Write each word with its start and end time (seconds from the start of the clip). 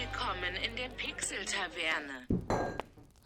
Willkommen 0.00 0.54
in 0.64 0.74
der 0.76 0.88
Pixel-Taverne. 0.96 2.26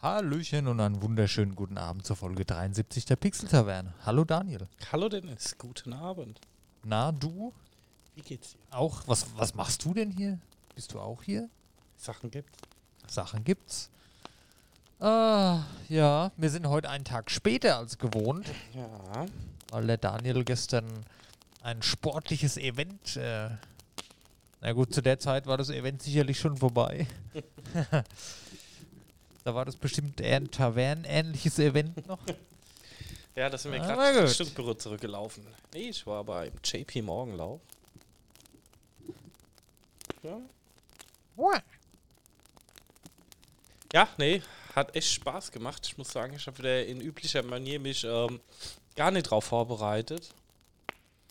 Hallöchen 0.02 0.66
und 0.66 0.80
einen 0.80 1.00
wunderschönen 1.02 1.54
guten 1.54 1.78
Abend 1.78 2.04
zur 2.04 2.16
Folge 2.16 2.44
73 2.44 3.04
der 3.04 3.14
Pixel-Taverne. 3.14 3.94
Hallo 4.04 4.24
Daniel. 4.24 4.66
Hallo 4.90 5.08
Dennis, 5.08 5.56
guten 5.56 5.92
Abend. 5.92 6.40
Na, 6.82 7.12
du 7.12 7.52
Wie 8.16 8.22
geht's 8.22 8.54
dir? 8.54 8.58
auch? 8.76 9.02
Was, 9.06 9.26
was 9.36 9.54
machst 9.54 9.84
du 9.84 9.94
denn 9.94 10.10
hier? 10.10 10.40
Bist 10.74 10.92
du 10.92 10.98
auch 10.98 11.22
hier? 11.22 11.48
Sachen 11.96 12.32
gibt's? 12.32 12.58
Sachen 13.06 13.44
gibt's. 13.44 13.88
Ah, 14.98 15.60
ja, 15.88 16.32
wir 16.36 16.50
sind 16.50 16.66
heute 16.66 16.90
einen 16.90 17.04
Tag 17.04 17.30
später 17.30 17.76
als 17.78 17.98
gewohnt, 17.98 18.48
Ja. 18.74 19.26
weil 19.70 19.86
der 19.86 19.98
Daniel 19.98 20.42
gestern 20.42 20.86
ein 21.62 21.82
sportliches 21.82 22.56
Event. 22.56 23.16
Äh, 23.16 23.50
na 24.64 24.72
gut, 24.72 24.94
zu 24.94 25.02
der 25.02 25.18
Zeit 25.18 25.46
war 25.46 25.58
das 25.58 25.68
Event 25.68 26.02
sicherlich 26.02 26.38
schon 26.38 26.56
vorbei. 26.56 27.06
da 29.44 29.54
war 29.54 29.66
das 29.66 29.76
bestimmt 29.76 30.22
eher 30.22 30.36
ein 30.38 30.50
Tavernenähnliches 30.50 31.58
Event 31.58 32.06
noch. 32.06 32.18
Ja, 33.36 33.50
da 33.50 33.58
sind 33.58 33.72
wir 33.72 33.82
Ah, 33.82 33.86
gerade 33.86 34.00
na 34.12 34.20
ein 34.20 34.26
gut. 34.26 34.32
Stück 34.32 34.54
Büro 34.54 34.74
zurückgelaufen. 34.74 35.44
Nee, 35.72 35.88
ich 35.88 36.06
war 36.06 36.22
beim 36.22 36.52
JP 36.62 37.02
Morgenlauf. 37.02 37.60
Ja. 40.22 40.40
ja, 43.92 44.08
nee, 44.18 44.40
hat 44.76 44.94
echt 44.94 45.10
Spaß 45.14 45.50
gemacht. 45.50 45.84
Ich 45.84 45.98
muss 45.98 46.12
sagen, 46.12 46.34
ich 46.36 46.46
habe 46.46 46.58
wieder 46.58 46.86
in 46.86 47.00
üblicher 47.00 47.42
Manier 47.42 47.80
mich 47.80 48.04
ähm, 48.04 48.38
gar 48.94 49.10
nicht 49.10 49.24
drauf 49.24 49.46
vorbereitet. 49.46 50.32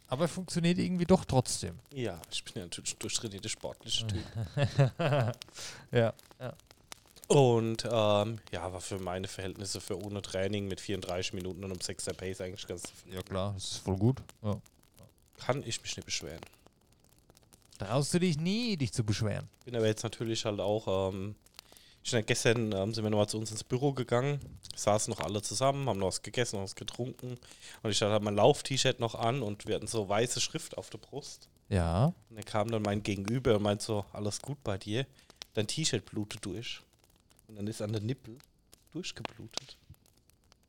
Aber 0.07 0.27
funktioniert 0.27 0.77
irgendwie 0.77 1.05
doch 1.05 1.25
trotzdem. 1.25 1.79
Ja, 1.91 2.21
ich 2.31 2.43
bin 2.43 2.53
ja 2.55 2.61
natürlich 2.63 2.95
ein 2.95 2.99
durchtrainierter 2.99 3.49
sportlicher 3.49 4.07
Typ. 4.07 4.23
Ja. 5.91 6.13
Und 7.27 7.85
ähm, 7.89 8.39
ja, 8.51 8.71
war 8.73 8.81
für 8.81 8.99
meine 8.99 9.27
Verhältnisse 9.27 9.79
für 9.81 9.97
ohne 9.99 10.21
Training 10.21 10.67
mit 10.67 10.81
34 10.81 11.33
Minuten 11.33 11.63
und 11.63 11.71
um 11.71 11.79
6 11.81 12.03
der 12.05 12.13
Pace 12.13 12.41
eigentlich 12.41 12.67
ganz 12.67 12.83
Ja 13.11 13.21
klar, 13.21 13.53
das 13.53 13.71
ist 13.71 13.77
voll 13.77 13.97
gut. 13.97 14.21
Ja. 14.43 14.59
kann 15.39 15.63
ich 15.65 15.81
mich 15.81 15.95
nicht 15.95 16.05
beschweren. 16.05 16.41
Traust 17.79 18.13
du 18.13 18.19
dich 18.19 18.37
nie, 18.37 18.77
dich 18.77 18.91
zu 18.93 19.03
beschweren? 19.03 19.47
Bin 19.65 19.75
aber 19.75 19.87
jetzt 19.87 20.03
natürlich 20.03 20.45
halt 20.45 20.59
auch, 20.59 21.11
ähm, 21.11 21.35
ich 22.03 22.11
ja 22.11 22.21
gestern 22.21 22.71
ähm, 22.73 22.93
sind 22.93 23.03
wir 23.03 23.09
nochmal 23.09 23.29
zu 23.29 23.37
uns 23.37 23.51
ins 23.51 23.63
Büro 23.63 23.93
gegangen, 23.93 24.39
saßen 24.75 25.11
noch 25.11 25.21
alle 25.21 25.41
zusammen, 25.41 25.87
haben 25.87 25.99
noch 25.99 26.07
was 26.07 26.21
gegessen, 26.21 26.57
noch 26.57 26.63
was 26.63 26.75
getrunken 26.75 27.37
und 27.81 27.91
ich 27.91 28.01
hatte 28.01 28.11
halt 28.11 28.23
mein 28.23 28.35
Lauf-T-Shirt 28.35 28.99
noch 28.99 29.15
an 29.15 29.41
und 29.41 29.67
wir 29.67 29.75
hatten 29.75 29.87
so 29.87 30.07
weiße 30.07 30.41
Schrift 30.41 30.77
auf 30.77 30.89
der 30.89 30.97
Brust. 30.97 31.47
Ja. 31.69 32.13
Und 32.29 32.35
dann 32.35 32.45
kam 32.45 32.69
dann 32.69 32.81
mein 32.81 33.03
Gegenüber 33.03 33.55
und 33.55 33.63
meint 33.63 33.81
so, 33.81 34.05
alles 34.11 34.41
gut 34.41 34.61
bei 34.63 34.77
dir, 34.77 35.05
dein 35.53 35.67
T-Shirt 35.67 36.05
blutet 36.05 36.45
durch. 36.45 36.81
Und 37.47 37.55
dann 37.57 37.67
ist 37.67 37.81
an 37.81 37.91
der 37.91 38.01
Nippel 38.01 38.37
durchgeblutet. 38.91 39.77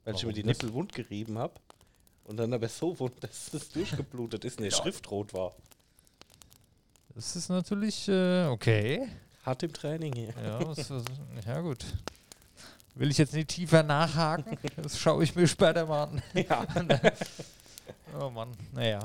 Weil 0.04 0.14
ich 0.14 0.22
Warum 0.22 0.28
mir 0.28 0.34
die? 0.34 0.44
Nippel 0.44 0.72
wund 0.72 0.92
gerieben 0.92 1.38
habe 1.38 1.54
und 2.24 2.36
dann 2.36 2.52
aber 2.52 2.68
so 2.68 2.98
wund, 2.98 3.14
dass 3.22 3.52
es 3.52 3.70
durchgeblutet 3.70 4.44
ist 4.44 4.58
und 4.58 4.64
die 4.64 4.70
Schrift 4.70 5.10
rot 5.10 5.34
war. 5.34 5.54
Das 7.14 7.36
ist 7.36 7.48
natürlich 7.48 8.08
äh, 8.08 8.46
okay. 8.46 9.08
Hart 9.44 9.62
im 9.62 9.72
Training 9.72 10.14
hier. 10.14 10.34
Ja, 10.42 10.66
was, 10.66 10.88
ja, 11.46 11.60
gut. 11.60 11.84
Will 12.94 13.10
ich 13.10 13.18
jetzt 13.18 13.34
nicht 13.34 13.48
tiefer 13.48 13.82
nachhaken? 13.82 14.56
Das 14.76 14.98
schaue 14.98 15.24
ich 15.24 15.34
mir 15.34 15.46
später 15.46 15.86
mal 15.86 16.04
an. 16.04 16.22
Ja. 16.34 16.66
Oh 18.16 18.30
Mann, 18.30 18.52
naja. 18.72 19.00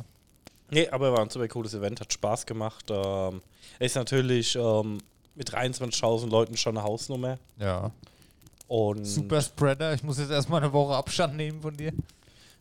Nee, 0.70 0.88
aber 0.90 1.12
war 1.12 1.22
ein 1.22 1.32
super 1.32 1.48
cooles 1.48 1.74
Event, 1.74 2.00
hat 2.00 2.14
Spaß 2.14 2.46
gemacht. 2.46 2.86
Ähm, 2.92 3.42
ist 3.80 3.96
natürlich 3.96 4.56
ähm, 4.56 5.00
mit 5.34 5.52
23.000 5.52 6.30
Leuten 6.30 6.56
schon 6.58 6.78
eine 6.78 6.86
Hausnummer. 6.86 7.40
Ja. 7.58 7.90
Und 8.68 9.04
Super 9.06 9.42
Spreader. 9.42 9.96
Ich 9.96 10.04
muss 10.04 10.20
jetzt 10.20 10.30
erstmal 10.30 10.62
eine 10.62 10.72
Woche 10.72 10.94
Abstand 10.94 11.36
nehmen 11.38 11.60
von 11.60 11.76
dir. 11.76 11.92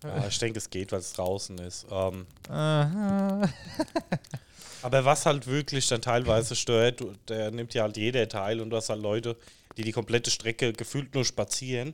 Ja, 0.03 0.27
ich 0.27 0.39
denke, 0.39 0.59
es 0.59 0.71
geht, 0.71 0.91
weil 0.91 1.01
es 1.01 1.13
draußen 1.13 1.59
ist. 1.59 1.87
Ähm, 1.91 2.27
Aha. 2.49 3.43
aber 4.83 5.05
was 5.05 5.27
halt 5.27 5.47
wirklich 5.47 5.89
dann 5.89 6.03
teilweise 6.03 6.57
stört, 6.57 7.03
der 7.29 7.51
nimmt 7.51 7.75
ja 7.75 7.83
halt 7.83 7.97
jeder 7.97 8.29
teil 8.29 8.61
und 8.61 8.71
du 8.71 8.77
hast 8.77 8.89
halt 8.89 9.03
Leute, 9.03 9.37
die 9.77 9.83
die 9.83 9.93
komplette 9.93 10.31
Strecke 10.31 10.73
gefühlt 10.73 11.15
nur 11.15 11.25
spazieren. 11.25 11.93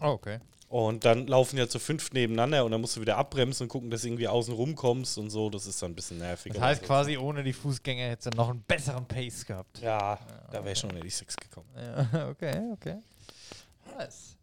Oh, 0.00 0.08
okay. 0.08 0.40
Und 0.68 1.06
dann 1.06 1.26
laufen 1.26 1.56
ja 1.56 1.66
zu 1.66 1.78
fünf 1.78 2.12
nebeneinander 2.12 2.62
und 2.64 2.72
dann 2.72 2.82
musst 2.82 2.96
du 2.96 3.00
wieder 3.00 3.16
abbremsen 3.16 3.64
und 3.64 3.68
gucken, 3.68 3.90
dass 3.90 4.02
du 4.02 4.08
irgendwie 4.08 4.28
außen 4.28 4.52
rumkommst 4.52 5.16
und 5.16 5.30
so. 5.30 5.48
Das 5.48 5.66
ist 5.66 5.80
dann 5.80 5.92
ein 5.92 5.94
bisschen 5.94 6.18
nervig. 6.18 6.52
Das 6.52 6.62
heißt 6.62 6.82
quasi, 6.82 7.16
ohne 7.16 7.42
die 7.42 7.54
Fußgänger 7.54 8.10
hättest 8.10 8.34
du 8.34 8.36
noch 8.36 8.50
einen 8.50 8.62
besseren 8.62 9.06
Pace 9.06 9.46
gehabt. 9.46 9.78
Ja, 9.80 10.18
da 10.52 10.62
wäre 10.62 10.76
schon 10.76 10.90
in 10.90 11.00
die 11.00 11.10
Six 11.10 11.36
gekommen. 11.36 11.68
Ja, 11.74 12.28
okay, 12.30 12.60
okay. 12.74 12.98
Nice. 13.96 14.36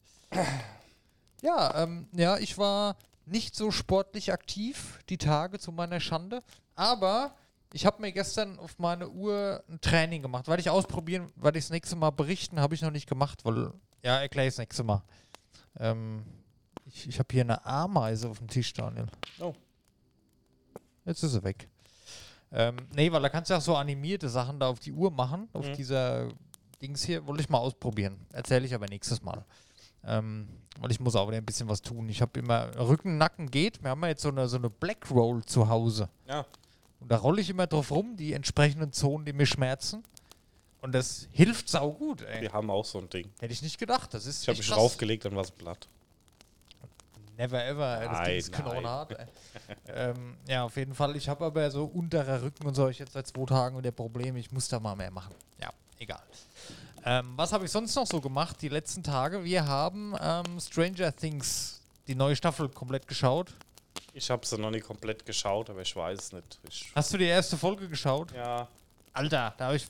Ja, 1.44 1.84
ähm, 1.84 2.08
ja, 2.12 2.38
ich 2.38 2.58
war 2.58 2.98
nicht 3.28 3.56
so 3.56 3.70
sportlich 3.70 4.34
aktiv 4.34 5.00
die 5.10 5.20
Tage 5.20 5.60
zu 5.60 5.72
meiner 5.72 6.00
Schande, 6.00 6.42
aber 6.76 7.36
ich 7.76 7.86
habe 7.86 8.02
mir 8.02 8.12
gestern 8.14 8.58
auf 8.58 8.80
meine 8.80 9.10
Uhr 9.10 9.62
ein 9.70 9.82
Training 9.82 10.22
gemacht, 10.22 10.48
weil 10.48 10.60
ich 10.62 10.70
ausprobieren, 10.70 11.30
weil 11.36 11.58
ich 11.58 11.66
das 11.66 11.72
nächste 11.72 11.98
Mal 11.98 12.12
berichten, 12.12 12.60
habe 12.62 12.74
ich 12.74 12.82
noch 12.82 12.92
nicht 12.92 13.08
gemacht, 13.08 13.44
weil, 13.44 13.72
ja, 14.02 14.20
erkläre 14.22 14.48
ich 14.48 14.54
das 14.54 14.60
nächste 14.60 14.84
Mal. 14.84 15.04
Ähm, 15.78 16.24
ich 16.86 17.10
ich 17.10 17.20
habe 17.20 17.28
hier 17.32 17.42
eine 17.44 17.66
Ameise 17.66 18.30
auf 18.30 18.38
dem 18.38 18.48
Tisch, 18.48 18.72
Daniel. 18.72 19.08
Oh. 19.40 19.54
Jetzt 21.04 21.22
ist 21.24 21.34
sie 21.34 21.44
weg. 21.44 21.68
Ähm, 22.52 22.78
nee, 22.96 23.12
weil 23.12 23.22
da 23.22 23.28
kannst 23.30 23.50
du 23.52 23.56
auch 23.56 23.62
so 23.62 23.76
animierte 23.76 24.30
Sachen 24.30 24.58
da 24.60 24.70
auf 24.70 24.80
die 24.80 24.94
Uhr 24.94 25.12
machen, 25.12 25.50
auf 25.52 25.68
Mhm. 25.68 25.74
dieser 25.74 26.30
Dings 26.82 27.04
hier, 27.04 27.26
wollte 27.28 27.42
ich 27.44 27.50
mal 27.50 27.58
ausprobieren. 27.58 28.26
Erzähle 28.32 28.66
ich 28.66 28.74
aber 28.74 28.88
nächstes 28.88 29.22
Mal. 29.22 29.44
Ähm, 30.06 30.48
weil 30.80 30.92
ich 30.92 31.00
muss 31.02 31.16
auch 31.16 31.28
wieder 31.28 31.38
ein 31.40 31.46
bisschen 31.46 31.68
was 31.68 31.82
tun. 31.82 32.08
Ich 32.08 32.22
habe 32.22 32.40
immer 32.40 32.70
Rücken, 32.78 33.18
Nacken 33.18 33.52
geht. 33.52 33.84
Wir 33.84 33.90
haben 33.90 34.02
ja 34.04 34.10
jetzt 34.10 34.22
so 34.22 34.30
eine, 34.30 34.48
so 34.48 34.58
eine 34.58 34.70
Black 34.70 35.10
Roll 35.12 35.44
zu 35.44 35.68
Hause. 35.68 36.08
Ja. 36.28 36.46
Und 37.00 37.12
da 37.12 37.18
rolle 37.18 37.42
ich 37.42 37.50
immer 37.50 37.68
drauf 37.68 37.92
rum, 37.92 38.16
die 38.18 38.34
entsprechenden 38.34 38.92
Zonen, 38.92 39.26
die 39.26 39.34
mir 39.34 39.46
schmerzen. 39.46 40.04
Und 40.82 40.92
das 40.94 41.28
hilft 41.32 41.70
saugut, 41.70 42.22
ey. 42.22 42.42
Wir 42.42 42.54
haben 42.54 42.70
auch 42.70 42.86
so 42.86 43.00
ein 43.00 43.10
Ding. 43.10 43.30
Hätte 43.40 43.54
ich 43.54 43.62
nicht 43.62 43.78
gedacht. 43.80 44.14
Das 44.14 44.26
ist 44.26 44.44
Ich 44.44 44.48
habe 44.50 44.58
mich 44.58 44.68
krass. 44.68 44.78
draufgelegt, 44.78 45.26
dann 45.26 45.36
war 45.36 45.44
es 45.44 45.52
platt. 45.52 45.88
Never 47.38 47.64
ever, 47.66 48.02
ey. 48.02 48.08
das 48.08 48.52
Ding 48.52 48.66
Nein, 48.66 48.86
ist 49.06 49.12
ey. 49.12 49.26
ähm, 49.88 50.38
Ja, 50.48 50.64
auf 50.64 50.78
jeden 50.78 50.94
Fall. 50.94 51.16
Ich 51.18 51.28
habe 51.28 51.44
aber 51.46 51.70
so 51.70 51.86
unterer 51.86 52.42
Rücken 52.42 52.66
und 52.66 52.76
so. 52.76 52.88
Ich 52.88 53.00
jetzt 53.00 53.14
seit 53.14 53.28
zwei 53.28 53.46
Tagen 53.46 53.78
wieder 53.78 53.92
Probleme. 53.92 54.40
Ich 54.40 54.52
muss 54.52 54.68
da 54.70 54.80
mal 54.80 54.96
mehr 54.96 55.12
machen. 55.12 55.34
Ja, 55.62 55.70
egal. 56.00 56.24
Ähm, 57.04 57.34
was 57.36 57.52
habe 57.52 57.66
ich 57.66 57.72
sonst 57.72 57.94
noch 57.96 58.08
so 58.08 58.22
gemacht 58.22 58.62
die 58.62 58.70
letzten 58.70 59.04
Tage? 59.04 59.44
Wir 59.44 59.68
haben 59.68 60.16
ähm, 60.22 60.60
Stranger 60.60 61.14
Things, 61.16 61.82
die 62.08 62.16
neue 62.16 62.36
Staffel, 62.36 62.70
komplett 62.70 63.08
geschaut. 63.08 63.54
Ich 64.18 64.30
habe 64.30 64.46
sie 64.46 64.58
noch 64.58 64.72
nicht 64.72 64.86
komplett 64.88 65.26
geschaut, 65.26 65.70
aber 65.70 65.82
ich 65.82 65.94
weiß 65.94 66.18
es 66.20 66.32
nicht. 66.32 66.60
Ich, 66.70 66.90
Hast 66.96 67.14
du 67.14 67.18
die 67.18 67.26
erste 67.26 67.58
Folge 67.58 67.90
geschaut? 67.90 68.32
ja, 68.34 68.66
Alter, 69.14 69.54
da 69.58 69.66
habe 69.66 69.76
ich. 69.76 69.86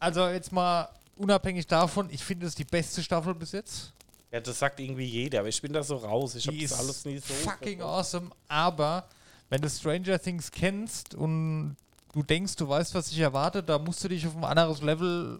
Also 0.00 0.26
jetzt 0.28 0.50
mal 0.50 0.88
unabhängig 1.16 1.66
davon, 1.68 2.08
ich 2.10 2.22
finde 2.24 2.46
es 2.46 2.54
die 2.56 2.64
beste 2.64 3.00
Staffel 3.02 3.32
bis 3.34 3.52
jetzt. 3.52 3.92
ja, 4.32 4.40
das 4.40 4.58
sagt 4.58 4.80
irgendwie 4.80 5.04
jeder, 5.04 5.40
aber 5.40 5.48
ich 5.48 5.62
bin 5.62 5.72
da 5.72 5.82
so 5.84 5.96
raus. 5.96 6.34
Ich 6.34 6.46
habe 6.48 6.58
das 6.58 6.72
alles 6.80 7.04
nie 7.04 7.18
so. 7.18 7.32
fucking 7.32 7.78
verfolgt. 7.78 7.82
awesome. 7.82 8.30
Aber 8.48 9.04
wenn 9.50 9.60
du 9.60 9.70
Stranger 9.70 10.18
Things 10.20 10.50
kennst 10.50 11.14
und 11.14 11.76
du 12.12 12.22
denkst, 12.24 12.56
du 12.56 12.68
weißt, 12.68 12.92
was 12.94 13.10
dich 13.10 13.18
erwartet, 13.20 13.68
da 13.68 13.78
musst 13.78 14.02
du 14.02 14.08
dich 14.08 14.26
auf 14.26 14.34
ein 14.36 14.42
anderes 14.44 14.82
Level 14.82 15.38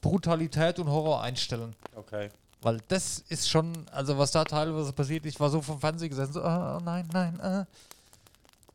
Brutalität 0.00 0.78
und 0.78 0.88
Horror 0.88 1.22
einstellen. 1.22 1.74
Okay. 1.96 2.28
Weil 2.64 2.80
das 2.88 3.22
ist 3.28 3.50
schon, 3.50 3.74
also 3.92 4.16
was 4.16 4.30
da 4.30 4.42
teilweise 4.42 4.90
passiert, 4.94 5.26
ich 5.26 5.38
war 5.38 5.50
so 5.50 5.60
vom 5.60 5.78
Fernseher 5.78 6.08
gesessen, 6.08 6.32
so, 6.32 6.40
oh, 6.42 6.80
nein, 6.82 7.06
nein, 7.12 7.38
äh. 7.40 7.64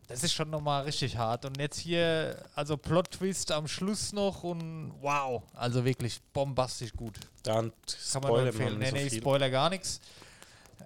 Das 0.08 0.24
ist 0.24 0.34
schon 0.34 0.52
nochmal 0.52 0.84
richtig 0.84 1.18
hart. 1.18 1.46
Und 1.46 1.60
jetzt 1.60 1.80
hier, 1.80 2.38
also 2.54 2.78
Plot-Twist 2.78 3.52
am 3.52 3.68
Schluss 3.68 4.14
noch 4.14 4.44
und 4.44 4.94
wow, 5.02 5.42
also 5.56 5.86
wirklich 5.86 6.22
bombastisch 6.34 6.94
gut. 6.94 7.20
Dann 7.42 7.72
Kann 8.14 8.22
man 8.22 8.48
empfehlen. 8.48 8.78
Nee, 8.78 8.90
so 8.90 8.96
nee, 8.96 9.10
viel. 9.10 9.22
Spoiler 9.22 9.50
gar 9.50 9.72
nichts. 9.72 10.02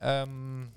Ähm, 0.02 0.72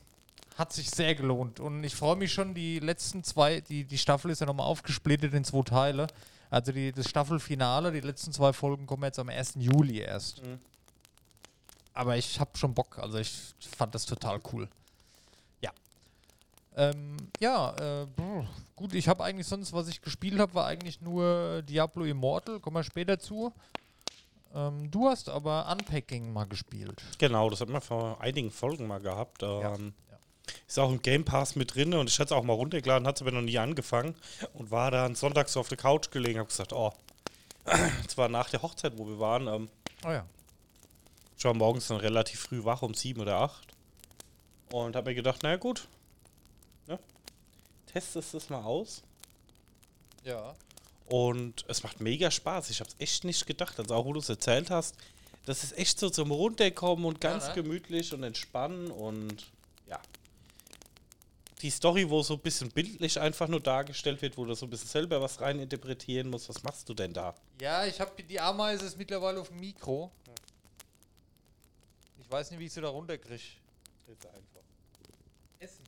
hat 0.57 0.73
sich 0.73 0.91
sehr 0.91 1.15
gelohnt. 1.15 1.61
Und 1.61 1.85
ich 1.85 1.95
freue 1.95 2.17
mich 2.17 2.33
schon, 2.33 2.55
die 2.55 2.81
letzten 2.81 3.23
zwei, 3.23 3.61
die, 3.61 3.85
die 3.85 3.99
Staffel 3.99 4.33
ist 4.33 4.41
ja 4.41 4.47
nochmal 4.47 4.67
aufgesplittet 4.67 5.33
in 5.33 5.45
zwei 5.45 5.63
Teile. 5.63 6.09
Also 6.51 6.73
die, 6.73 6.91
das 6.91 7.09
Staffelfinale, 7.09 7.93
die 7.93 8.01
letzten 8.01 8.33
zwei 8.33 8.53
Folgen 8.53 8.87
kommen 8.87 9.05
jetzt 9.05 9.19
am 9.21 9.29
1. 9.29 9.55
Juli 9.59 9.99
erst. 9.99 10.45
Mhm. 10.45 10.59
Aber 11.97 12.17
ich 12.17 12.39
habe 12.39 12.51
schon 12.59 12.75
Bock, 12.75 12.99
also 12.99 13.19
ich 13.19 13.33
fand 13.59 13.95
das 13.95 14.05
total 14.05 14.39
cool. 14.53 14.69
Ja. 15.63 15.71
Ähm, 16.77 17.17
ja, 17.41 18.03
äh, 18.03 18.07
gut, 18.77 18.95
ich 18.95 19.09
habe 19.09 19.25
eigentlich 19.25 19.47
sonst, 19.47 19.73
was 19.73 19.89
ich 19.89 20.03
gespielt 20.03 20.39
habe, 20.39 20.55
war 20.55 20.67
eigentlich 20.67 21.01
nur 21.01 21.63
Diablo 21.63 22.05
Immortal, 22.05 22.61
kommen 22.61 22.77
wir 22.77 22.85
später 22.85 23.19
zu. 23.19 23.51
Ähm, 24.55 24.91
du 24.91 25.09
hast 25.09 25.31
aber 25.31 25.71
Unpacking 25.73 26.35
mal 26.35 26.45
gespielt. 26.45 27.03
Genau, 27.19 27.49
das 27.49 27.63
hat 27.63 27.71
man 27.71 27.81
vor 27.81 28.21
einigen 28.21 28.51
Folgen 28.51 28.87
mal 28.87 29.01
gehabt. 29.01 29.43
Ähm, 29.43 29.95
ja. 30.11 30.19
Ist 30.69 30.79
auch 30.79 30.91
im 30.91 31.01
Game 31.01 31.25
Pass 31.25 31.57
mit 31.57 31.75
drin 31.75 31.95
und 31.95 32.11
ich 32.11 32.19
hatte 32.19 32.35
es 32.35 32.39
auch 32.39 32.45
mal 32.45 32.53
runtergeladen, 32.53 33.09
hat 33.09 33.17
es 33.17 33.23
aber 33.23 33.33
noch 33.33 33.41
nie 33.41 33.57
angefangen 33.57 34.15
und 34.53 34.71
war 34.71 34.91
dann 34.91 35.15
sonntags 35.15 35.55
so 35.55 35.61
auf 35.61 35.69
der 35.69 35.79
Couch 35.79 36.11
gelegen, 36.11 36.39
habe 36.39 36.49
gesagt, 36.49 36.75
oh, 36.75 36.93
zwar 38.07 38.29
nach 38.29 38.51
der 38.51 38.61
Hochzeit, 38.61 38.99
wo 38.99 39.07
wir 39.07 39.19
waren, 39.19 39.49
ähm, 39.49 39.69
Oh 40.05 40.11
ja. 40.11 40.25
Ich 41.37 41.45
war 41.45 41.55
morgens 41.55 41.89
dann 41.89 41.99
relativ 41.99 42.41
früh 42.41 42.65
wach, 42.65 42.83
um 42.83 42.95
sieben 42.95 43.21
oder 43.21 43.37
acht. 43.37 43.67
Und 44.71 44.97
habe 44.97 45.11
mir 45.11 45.15
gedacht, 45.15 45.43
naja 45.43 45.57
gut, 45.57 45.87
ne? 46.87 46.99
testest 47.87 48.35
es 48.35 48.51
mal 48.51 48.63
aus. 48.63 49.03
Ja. 50.25 50.55
Und 51.07 51.65
es 51.69 51.83
macht 51.83 52.01
mega 52.01 52.31
Spaß. 52.31 52.71
Ich 52.71 52.81
habe 52.81 52.91
es 52.91 52.97
echt 52.99 53.25
nicht 53.25 53.47
gedacht. 53.47 53.79
Also 53.79 53.95
auch, 53.95 54.05
wo 54.05 54.13
du 54.13 54.21
es 54.21 54.29
erzählt 54.29 54.71
hast, 54.71 54.97
das 55.45 55.63
ist 55.63 55.79
echt 55.79 56.01
so 56.01 56.11
zum 56.11 56.33
Runterkommen 56.33 57.05
und 57.05 57.21
ganz 57.21 57.49
ne? 57.49 57.55
gemütlich 57.55 58.13
und 58.13 58.25
entspannen 58.25 58.91
und 58.91 59.47
ja. 59.87 60.01
Die 61.63 61.71
Story, 61.71 62.11
wo 62.11 62.23
so 62.23 62.35
ein 62.35 62.41
bisschen 62.41 62.71
bildlich 62.71 63.19
einfach 63.21 63.49
nur 63.49 63.61
dargestellt 63.61 64.21
wird, 64.21 64.37
wo 64.37 64.45
du 64.45 64.55
so 64.55 64.67
ein 64.67 64.71
bisschen 64.71 64.89
selber 64.89 65.23
was 65.23 65.41
rein 65.41 65.61
interpretieren 65.61 66.29
musst. 66.29 66.49
Was 66.49 66.63
machst 66.65 66.89
du 66.89 66.95
denn 66.95 67.13
da? 67.13 67.35
Ja, 67.61 67.87
ich 67.87 68.01
habe 68.01 68.23
die 68.23 68.41
Ameise 68.41 68.85
ist 68.85 68.99
mittlerweile 68.99 69.41
auf 69.41 69.49
dem 69.49 69.61
Mikro. 69.61 70.11
Ich 72.27 72.33
weiß 72.33 72.51
nicht, 72.51 72.61
wie 72.61 72.67
ich 72.67 72.73
sie 72.73 72.81
da 72.81 72.89
runterkriege. 72.89 73.35
Ist 73.35 74.27
einfach. 74.27 74.61
Essen. 75.61 75.85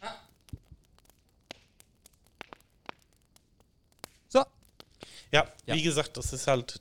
Ah. 0.00 0.14
So. 4.28 4.40
Ja, 5.30 5.46
Ja. 5.66 5.74
wie 5.76 5.82
gesagt, 5.82 6.16
das 6.16 6.32
ist 6.32 6.48
halt 6.48 6.80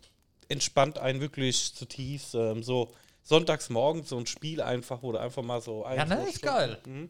entspannt 0.49 0.97
einen 0.97 1.21
wirklich 1.21 1.75
zutiefst. 1.75 2.33
Ähm, 2.33 2.63
so 2.63 2.93
sonntags 3.23 3.69
morgens 3.69 4.09
so 4.09 4.17
ein 4.17 4.25
Spiel 4.25 4.61
einfach, 4.61 5.03
wo 5.03 5.11
du 5.11 5.19
einfach 5.19 5.43
mal 5.43 5.61
so 5.61 5.85
ein. 5.85 5.97
Ja, 5.97 6.05
ne, 6.05 6.27
ist 6.27 6.41
geil. 6.41 6.81
Mhm. 6.85 7.09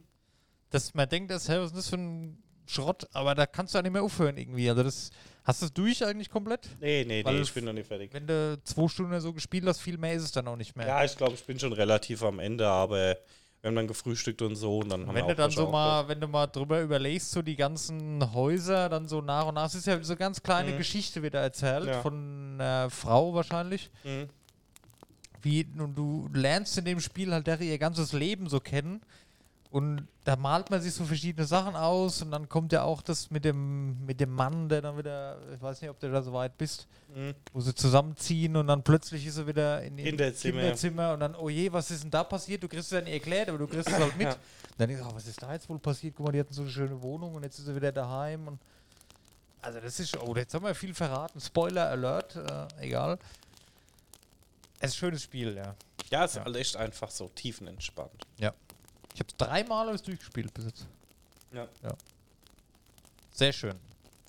Das, 0.70 0.94
man 0.94 1.08
denkt, 1.08 1.32
das, 1.32 1.48
hey, 1.48 1.60
was 1.60 1.68
ist 1.72 1.78
das 1.78 1.90
für 1.90 1.98
ein 1.98 2.42
Schrott, 2.72 3.08
aber 3.14 3.36
da 3.36 3.46
kannst 3.46 3.74
du 3.74 3.78
ja 3.78 3.82
nicht 3.84 3.92
mehr 3.92 4.04
aufhören 4.04 4.38
irgendwie. 4.38 4.70
Also 4.70 4.84
das 4.84 5.10
hast 5.44 5.62
du 5.62 5.66
es 5.66 5.74
durch 5.74 6.06
eigentlich 6.06 6.30
komplett? 6.30 6.70
Nee, 6.80 7.04
nee, 7.08 7.24
Weil 7.26 7.36
nee, 7.36 7.42
ich 7.42 7.54
bin 7.54 7.66
noch 7.66 7.74
nicht 7.74 7.88
fertig. 7.88 8.14
Wenn 8.14 8.28
du 8.28 8.60
zwei 8.64 8.88
Stunden 8.88 9.20
so 9.20 9.34
gespielt 9.34 9.66
hast, 9.66 9.82
viel 9.82 9.98
mehr 9.98 10.14
ist 10.14 10.24
es 10.24 10.32
dann 10.32 10.48
auch 10.48 10.56
nicht 10.56 10.76
mehr. 10.76 10.88
Ja, 10.88 11.04
ich 11.04 11.16
glaube, 11.18 11.34
ich 11.34 11.44
bin 11.44 11.60
schon 11.60 11.74
relativ 11.74 12.24
am 12.24 12.40
Ende, 12.40 12.68
aber 12.68 13.18
wir 13.62 13.68
haben 13.68 13.76
dann 13.76 13.88
gefrühstückt 13.88 14.42
und 14.42 14.56
so 14.56 14.80
und 14.80 14.90
dann 14.90 15.06
haben 15.06 15.14
wenn 15.16 15.28
wir 15.28 15.36
du 15.36 15.42
dann 15.44 15.52
so 15.52 15.68
mal, 15.70 16.08
wenn 16.08 16.20
du 16.20 16.28
mal 16.28 16.48
drüber 16.48 16.82
überlegst, 16.82 17.32
so 17.32 17.42
die 17.44 17.56
ganzen 17.56 18.34
Häuser, 18.34 18.90
dann 18.90 19.08
so 19.08 19.22
nach 19.22 19.46
und 19.48 19.56
nach, 19.56 19.68
es 19.68 19.76
ist 19.76 19.86
ja 19.88 20.02
so 20.04 20.16
ganz 20.16 20.42
kleine 20.42 20.72
Mhm. 20.72 20.78
Geschichte 20.78 21.22
wieder 21.22 21.42
erzählt, 21.42 21.86
Ja. 21.88 22.02
von 22.02 22.56
einer 22.60 22.90
Frau 22.90 23.34
wahrscheinlich. 23.36 23.92
Mhm. 24.04 24.30
Wie, 25.44 25.66
und 25.78 25.96
du 25.96 26.30
lernst 26.34 26.78
in 26.78 26.86
dem 26.86 27.00
Spiel 27.00 27.34
halt 27.34 27.48
der, 27.48 27.60
ihr 27.62 27.78
ganzes 27.80 28.14
Leben 28.14 28.48
so 28.48 28.60
kennen. 28.60 29.02
Und 29.72 30.06
da 30.26 30.36
malt 30.36 30.70
man 30.70 30.82
sich 30.82 30.94
so 30.94 31.06
verschiedene 31.06 31.48
Sachen 31.48 31.78
aus 31.78 32.22
und 32.22 32.30
dann 32.32 32.50
kommt 32.50 32.74
ja 32.74 32.84
auch 32.84 33.02
das 33.02 33.32
mit 33.32 33.46
dem, 33.46 34.06
mit 34.06 34.20
dem 34.20 34.30
Mann, 34.32 34.68
der 34.68 34.82
dann 34.82 34.98
wieder, 34.98 35.40
ich 35.56 35.62
weiß 35.62 35.80
nicht, 35.82 35.90
ob 35.90 35.98
du 36.00 36.12
da 36.12 36.22
so 36.22 36.34
weit 36.34 36.58
bist, 36.58 36.88
Mhm. 37.16 37.34
wo 37.54 37.62
sie 37.62 37.74
zusammenziehen 37.74 38.56
und 38.58 38.68
dann 38.68 38.84
plötzlich 38.84 39.26
ist 39.26 39.38
er 39.38 39.48
wieder 39.48 39.82
in 39.82 39.96
Kinderzimmer. 39.96 40.60
Kinderzimmer 40.60 41.14
und 41.14 41.22
dann, 41.22 41.36
oh 41.36 41.48
je, 41.50 41.72
was 41.72 41.90
ist 41.90 42.04
denn 42.04 42.12
da 42.12 42.24
passiert? 42.26 42.62
Du 42.64 42.68
kriegst 42.68 42.86
es 42.86 42.92
ja 42.92 43.02
nicht 43.02 43.14
erklärt, 43.14 43.48
aber 43.50 43.58
du 43.60 43.68
kriegst 43.68 43.88
es 43.88 43.94
halt 43.98 44.14
mit. 44.18 44.28
Ja. 44.28 44.36
Dann 44.78 44.90
denkst 44.90 45.04
du, 45.04 45.10
oh, 45.10 45.16
was 45.16 45.26
ist 45.28 45.42
da 45.42 45.54
jetzt 45.54 45.70
wohl 45.70 45.80
passiert? 45.80 46.16
Guck 46.18 46.26
mal, 46.26 46.32
die 46.34 46.40
hatten 46.42 46.54
so 46.54 46.62
eine 46.64 46.72
schöne 46.72 47.02
Wohnung 47.02 47.36
und 47.36 47.44
jetzt 47.44 47.58
ist 47.60 47.68
er 47.68 47.76
wieder 47.76 47.92
daheim. 47.94 48.48
Und 48.50 48.60
also 49.62 49.80
das 49.80 50.00
ist, 50.02 50.18
oh, 50.22 50.36
jetzt 50.36 50.54
haben 50.54 50.66
wir 50.66 50.76
viel 50.76 50.94
verraten. 50.94 51.40
Spoiler 51.40 51.90
Alert, 51.90 52.36
äh, 52.36 52.68
egal. 52.86 53.18
Es 54.80 54.90
ist 54.92 54.96
ein 54.96 55.00
schönes 55.00 55.24
Spiel, 55.24 55.56
ja. 55.56 55.76
Ja, 56.10 56.26
ist 56.26 56.36
Ja. 56.36 56.44
halt 56.44 56.56
echt 56.58 56.76
einfach 56.76 57.10
so 57.10 57.30
tiefenentspannt. 57.36 58.26
Ich 59.14 59.20
habe 59.20 59.30
es 59.30 59.38
dreimal 59.38 59.88
alles 59.90 60.02
durchgespielt 60.04 60.54
bis 60.54 60.66
jetzt. 60.66 60.88
Ja. 61.54 61.68
Sehr 63.34 63.52
schön. 63.54 63.76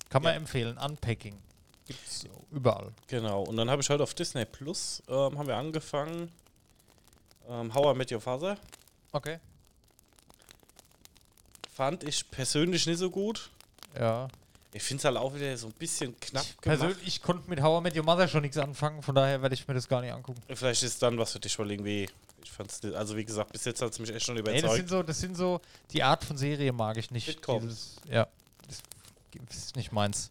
Kann 0.09 0.21
man 0.23 0.33
Ja. 0.33 0.37
empfehlen. 0.37 0.77
Unpacking. 0.77 1.37
Gibt's 1.87 2.25
überall. 2.51 2.91
Genau. 3.07 3.43
Und 3.43 3.57
dann 3.57 3.69
habe 3.69 3.81
ich 3.81 3.89
heute 3.89 4.03
auf 4.03 4.13
Disney 4.13 4.45
Plus 4.45 5.01
ähm, 5.07 5.37
haben 5.37 5.47
wir 5.47 5.55
angefangen. 5.57 6.31
Ähm, 7.47 7.73
How 7.73 7.93
I 7.93 7.97
Met 7.97 8.11
Your 8.11 8.21
Father. 8.21 8.57
Okay. 9.11 9.39
Fand 11.73 12.03
ich 12.03 12.29
persönlich 12.29 12.85
nicht 12.85 12.99
so 12.99 13.09
gut. 13.09 13.49
Ja. 13.99 14.27
Ich 14.73 14.81
finde 14.83 15.01
es 15.01 15.05
halt 15.05 15.17
auch 15.17 15.33
wieder 15.35 15.55
so 15.57 15.67
ein 15.67 15.73
bisschen 15.73 16.19
knapp 16.19 16.43
Ich, 16.43 16.57
gemacht. 16.57 16.61
persönlich, 16.79 17.07
ich 17.07 17.21
konnte 17.21 17.49
mit 17.49 17.61
How 17.61 17.79
I 17.79 17.83
Met 17.83 17.95
Your 17.97 18.03
Mother 18.03 18.27
schon 18.27 18.41
nichts 18.41 18.57
anfangen, 18.57 19.01
von 19.03 19.13
daher 19.13 19.41
werde 19.41 19.53
ich 19.55 19.67
mir 19.67 19.73
das 19.75 19.87
gar 19.87 20.01
nicht 20.01 20.11
angucken. 20.11 20.41
Vielleicht 20.53 20.81
ist 20.83 21.01
dann 21.01 21.17
was 21.17 21.31
für 21.33 21.39
dich, 21.39 21.57
weil 21.59 21.71
irgendwie. 21.71 22.09
Ich 22.43 22.51
fand's 22.51 22.81
nicht, 22.83 22.95
also 22.95 23.15
wie 23.17 23.25
gesagt, 23.25 23.51
bis 23.53 23.65
jetzt 23.65 23.81
hat 23.81 23.91
es 23.91 23.99
mich 23.99 24.13
echt 24.13 24.25
schon 24.25 24.35
Nee, 24.35 24.41
das 24.43 24.53
überzeugt. 24.59 24.75
sind 24.77 24.89
so, 24.89 25.03
das 25.03 25.19
sind 25.19 25.35
so, 25.35 25.61
die 25.91 26.03
Art 26.03 26.23
von 26.23 26.37
Serie 26.37 26.71
mag 26.73 26.97
ich 26.97 27.09
nicht. 27.11 27.25
Sitcoms. 27.25 27.63
Dieses- 27.63 27.95
Ja. 28.09 28.27
Das 29.47 29.55
ist 29.57 29.75
nicht 29.75 29.91
meins. 29.91 30.29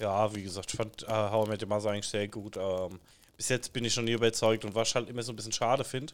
Ja, 0.00 0.32
wie 0.34 0.42
gesagt, 0.42 0.70
ich 0.72 0.76
fand 0.76 1.02
äh, 1.02 1.06
How 1.08 1.46
I 1.46 1.50
Met 1.50 1.62
Your 1.62 1.68
Mother 1.68 1.90
eigentlich 1.90 2.06
sehr 2.06 2.28
gut. 2.28 2.56
Ähm, 2.56 3.00
bis 3.36 3.48
jetzt 3.48 3.72
bin 3.72 3.84
ich 3.84 3.92
schon 3.94 4.04
nie 4.04 4.12
überzeugt 4.12 4.64
und 4.64 4.74
was 4.74 4.88
ich 4.88 4.94
halt 4.94 5.08
immer 5.08 5.22
so 5.22 5.32
ein 5.32 5.36
bisschen 5.36 5.52
schade 5.52 5.82
finde. 5.84 6.12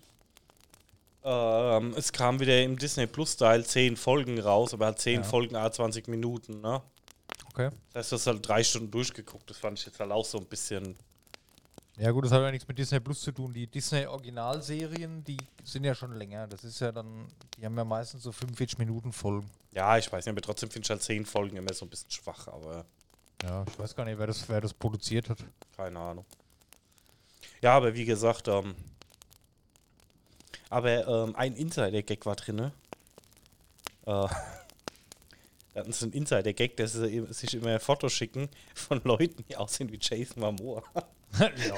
Ähm, 1.22 1.92
es 1.96 2.12
kam 2.12 2.40
wieder 2.40 2.62
im 2.62 2.78
Disney 2.78 3.06
Plus-Style 3.06 3.64
10 3.64 3.96
Folgen 3.96 4.38
raus, 4.40 4.72
aber 4.72 4.86
halt 4.86 4.98
10 5.00 5.16
Ja. 5.20 5.22
Folgen 5.22 5.54
a 5.56 5.70
20 5.70 6.08
Minuten, 6.08 6.60
ne? 6.62 6.80
Okay. 7.52 7.68
Das 7.92 8.04
heißt, 8.04 8.12
du 8.12 8.16
hast 8.16 8.26
halt 8.26 8.48
drei 8.48 8.64
Stunden 8.64 8.90
durchgeguckt. 8.90 9.50
Das 9.50 9.58
fand 9.58 9.78
ich 9.78 9.84
jetzt 9.86 10.00
halt 10.00 10.12
auch 10.12 10.24
so 10.24 10.38
ein 10.38 10.46
bisschen. 10.46 10.96
Ja 12.00 12.12
gut, 12.12 12.24
das 12.24 12.32
hat 12.32 12.40
ja 12.40 12.50
nichts 12.50 12.66
mit 12.66 12.78
Disney 12.78 12.98
Plus 12.98 13.20
zu 13.20 13.30
tun. 13.30 13.52
Die 13.52 13.66
Disney 13.66 14.06
Originalserien, 14.06 15.22
die 15.22 15.36
sind 15.62 15.84
ja 15.84 15.94
schon 15.94 16.14
länger. 16.14 16.46
Das 16.46 16.64
ist 16.64 16.80
ja 16.80 16.90
dann, 16.90 17.28
die 17.58 17.64
haben 17.66 17.76
ja 17.76 17.84
meistens 17.84 18.22
so 18.22 18.32
45 18.32 18.78
Minuten 18.78 19.12
Folgen. 19.12 19.50
Ja, 19.72 19.98
ich 19.98 20.10
weiß 20.10 20.24
nicht, 20.24 20.32
aber 20.32 20.40
trotzdem 20.40 20.70
finde 20.70 20.86
ich 20.86 20.90
halt 20.90 21.02
10 21.02 21.26
Folgen 21.26 21.58
immer 21.58 21.74
so 21.74 21.84
ein 21.84 21.90
bisschen 21.90 22.10
schwach, 22.10 22.48
aber 22.48 22.86
Ja, 23.42 23.66
ich 23.68 23.78
weiß 23.78 23.94
gar 23.94 24.06
nicht, 24.06 24.18
wer 24.18 24.26
das, 24.26 24.48
wer 24.48 24.62
das 24.62 24.72
produziert 24.72 25.28
hat. 25.28 25.44
keine 25.76 25.98
Ahnung. 25.98 26.24
Ja, 27.60 27.76
aber 27.76 27.94
wie 27.94 28.06
gesagt, 28.06 28.48
ähm, 28.48 28.74
aber 30.70 31.06
ähm, 31.06 31.36
ein 31.36 31.54
Insider-Gag 31.54 32.24
war 32.24 32.36
drin. 32.36 32.60
Äh, 32.60 32.70
da 34.06 34.30
hatten 35.76 35.92
sie 35.92 36.06
einen 36.06 36.14
Insider-Gag, 36.14 36.78
dass 36.78 36.94
sie 36.94 37.26
sich 37.28 37.52
immer 37.52 37.78
Fotos 37.78 38.14
schicken 38.14 38.48
von 38.74 39.02
Leuten, 39.04 39.44
die 39.50 39.56
aussehen 39.58 39.92
wie 39.92 39.98
Jason 40.00 40.40
Momoa. 40.40 40.82
Ich 41.38 41.70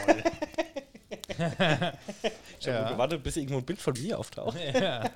habe 2.69 2.79
Ja. 2.79 2.91
gewartet, 2.91 3.23
bis 3.23 3.37
irgendwo 3.37 3.59
ein 3.59 3.65
Bild 3.65 3.81
von 3.81 3.95
mir 3.95 4.19
auftaucht. 4.19 4.57
ja, 4.75 5.11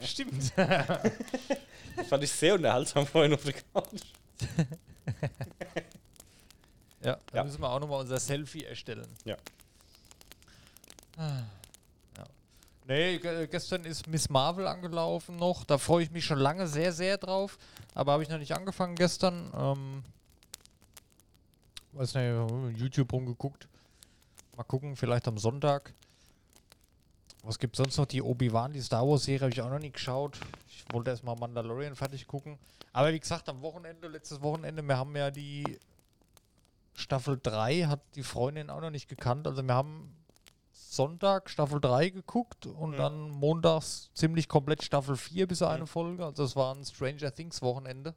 stimmt. 0.00 0.52
Das 0.56 2.08
fand 2.08 2.24
ich 2.24 2.30
sehr 2.32 2.54
unterhaltsam 2.54 3.06
vorhin 3.06 3.32
auf 3.34 3.42
der 3.44 3.54
Couch. 3.54 4.02
Ja, 7.02 7.18
da 7.30 7.36
Ja. 7.36 7.44
müssen 7.44 7.60
wir 7.60 7.70
auch 7.70 7.80
nochmal 7.80 8.00
unser 8.00 8.18
Selfie 8.18 8.64
erstellen. 8.64 9.06
Ja. 9.24 9.36
Ah, 11.16 11.42
Ja. 12.18 12.24
Nee, 12.86 13.18
ge 13.18 13.46
gestern 13.46 13.84
ist 13.84 14.06
Miss 14.06 14.28
Marvel 14.28 14.66
angelaufen 14.66 15.36
noch. 15.36 15.64
Da 15.64 15.78
freue 15.78 16.02
ich 16.04 16.10
mich 16.10 16.24
schon 16.24 16.38
lange 16.38 16.66
sehr, 16.66 16.92
sehr 16.92 17.16
drauf. 17.18 17.58
Aber 17.94 18.12
habe 18.12 18.22
ich 18.22 18.28
noch 18.28 18.38
nicht 18.38 18.52
angefangen 18.52 18.94
gestern. 18.96 19.50
Ähm, 19.56 20.02
weiß 21.92 22.14
nicht, 22.14 22.78
YouTube 22.80 23.12
rumgeguckt. 23.12 23.68
Mal 24.56 24.64
gucken, 24.64 24.96
vielleicht 24.96 25.28
am 25.28 25.38
Sonntag. 25.38 25.92
Was 27.42 27.58
gibt 27.58 27.76
sonst 27.76 27.96
noch? 27.98 28.06
Die 28.06 28.22
Obi-Wan, 28.22 28.72
die 28.72 28.80
Star 28.80 29.06
Wars-Serie 29.06 29.42
habe 29.42 29.52
ich 29.52 29.60
auch 29.60 29.70
noch 29.70 29.78
nie 29.78 29.90
geschaut. 29.92 30.38
Ich 30.68 30.84
wollte 30.92 31.10
erstmal 31.10 31.36
Mandalorian 31.36 31.94
fertig 31.94 32.26
gucken. 32.26 32.58
Aber 32.92 33.12
wie 33.12 33.20
gesagt, 33.20 33.48
am 33.48 33.60
Wochenende, 33.62 34.08
letztes 34.08 34.40
Wochenende, 34.42 34.82
wir 34.82 34.96
haben 34.96 35.14
ja 35.14 35.30
die 35.30 35.78
Staffel 36.94 37.38
3, 37.40 37.82
hat 37.84 38.00
die 38.14 38.22
Freundin 38.22 38.70
auch 38.70 38.80
noch 38.80 38.90
nicht 38.90 39.08
gekannt. 39.08 39.46
Also 39.46 39.62
wir 39.62 39.74
haben 39.74 40.16
Sonntag 40.72 41.50
Staffel 41.50 41.80
3 41.80 42.08
geguckt 42.08 42.64
und 42.66 42.92
Mhm. 42.92 42.96
dann 42.96 43.30
montags 43.30 44.10
ziemlich 44.14 44.48
komplett 44.48 44.82
Staffel 44.82 45.16
4 45.16 45.46
bis 45.46 45.60
eine 45.62 45.82
Mhm. 45.82 45.86
Folge. 45.88 46.24
Also 46.24 46.42
das 46.42 46.56
war 46.56 46.74
ein 46.74 46.84
Stranger 46.84 47.32
Things 47.34 47.60
Wochenende. 47.60 48.14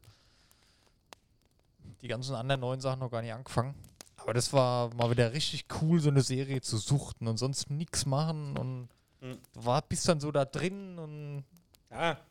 Die 2.01 2.08
ganzen 2.08 2.34
anderen 2.36 2.62
neuen 2.62 2.79
Sachen 2.79 3.00
noch 3.01 3.12
gar 3.12 3.22
nicht 3.22 3.34
angefangen. 3.34 3.75
Aber 4.21 4.33
das 4.33 4.51
war 4.53 4.93
mal 4.95 5.09
wieder 5.11 5.33
richtig 5.33 5.65
cool, 5.81 5.99
so 5.99 6.09
eine 6.09 6.21
Serie 6.21 6.61
zu 6.61 6.77
suchten 6.77 7.27
und 7.27 7.38
sonst 7.38 7.69
nichts 7.69 8.05
machen 8.05 8.57
und 8.57 8.89
Mhm. 9.21 9.38
du 9.53 9.65
war, 9.65 9.81
bist 9.81 10.07
dann 10.07 10.19
so 10.21 10.31
da 10.31 10.45
drin 10.45 10.97
und 10.97 11.43
Ja, 11.91 12.13
klar. 12.15 12.21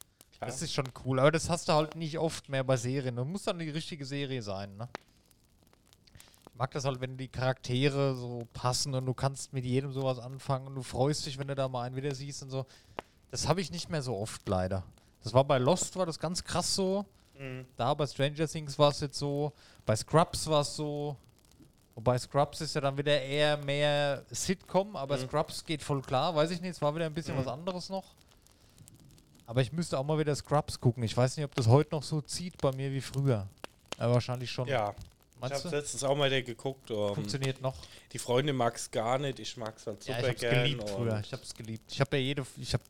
das 0.40 0.62
ist 0.62 0.72
schon 0.72 0.86
cool. 1.04 1.20
Aber 1.20 1.30
das 1.30 1.50
hast 1.50 1.68
du 1.68 1.72
halt 1.74 1.96
nicht 1.96 2.18
oft 2.18 2.48
mehr 2.48 2.64
bei 2.64 2.76
Serien. 2.78 3.16
Das 3.16 3.26
muss 3.26 3.42
dann 3.42 3.58
die 3.58 3.68
richtige 3.68 4.06
Serie 4.06 4.42
sein, 4.42 4.74
ne? 4.78 4.88
Ich 6.50 6.54
mag 6.54 6.70
das 6.72 6.84
halt, 6.86 7.00
wenn 7.00 7.16
die 7.18 7.28
Charaktere 7.28 8.14
so 8.16 8.48
passen 8.54 8.94
und 8.94 9.04
du 9.06 9.12
kannst 9.14 9.52
mit 9.52 9.64
jedem 9.66 9.92
sowas 9.92 10.18
anfangen 10.18 10.66
und 10.68 10.74
du 10.76 10.82
freust 10.82 11.26
dich, 11.26 11.38
wenn 11.38 11.48
du 11.48 11.54
da 11.54 11.68
mal 11.68 11.82
einen 11.82 11.94
wieder 11.96 12.14
siehst 12.14 12.42
und 12.42 12.50
so. 12.50 12.64
Das 13.30 13.46
habe 13.46 13.60
ich 13.60 13.70
nicht 13.70 13.90
mehr 13.90 14.02
so 14.02 14.16
oft 14.16 14.48
leider. 14.48 14.82
Das 15.22 15.34
war 15.34 15.44
bei 15.44 15.58
Lost 15.58 15.94
war 15.96 16.06
das 16.06 16.18
ganz 16.18 16.42
krass 16.42 16.74
so. 16.74 17.04
Mhm. 17.38 17.66
Da 17.76 17.92
bei 17.94 18.06
Stranger 18.06 18.48
Things 18.48 18.78
war 18.78 18.90
es 18.92 19.00
jetzt 19.00 19.18
so. 19.18 19.52
Bei 19.84 19.94
Scrubs 19.94 20.46
war 20.48 20.62
es 20.62 20.74
so. 20.74 21.16
Wobei 21.98 22.16
Scrubs 22.16 22.60
ist 22.60 22.76
ja 22.76 22.80
dann 22.80 22.96
wieder 22.96 23.20
eher 23.20 23.56
mehr 23.56 24.22
Sitcom, 24.30 24.94
aber 24.94 25.16
Mhm. 25.16 25.22
Scrubs 25.26 25.64
geht 25.64 25.82
voll 25.82 26.00
klar. 26.00 26.32
Weiß 26.32 26.48
ich 26.52 26.60
nicht, 26.60 26.70
es 26.70 26.80
war 26.80 26.94
wieder 26.94 27.06
ein 27.06 27.12
bisschen 27.12 27.34
Mhm. 27.34 27.40
was 27.40 27.48
anderes 27.48 27.88
noch. 27.88 28.04
Aber 29.46 29.62
ich 29.62 29.72
müsste 29.72 29.98
auch 29.98 30.04
mal 30.04 30.16
wieder 30.16 30.36
Scrubs 30.36 30.78
gucken. 30.80 31.02
Ich 31.02 31.16
weiß 31.16 31.36
nicht, 31.36 31.44
ob 31.44 31.52
das 31.56 31.66
heute 31.66 31.96
noch 31.96 32.04
so 32.04 32.20
zieht 32.20 32.56
bei 32.58 32.70
mir 32.70 32.92
wie 32.92 33.00
früher. 33.00 33.48
Aber 33.96 34.14
wahrscheinlich 34.14 34.48
schon. 34.48 34.68
Ja, 34.68 34.94
Ich 35.34 35.40
Meinst 35.40 35.56
habe 35.64 35.70
du? 35.70 35.76
letztens 35.76 36.04
auch 36.04 36.16
mal 36.16 36.30
der 36.30 36.42
geguckt. 36.44 36.88
Ähm, 36.92 37.14
Funktioniert 37.16 37.60
noch. 37.60 37.74
die 38.12 38.18
Freundin 38.20 38.54
mag 38.54 38.76
es 38.76 38.88
gar 38.92 39.18
nicht, 39.18 39.40
ich 39.40 39.56
mag 39.56 39.76
es 39.76 39.86
halt 39.88 40.04
Ja, 40.06 40.14
super 40.16 40.26
ich 40.26 40.30
hab's 40.34 40.40
gern. 40.40 40.54
geliebt 40.54 40.90
früher. 40.90 41.18
Ich 41.20 41.32
hab's 41.32 41.52
geliebt. 41.54 41.92
Ich 41.92 42.00
habe 42.00 42.16
ja 42.16 42.22
jede. 42.22 42.46
Ich 42.58 42.74
habe 42.74 42.84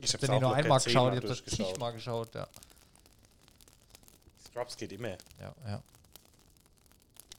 Ich 0.00 0.08
hab 0.08 0.14
hab's 0.14 0.20
den 0.22 0.30
nicht 0.30 0.40
nur 0.40 0.54
einmal 0.54 0.80
geschaut, 0.80 1.12
ich 1.12 1.16
habe 1.18 1.28
das 1.28 1.42
durchgeschaut. 1.42 1.68
zigmal 1.74 1.92
geschaut, 1.92 2.34
ja. 2.34 2.46
Scrubs 4.48 4.76
geht 4.76 4.92
immer. 4.92 5.08
Ja, 5.38 5.54
ja. 5.66 5.82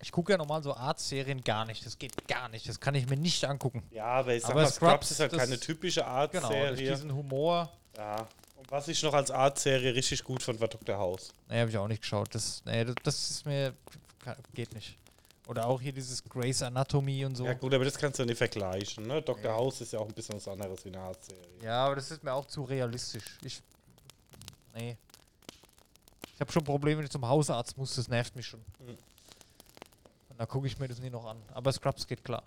Ich 0.01 0.11
gucke 0.11 0.31
ja 0.31 0.37
normal 0.37 0.63
so 0.63 0.73
Art-Serien 0.75 1.43
gar 1.43 1.65
nicht. 1.65 1.85
Das 1.85 1.97
geht 1.97 2.27
gar 2.27 2.49
nicht. 2.49 2.67
Das 2.67 2.79
kann 2.79 2.95
ich 2.95 3.07
mir 3.07 3.17
nicht 3.17 3.43
angucken. 3.45 3.83
Ja, 3.91 4.05
aber 4.05 4.33
ich 4.33 4.41
sag 4.41 4.51
Aber 4.51 4.61
mal, 4.63 4.67
Scrubs, 4.67 4.89
Scrubs 5.07 5.11
ist 5.11 5.19
halt 5.19 5.31
keine 5.33 5.59
typische 5.59 6.01
Genau, 6.31 6.49
durch 6.49 6.79
diesen 6.79 7.13
Humor. 7.13 7.71
ja. 7.97 8.27
Und 8.57 8.69
was 8.69 8.87
ich 8.87 9.01
noch 9.01 9.13
als 9.13 9.31
Art-Serie 9.31 9.95
richtig 9.95 10.23
gut 10.23 10.43
fand, 10.43 10.59
war 10.61 10.67
Dr. 10.67 10.95
House. 10.95 11.33
Nee, 11.49 11.59
habe 11.61 11.69
ich 11.71 11.77
auch 11.77 11.87
nicht 11.87 12.01
geschaut. 12.03 12.33
Das, 12.35 12.61
nee, 12.65 12.85
das, 12.85 12.93
das 13.03 13.31
ist 13.31 13.45
mir. 13.45 13.73
kann- 14.23 14.37
Geht 14.53 14.73
nicht. 14.75 14.97
Oder 15.47 15.65
auch 15.65 15.81
hier 15.81 15.91
dieses 15.91 16.23
Grey's 16.23 16.61
Anatomy 16.61 17.25
und 17.25 17.35
so. 17.35 17.43
Ja 17.45 17.53
gut, 17.55 17.73
aber 17.73 17.83
das 17.83 17.97
kannst 17.97 18.19
du 18.19 18.25
nicht 18.25 18.37
vergleichen. 18.37 19.07
Ne? 19.07 19.21
Dr. 19.21 19.51
House 19.51 19.81
ist 19.81 19.93
ja 19.93 19.99
auch 19.99 20.07
ein 20.07 20.13
bisschen 20.13 20.35
was 20.35 20.47
anderes 20.47 20.85
wie 20.85 20.89
eine 20.89 20.99
Art-Serie. 20.99 21.41
Ja, 21.63 21.85
aber 21.87 21.95
das 21.95 22.11
ist 22.11 22.23
mir 22.23 22.31
auch 22.33 22.45
zu 22.45 22.63
realistisch. 22.63 23.37
Ich. 23.43 23.61
Nee. 24.75 24.95
Ich 26.35 26.39
habe 26.39 26.51
schon 26.51 26.63
Probleme, 26.63 26.99
wenn 26.99 27.05
ich 27.05 27.11
zum 27.11 27.27
Hausarzt 27.27 27.77
muss. 27.77 27.95
Das 27.95 28.07
nervt 28.07 28.35
mich 28.35 28.45
schon. 28.47 28.61
Mhm. 28.79 28.97
Da 30.41 30.47
gucke 30.47 30.65
ich 30.65 30.79
mir 30.79 30.87
das 30.87 30.97
nie 30.97 31.11
noch 31.11 31.23
an. 31.25 31.39
Aber 31.53 31.71
Scrubs 31.71 32.07
geht 32.07 32.25
klar. 32.25 32.41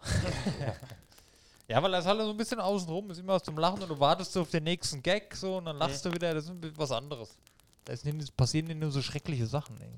ja, 1.69 1.81
weil 1.81 1.93
das 1.93 2.05
halt 2.05 2.21
so 2.21 2.31
ein 2.31 2.37
bisschen 2.37 2.59
außenrum 2.59 3.09
ist 3.13 3.19
immer 3.19 3.35
was 3.35 3.45
zum 3.45 3.57
Lachen 3.57 3.81
und 3.81 3.89
du 3.89 4.01
wartest 4.01 4.33
so 4.33 4.41
auf 4.41 4.51
den 4.51 4.65
nächsten 4.65 5.01
Gag 5.01 5.33
so 5.37 5.59
und 5.59 5.67
dann 5.67 5.77
lachst 5.77 6.05
du 6.05 6.13
wieder. 6.13 6.35
Das 6.35 6.47
ist 6.47 6.53
was 6.77 6.91
anderes. 6.91 7.39
Da 7.85 7.93
ist 7.93 8.05
nicht, 8.05 8.37
passieren 8.37 8.67
nicht 8.67 8.81
nur 8.81 8.91
so 8.91 9.01
schreckliche 9.01 9.47
Sachen. 9.47 9.81
Ey. 9.81 9.93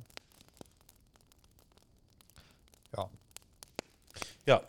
Ja. 2.95 3.09
Ja. 4.45 4.63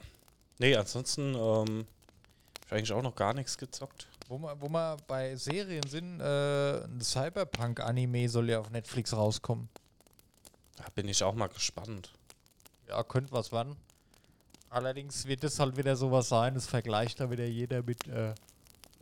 Nee, 0.59 0.77
ansonsten 0.77 1.35
ähm, 1.35 1.85
ich 2.65 2.71
eigentlich 2.71 2.93
auch 2.93 3.03
noch 3.03 3.15
gar 3.15 3.33
nichts 3.33 3.57
gezockt. 3.57 4.07
Wo 4.29 4.37
wir, 4.37 4.61
wo 4.61 4.69
wir 4.69 4.95
bei 5.05 5.35
Serien 5.35 5.85
sind, 5.85 6.21
äh, 6.21 6.81
ein 6.81 7.01
Cyberpunk-Anime 7.01 8.29
soll 8.29 8.49
ja 8.49 8.61
auf 8.61 8.69
Netflix 8.69 9.11
rauskommen. 9.11 9.67
Da 10.77 10.85
bin 10.95 11.09
ich 11.09 11.21
auch 11.25 11.35
mal 11.35 11.47
gespannt. 11.47 12.13
Ja, 12.87 13.03
könnte 13.03 13.31
was 13.33 13.51
werden. 13.51 13.75
Allerdings 14.69 15.25
wird 15.25 15.43
das 15.43 15.59
halt 15.59 15.77
wieder 15.77 15.95
sowas 15.95 16.29
sein, 16.29 16.53
das 16.53 16.67
vergleicht 16.67 17.19
da 17.19 17.29
wieder 17.31 17.45
jeder 17.45 17.81
mit, 17.83 18.05
äh, 18.07 18.33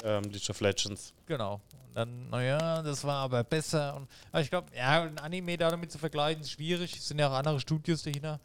Ähm, 0.04 0.24
League 0.26 0.50
of 0.50 0.60
Legends. 0.62 1.14
genau. 1.26 1.56
Und 1.88 1.96
dann, 1.96 2.30
naja, 2.30 2.82
das 2.84 3.04
war 3.04 3.16
aber 3.24 3.44
besser. 3.44 3.96
Und, 3.96 4.08
aber 4.32 4.42
ich 4.42 4.50
glaube, 4.50 4.68
ja, 4.76 5.04
ein 5.04 5.18
Anime 5.18 5.58
da 5.58 5.70
damit 5.72 5.92
zu 5.92 5.98
vergleichen, 5.98 6.42
ist 6.42 6.52
schwierig. 6.52 6.96
Es 6.98 7.08
sind 7.08 7.20
ja 7.20 7.30
auch 7.30 7.34
andere 7.34 7.60
Studios 7.60 8.04
dahinter. 8.04 8.40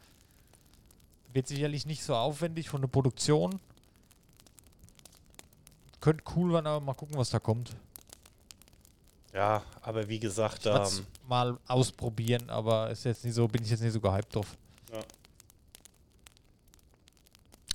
Wird 1.33 1.49
sicherlich 1.49 1.85
nicht 1.87 2.03
so 2.03 2.15
aufwendig 2.15 2.69
von 2.71 2.81
der 2.81 2.89
Produktion. 2.89 3.61
Könnte 6.01 6.25
cool 6.37 6.53
werden, 6.53 6.67
aber 6.67 6.81
mal 6.81 6.95
gucken, 6.95 7.17
was 7.19 7.31
da 7.31 7.39
kommt. 7.39 7.77
Ja, 9.35 9.63
aber 9.83 10.09
wie 10.09 10.19
gesagt, 10.19 10.65
Ich 10.67 10.73
ähm, 10.73 11.07
mal 11.29 11.59
ausprobieren, 11.69 12.49
aber 12.51 12.91
ist 12.91 13.05
jetzt 13.05 13.25
nicht 13.25 13.35
so, 13.35 13.47
bin 13.47 13.63
ich 13.63 13.71
jetzt 13.71 13.81
nicht 13.81 13.93
so 13.93 14.01
gehypt 14.01 14.35
drauf. 14.35 14.57
Ja. 14.93 15.01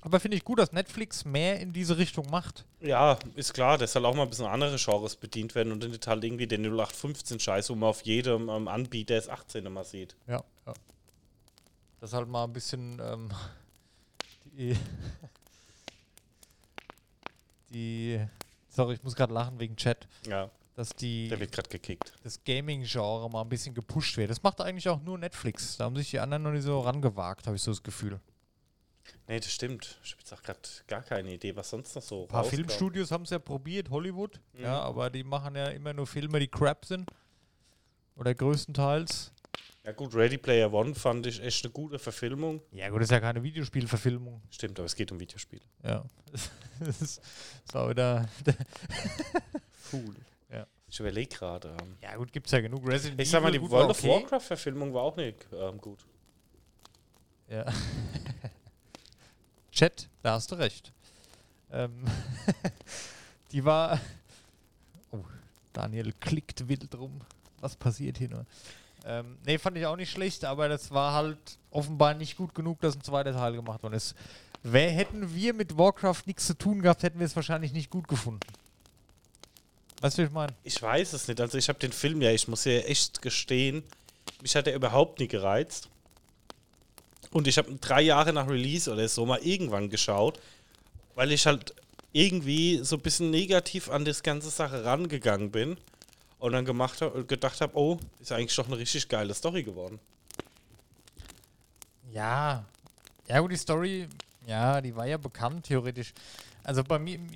Aber 0.06 0.20
finde 0.20 0.38
ich 0.38 0.44
gut, 0.44 0.60
dass 0.60 0.72
Netflix 0.72 1.26
mehr 1.26 1.60
in 1.60 1.74
diese 1.74 1.98
Richtung 1.98 2.30
macht. 2.30 2.64
ja, 2.80 3.18
ist 3.34 3.56
klar, 3.56 3.80
dass 3.80 3.96
halt 3.96 4.06
auch 4.06 4.14
mal 4.14 4.22
ein 4.22 4.30
bisschen 4.30 4.46
andere 4.46 4.76
Genres 4.78 5.16
bedient 5.16 5.56
werden 5.56 5.72
und 5.74 5.80
nicht 5.90 6.06
halt 6.06 6.24
irgendwie 6.24 6.46
den 6.46 6.64
0815-Scheiß, 6.64 7.72
wo 7.72 7.76
man 7.76 7.90
auf 7.90 8.02
jedem 8.04 8.48
ähm, 8.50 8.68
Anbieter 8.68 9.16
das 9.16 9.28
18 9.30 9.66
immer 9.66 9.84
sieht. 9.84 10.16
Ja, 10.28 10.44
ja. 10.68 10.74
Das 12.02 12.14
halt 12.14 12.28
mal 12.28 12.44
ein 12.44 12.54
bisschen 12.54 13.02
ähm, 13.04 13.32
die, 14.46 14.78
die 17.72 18.20
sorry, 18.70 18.94
ich 18.94 19.04
muss 19.04 19.16
gerade 19.16 19.34
lachen 19.34 19.60
wegen 19.60 19.76
Chat, 19.76 20.08
Ja, 20.28 20.50
dass 20.76 20.90
die 20.90 21.30
der 21.30 21.40
wird 21.40 21.52
gerade 21.52 21.70
gekickt. 21.70 22.14
das 22.24 22.44
Gaming-Genre 22.44 23.28
mal 23.30 23.42
ein 23.42 23.50
bisschen 23.50 23.74
gepusht 23.74 24.18
wird. 24.18 24.30
Das 24.30 24.44
macht 24.44 24.62
eigentlich 24.62 24.88
auch 24.88 25.02
nur 25.02 25.18
Netflix. 25.18 25.78
Da 25.78 25.86
haben 25.86 25.96
sich 25.96 26.12
die 26.12 26.20
anderen 26.20 26.44
noch 26.44 26.52
nicht 26.52 26.64
so 26.64 26.80
rangewagt, 26.82 27.48
habe 27.48 27.56
ich 27.56 27.64
so 27.64 27.72
das 27.72 27.82
Gefühl. 27.82 28.20
Nee, 29.28 29.40
das 29.40 29.52
stimmt. 29.52 30.00
Ich 30.04 30.12
habe 30.12 30.22
jetzt 30.22 30.34
auch 30.34 30.42
gerade 30.44 30.60
gar 30.88 31.02
keine 31.04 31.34
Idee, 31.34 31.56
was 31.56 31.70
sonst 31.70 31.96
noch 31.96 32.02
so 32.02 32.24
Ein 32.24 32.28
paar 32.28 32.42
rauskam. 32.44 32.56
Filmstudios 32.58 33.12
haben 33.12 33.24
es 33.24 33.30
ja 33.32 33.40
probiert, 33.40 33.90
Hollywood, 33.90 34.40
Mhm. 34.54 34.62
ja, 34.64 34.80
aber 34.82 35.10
die 35.10 35.24
machen 35.24 35.56
ja 35.56 35.68
immer 35.70 35.94
nur 35.94 36.08
Filme, 36.08 36.40
die 36.40 36.48
crap 36.48 36.86
sind. 36.86 37.10
Oder 38.16 38.34
größtenteils. 38.34 39.32
Ja 39.84 39.92
gut, 39.92 40.16
Ready 40.16 40.38
Player 40.38 40.72
One 40.74 40.96
fand 40.96 41.28
ich 41.28 41.42
echt 41.44 41.64
eine 41.66 41.72
gute 41.72 42.00
Verfilmung. 42.00 42.62
Ja, 42.72 42.90
gut, 42.90 43.02
das 43.02 43.08
ist 43.08 43.12
ja 43.12 43.20
keine 43.20 43.44
Videospielverfilmung. 43.44 44.42
Stimmt, 44.50 44.80
aber 44.80 44.86
es 44.88 44.96
geht 44.96 45.12
um 45.12 45.20
Videospiele. 45.20 45.62
Ja. 45.84 46.04
das 46.80 47.02
ist 47.02 47.22
so 47.72 47.88
wieder. 47.90 48.28
Fool. 49.74 50.16
Ja. 50.52 50.66
Ich 50.88 51.00
überlege 51.00 51.36
gerade. 51.36 51.76
Ähm, 51.82 51.98
Ja, 52.02 52.16
gut, 52.16 52.32
gibt's 52.34 52.52
ja 52.52 52.62
genug. 52.62 52.88
Resident 52.88 53.22
ich 53.22 53.30
sag 53.30 53.44
mal, 53.44 53.52
die 53.52 53.62
World 53.62 53.92
of 53.92 54.00
okay. 54.00 54.10
Warcraft-Verfilmung 54.10 54.94
war 54.94 55.04
auch 55.04 55.16
nicht 55.18 55.46
ähm, 55.54 55.78
gut. 55.80 56.00
Ja. 57.48 57.66
Chat, 59.76 60.08
da 60.24 60.36
hast 60.36 60.52
du 60.52 60.56
recht. 60.56 60.94
Ähm, 61.72 61.92
die 63.52 63.66
war. 63.66 64.00
Oh, 65.12 65.20
Daniel 65.74 66.14
klickt 66.22 66.70
wild 66.70 66.96
rum. 66.96 67.20
Was 67.60 67.76
passiert 67.76 68.18
hier 68.18 68.30
nur? 68.30 68.46
Ähm, 69.06 69.38
nee, 69.46 69.58
fand 69.58 69.78
ich 69.78 69.86
auch 69.86 69.98
nicht 69.98 70.12
schlecht, 70.12 70.46
aber 70.46 70.70
das 70.70 70.92
war 70.92 71.14
halt 71.14 71.38
offenbar 71.72 72.14
nicht 72.14 72.38
gut 72.38 72.56
genug, 72.56 72.80
dass 72.80 72.96
ein 72.96 73.04
zweiter 73.04 73.34
Teil 73.34 73.54
gemacht 73.54 73.84
worden 73.84 73.96
ist. 73.96 74.16
Wer 74.64 74.90
hätten 74.92 75.36
wir 75.36 75.54
mit 75.54 75.78
Warcraft 75.78 76.24
nichts 76.26 76.48
zu 76.48 76.58
tun 76.58 76.82
gehabt, 76.82 77.04
hätten 77.04 77.20
wir 77.20 77.26
es 77.26 77.36
wahrscheinlich 77.36 77.74
nicht 77.74 77.90
gut 77.90 78.08
gefunden. 78.08 78.48
Weißt 80.00 80.18
du, 80.18 80.24
ich 80.24 80.32
meine? 80.32 80.54
Ich 80.64 80.82
weiß 80.82 81.14
es 81.14 81.28
nicht. 81.28 81.42
Also 81.42 81.58
ich 81.58 81.68
habe 81.68 81.80
den 81.80 81.92
Film 81.92 82.22
ja, 82.22 82.32
ich 82.32 82.48
muss 82.48 82.64
ja 82.64 82.72
echt 82.80 83.22
gestehen, 83.22 83.84
mich 84.42 84.56
hat 84.56 84.68
er 84.68 84.76
überhaupt 84.76 85.20
nie 85.20 85.28
gereizt. 85.28 85.90
Und 87.36 87.48
ich 87.48 87.58
habe 87.58 87.76
drei 87.82 88.02
Jahre 88.02 88.32
nach 88.32 88.48
Release 88.48 88.90
oder 88.90 89.10
so 89.10 89.26
mal 89.26 89.40
irgendwann 89.40 89.90
geschaut, 89.90 90.40
weil 91.16 91.34
ich 91.34 91.46
halt 91.46 91.76
irgendwie 92.14 92.80
so 92.82 92.96
ein 92.96 93.02
bisschen 93.02 93.30
negativ 93.30 93.90
an 93.90 94.06
das 94.06 94.24
ganze 94.24 94.50
Sache 94.50 94.86
rangegangen 94.86 95.52
bin 95.52 95.76
und 96.40 96.54
dann 96.54 96.64
gemacht 96.64 97.02
hab, 97.02 97.28
gedacht 97.28 97.60
habe, 97.60 97.78
oh, 97.78 98.00
ist 98.22 98.32
eigentlich 98.32 98.56
doch 98.56 98.68
eine 98.68 98.78
richtig 98.78 99.10
geile 99.10 99.34
Story 99.34 99.64
geworden. 99.64 100.00
Ja. 102.14 102.64
Ja, 103.28 103.40
gut, 103.42 103.52
die 103.52 103.58
Story, 103.58 104.08
ja, 104.48 104.80
die 104.80 104.96
war 104.96 105.06
ja 105.06 105.18
bekannt, 105.18 105.66
theoretisch. 105.66 106.14
Also 106.64 106.86
bei 106.86 107.00
mir. 107.00 107.20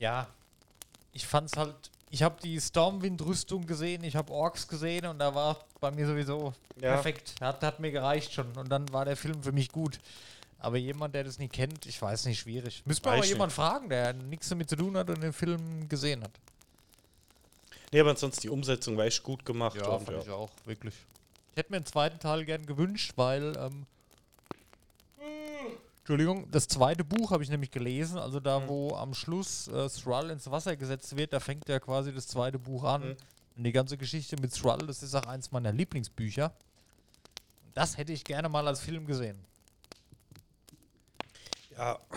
Ja. 0.00 0.26
Ich 1.12 1.24
fand's 1.24 1.56
halt. 1.56 1.76
Ich 2.12 2.22
habe 2.24 2.36
die 2.42 2.60
Stormwind-Rüstung 2.60 3.66
gesehen, 3.66 4.02
ich 4.02 4.16
habe 4.16 4.32
Orks 4.32 4.66
gesehen 4.66 5.06
und 5.06 5.18
da 5.20 5.32
war 5.32 5.64
bei 5.80 5.92
mir 5.92 6.06
sowieso 6.06 6.52
Ja. 6.80 6.94
perfekt. 6.94 7.34
Hat, 7.40 7.62
hat 7.62 7.78
mir 7.78 7.92
gereicht 7.92 8.32
schon. 8.32 8.50
Und 8.56 8.68
dann 8.68 8.92
war 8.92 9.04
der 9.04 9.16
Film 9.16 9.42
für 9.42 9.52
mich 9.52 9.70
gut. 9.70 10.00
Aber 10.58 10.76
jemand, 10.76 11.14
der 11.14 11.24
das 11.24 11.38
nicht 11.38 11.52
kennt, 11.52 11.86
ich 11.86 12.02
weiß 12.02 12.26
nicht, 12.26 12.40
schwierig. 12.40 12.82
Müsste 12.84 13.08
man 13.08 13.18
aber 13.18 13.26
jemand 13.26 13.52
fragen, 13.52 13.88
der 13.88 14.12
nichts 14.12 14.48
damit 14.48 14.68
zu 14.68 14.76
tun 14.76 14.96
hat 14.96 15.08
und 15.08 15.22
den 15.22 15.32
Film 15.32 15.88
gesehen 15.88 16.22
hat. 16.22 16.32
Nee, 17.92 18.00
aber 18.00 18.10
ansonsten 18.10 18.42
die 18.42 18.50
Umsetzung 18.50 18.96
war 18.96 19.04
echt 19.04 19.22
gut 19.22 19.44
gemacht. 19.44 19.76
Ja, 19.76 19.86
und, 19.88 20.04
fand 20.04 20.18
ja. 20.18 20.22
ich 20.24 20.30
auch, 20.30 20.50
wirklich. 20.64 20.94
Ich 21.52 21.56
hätte 21.58 21.72
mir 21.72 21.76
einen 21.78 21.86
zweiten 21.86 22.18
Teil 22.18 22.44
gern 22.44 22.66
gewünscht, 22.66 23.12
weil, 23.16 23.56
ähm, 23.56 23.86
Entschuldigung, 26.10 26.50
das 26.50 26.66
zweite 26.66 27.04
Buch 27.04 27.30
habe 27.30 27.44
ich 27.44 27.50
nämlich 27.50 27.70
gelesen, 27.70 28.18
also 28.18 28.40
da, 28.40 28.58
Mhm. 28.58 28.66
wo 28.68 28.96
am 28.96 29.14
Schluss 29.14 29.68
äh, 29.68 29.88
Thrall 29.88 30.30
ins 30.30 30.50
Wasser 30.50 30.76
gesetzt 30.76 31.16
wird, 31.16 31.32
da 31.32 31.38
fängt 31.38 31.68
ja 31.68 31.78
quasi 31.78 32.12
das 32.12 32.26
zweite 32.26 32.58
Buch 32.58 32.82
an. 32.82 33.10
Mhm. 33.10 33.16
Und 33.56 33.62
die 33.62 33.70
ganze 33.70 33.96
Geschichte 33.96 34.34
mit 34.40 34.52
Thrall, 34.52 34.78
das 34.88 35.04
ist 35.04 35.14
auch 35.14 35.26
eins 35.26 35.52
meiner 35.52 35.70
Lieblingsbücher. 35.70 36.52
Das 37.74 37.96
hätte 37.96 38.12
ich 38.12 38.24
gerne 38.24 38.48
mal 38.48 38.66
als 38.66 38.80
Film 38.80 39.06
gesehen. 39.06 39.38
Ja. 41.76 41.98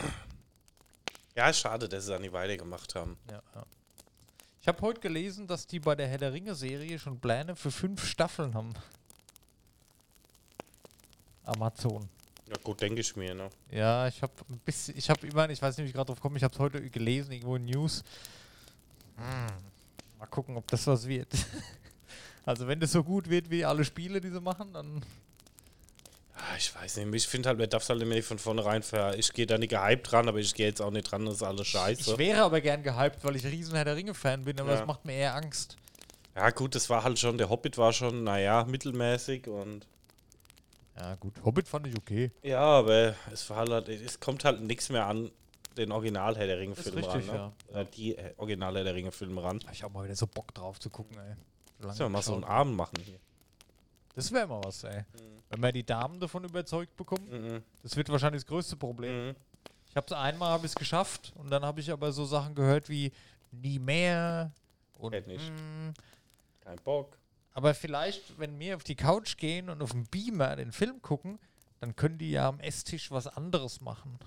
Ja, 1.35 1.51
schade, 1.51 1.89
dass 1.89 2.05
sie 2.05 2.11
es 2.11 2.15
dann 2.15 2.21
nicht 2.21 2.33
weitergemacht 2.33 2.93
haben. 2.93 3.17
Ja, 3.29 3.41
ja. 3.55 3.65
Ich 4.61 4.67
habe 4.67 4.79
heute 4.81 5.01
gelesen, 5.01 5.47
dass 5.47 5.65
die 5.65 5.79
bei 5.79 5.95
der 5.95 6.07
Herr 6.07 6.19
der 6.19 6.31
Ringe-Serie 6.31 6.97
schon 6.99 7.19
Pläne 7.19 7.55
für 7.55 7.71
fünf 7.71 8.05
Staffeln 8.05 8.53
haben. 8.53 8.73
Amazon. 11.43 12.07
Ja, 12.53 12.59
gut, 12.63 12.81
denke 12.81 13.01
ich 13.01 13.15
mir, 13.15 13.33
ne? 13.33 13.49
Ja, 13.71 14.07
ich 14.07 14.21
habe 14.21 14.31
ein 14.49 14.59
bisschen, 14.59 14.95
ich 14.97 15.09
habe 15.09 15.25
immer, 15.25 15.49
ich 15.49 15.61
weiß 15.61 15.75
nicht, 15.77 15.85
wie 15.85 15.89
ich 15.89 15.95
gerade 15.95 16.07
drauf 16.07 16.21
komme, 16.21 16.37
ich 16.37 16.43
habe 16.43 16.53
es 16.53 16.59
heute 16.59 16.87
gelesen, 16.89 17.31
irgendwo 17.31 17.55
in 17.55 17.65
News. 17.65 18.03
Hm, 19.17 19.47
Mal 20.19 20.25
gucken, 20.27 20.55
ob 20.55 20.67
das 20.67 20.85
was 20.87 21.07
wird. 21.07 21.27
also 22.45 22.67
wenn 22.67 22.79
das 22.79 22.91
so 22.91 23.03
gut 23.03 23.27
wird 23.29 23.49
wie 23.49 23.65
alle 23.65 23.83
Spiele, 23.83 24.21
die 24.21 24.29
sie 24.29 24.39
machen, 24.39 24.71
dann 24.73 25.03
Ah, 26.35 26.55
Ich 26.57 26.73
weiß 26.75 26.97
nicht, 26.97 27.13
ich 27.15 27.27
finde 27.27 27.49
halt, 27.49 27.59
man 27.59 27.69
darf 27.69 27.83
es 27.83 27.89
halt 27.89 28.01
immer 28.01 28.15
nicht 28.15 28.27
von 28.27 28.39
vornherein 28.39 28.83
ver... 28.83 29.17
Ich 29.17 29.31
gehe 29.33 29.45
da 29.45 29.57
nicht 29.57 29.69
gehypt 29.69 30.11
dran, 30.11 30.27
aber 30.27 30.39
ich 30.39 30.53
gehe 30.53 30.67
jetzt 30.67 30.81
auch 30.81 30.91
nicht 30.91 31.11
dran, 31.11 31.25
das 31.25 31.35
ist 31.35 31.43
alles 31.43 31.67
scheiße. 31.67 32.11
ich 32.11 32.17
wäre 32.17 32.43
aber 32.43 32.59
gern 32.61 32.83
gehypt, 32.83 33.23
weil 33.23 33.35
ich 33.35 33.45
riesen 33.45 33.75
Herr 33.75 33.85
der 33.85 33.95
Ringe 33.95 34.13
Fan 34.13 34.43
bin, 34.43 34.59
aber 34.59 34.71
Ja. 34.71 34.77
das 34.77 34.87
macht 34.87 35.05
mir 35.05 35.13
eher 35.13 35.35
Angst. 35.35 35.77
Ja, 36.35 36.49
gut, 36.49 36.73
das 36.75 36.89
war 36.89 37.03
halt 37.03 37.19
schon, 37.19 37.37
der 37.37 37.49
Hobbit 37.49 37.77
war 37.77 37.93
schon, 37.93 38.23
naja, 38.23 38.63
mittelmäßig 38.65 39.47
und. 39.47 39.85
Ja, 40.95 41.15
gut. 41.15 41.33
Hobbit 41.43 41.67
fand 41.67 41.87
ich 41.87 41.97
okay. 41.97 42.31
Ja, 42.43 42.59
aber 42.61 43.15
es 43.31 43.49
war 43.49 43.67
halt, 43.67 43.89
es 43.89 44.19
kommt 44.19 44.45
halt 44.45 44.61
nichts 44.61 44.89
mehr 44.89 45.05
an 45.07 45.31
den 45.77 45.91
Original 45.91 46.37
Herr 46.37 46.45
der 46.45 46.59
Ringe 46.59 46.73
Ist 46.73 46.83
Film 46.83 47.03
ran. 47.03 47.15
richtig, 47.17 47.33
Ne? 47.33 47.51
Äh, 47.73 47.85
die 47.95 48.15
äh, 48.15 48.33
Original 48.37 48.75
Herr 48.75 48.83
der 48.83 48.93
Ringe 48.95 49.11
Filme 49.11 49.41
ran. 49.41 49.59
Hab 49.65 49.73
ich 49.73 49.83
auch 49.83 49.89
mal 49.91 50.03
wieder 50.03 50.15
so 50.15 50.27
Bock 50.27 50.53
drauf 50.53 50.79
zu 50.79 50.89
gucken, 50.91 51.17
ey. 51.17 51.35
Wir 51.97 52.09
mal 52.09 52.21
so 52.21 52.33
einen. 52.35 52.43
Abend 52.43 52.75
machen 52.77 52.97
hier? 53.03 53.17
Das 54.15 54.31
wäre 54.31 54.45
mal 54.47 54.61
was, 54.63 54.83
ey. 54.83 55.03
Wenn 55.49 55.61
wir 55.63 55.71
die 55.71 55.83
Damen 55.85 56.19
davon 56.19 56.43
überzeugt 56.43 56.95
bekommen, 56.95 57.27
Mhm. 57.29 57.63
das 57.81 57.95
wird 57.95 58.09
wahrscheinlich 58.09 58.43
das 58.43 58.47
größte 58.47 58.75
Problem. 58.75 59.29
Mhm. 59.29 59.35
Ich 59.89 59.95
habe 59.95 60.05
es 60.07 60.13
einmal 60.13 60.49
habe 60.51 60.65
ich 60.67 60.75
geschafft 60.75 61.33
und 61.35 61.49
dann 61.49 61.63
habe 61.65 61.79
ich 61.79 61.91
aber 61.91 62.11
so 62.11 62.25
Sachen 62.25 62.53
gehört 62.55 62.89
wie 62.89 63.11
nie 63.51 63.77
mehr 63.79 64.51
und 64.97 65.11
Geht 65.11 65.27
nicht. 65.27 65.51
mm, 65.51 65.89
Kein 66.63 66.77
Bock. 66.83 67.17
Aber 67.53 67.73
vielleicht, 67.73 68.39
wenn 68.39 68.57
wir 68.59 68.75
auf 68.75 68.83
die 68.83 68.95
Couch 68.95 69.37
gehen 69.37 69.69
und 69.69 69.81
auf 69.81 69.91
dem 69.91 70.05
Beamer 70.05 70.55
den 70.55 70.71
Film 70.71 71.01
gucken, 71.01 71.39
dann 71.79 71.95
können 71.95 72.17
die 72.17 72.31
ja 72.31 72.47
am 72.47 72.59
Esstisch 72.59 73.11
was 73.11 73.27
anderes 73.27 73.81
machen. 73.81 74.17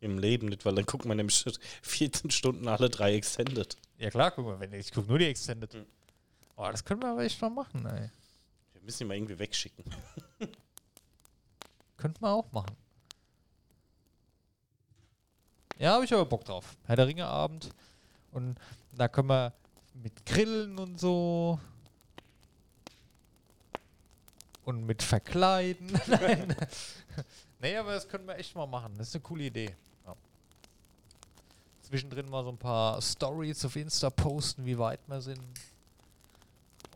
Im 0.00 0.18
Leben 0.18 0.48
nicht, 0.48 0.64
weil 0.64 0.74
dann 0.74 0.86
guckt 0.86 1.04
man 1.04 1.16
nämlich 1.16 1.44
14 1.82 2.30
Stunden 2.30 2.68
alle 2.68 2.88
drei 2.88 3.14
Extended. 3.14 3.76
Ja 3.98 4.10
klar, 4.10 4.30
guck 4.30 4.46
mal, 4.46 4.60
wenn 4.60 4.72
ich 4.72 4.92
gucke 4.92 5.08
nur 5.08 5.18
die 5.18 5.26
Extended. 5.26 5.74
Mhm. 5.74 5.86
Oh, 6.56 6.68
das 6.70 6.84
können 6.84 7.02
wir 7.02 7.10
aber 7.10 7.22
echt 7.22 7.40
mal 7.40 7.50
machen, 7.50 7.86
ey. 7.86 8.10
Wir 8.72 8.82
müssen 8.82 9.02
ihn 9.02 9.08
mal 9.08 9.14
irgendwie 9.14 9.38
wegschicken. 9.38 9.84
Könnten 11.96 12.22
wir 12.22 12.30
auch 12.30 12.50
machen. 12.52 12.76
Ja, 15.78 15.94
habe 15.94 16.04
ich 16.04 16.12
aber 16.12 16.26
Bock 16.26 16.44
drauf. 16.44 16.76
Herr 16.84 16.96
der 16.96 17.06
Ringe 17.06 17.26
Abend. 17.26 17.70
Und 18.32 18.58
da 18.92 19.08
können 19.08 19.28
wir 19.28 19.54
mit 19.94 20.24
Grillen 20.26 20.78
und 20.78 21.00
so. 21.00 21.58
Und 24.64 24.86
mit 24.86 25.02
Verkleiden. 25.02 25.90
Nein. 26.06 26.54
nee, 27.60 27.76
aber 27.76 27.94
das 27.94 28.08
können 28.08 28.26
wir 28.26 28.36
echt 28.36 28.54
mal 28.54 28.66
machen. 28.66 28.94
Das 28.98 29.08
ist 29.08 29.14
eine 29.14 29.22
coole 29.22 29.44
Idee. 29.44 29.74
Ja. 30.06 30.14
Zwischendrin 31.82 32.28
mal 32.28 32.44
so 32.44 32.50
ein 32.50 32.58
paar 32.58 33.00
Stories 33.00 33.64
auf 33.64 33.76
Insta 33.76 34.10
posten, 34.10 34.64
wie 34.64 34.78
weit 34.78 35.00
wir 35.06 35.20
sind. 35.20 35.40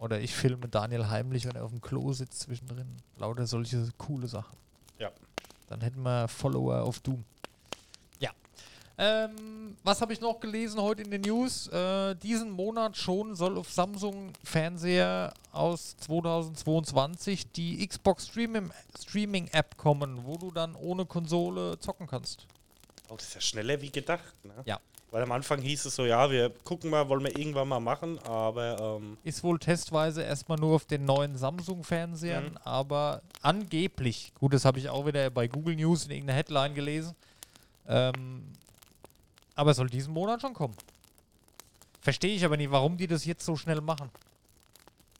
Oder 0.01 0.21
ich 0.21 0.35
filme 0.35 0.69
Daniel 0.69 1.09
heimlich, 1.09 1.47
wenn 1.47 1.57
er 1.57 1.65
auf 1.65 1.71
dem 1.71 1.81
Klo 1.81 2.13
sitzt 2.13 2.41
zwischendrin. 2.41 2.97
Lauter 3.17 3.47
solche 3.47 3.89
coole 3.97 4.27
Sachen. 4.29 4.57
Ja. 4.99 5.11
Dann 5.69 5.81
hätten 5.81 6.03
wir 6.03 6.29
Follower 6.29 6.83
auf 6.83 7.01
Doom. 7.01 7.25
Ja. 8.19 8.31
Ähm, 8.97 9.77
was 9.83 10.01
habe 10.01 10.13
ich 10.13 10.21
noch 10.21 10.39
gelesen 10.39 10.81
heute 10.81 11.03
in 11.03 11.11
den 11.11 11.23
News? 11.23 11.67
Äh, 11.69 12.15
diesen 12.17 12.51
Monat 12.51 12.97
schon 12.97 13.35
soll 13.35 13.59
auf 13.59 13.71
Samsung 13.73 14.33
Fernseher 14.45 15.33
aus 15.53 15.97
2022 15.97 17.51
die 17.53 17.87
Xbox 17.87 18.29
Streaming, 18.29 18.71
Streaming 19.01 19.49
App 19.49 19.77
kommen, 19.77 20.25
wo 20.25 20.37
du 20.37 20.51
dann 20.53 20.75
ohne 20.77 21.07
Konsole 21.07 21.79
zocken 21.81 22.07
kannst. 22.07 22.47
Oh, 23.09 23.15
das 23.17 23.27
ist 23.29 23.35
ja 23.35 23.41
schneller 23.41 23.81
wie 23.81 23.91
gedacht. 23.91 24.33
Ne? 24.45 24.53
Ja. 24.65 24.79
Weil 25.11 25.23
am 25.23 25.33
Anfang 25.33 25.61
hieß 25.61 25.85
es 25.85 25.95
so, 25.95 26.05
ja, 26.07 26.29
wir 26.31 26.51
gucken 26.65 26.91
mal, 26.91 27.09
wollen 27.09 27.23
wir 27.23 27.37
irgendwann 27.37 27.69
mal 27.69 27.79
machen, 27.81 28.19
aber 28.21 28.99
ähm, 29.01 29.17
Ist 29.23 29.45
wohl 29.45 29.61
testweise 29.61 30.23
erstmal 30.23 30.59
nur 30.59 30.75
auf 30.75 30.87
den 30.87 31.05
neuen 31.05 31.37
Samsung-Fernsehern, 31.37 32.45
Mhm. 32.53 32.57
aber 32.65 33.23
angeblich, 33.41 34.33
gut, 34.41 34.55
das 34.55 34.65
habe 34.65 34.81
ich 34.81 34.89
auch 34.89 35.07
wieder 35.07 35.31
bei 35.31 35.47
Google 35.47 35.77
News 35.77 36.07
in 36.07 36.11
irgendeiner 36.13 36.37
Headline 36.39 36.75
gelesen, 36.75 37.15
ähm, 37.87 38.43
aber 39.55 39.71
es 39.73 39.77
soll 39.77 39.89
diesen 39.89 40.13
Monat 40.13 40.41
schon 40.41 40.55
kommen. 40.55 40.77
Verstehe 42.01 42.35
ich 42.35 42.45
aber 42.45 42.57
nicht, 42.57 42.71
warum 42.71 42.97
die 42.97 43.07
das 43.07 43.25
jetzt 43.25 43.45
so 43.45 43.57
schnell 43.57 43.81
machen. 43.81 44.11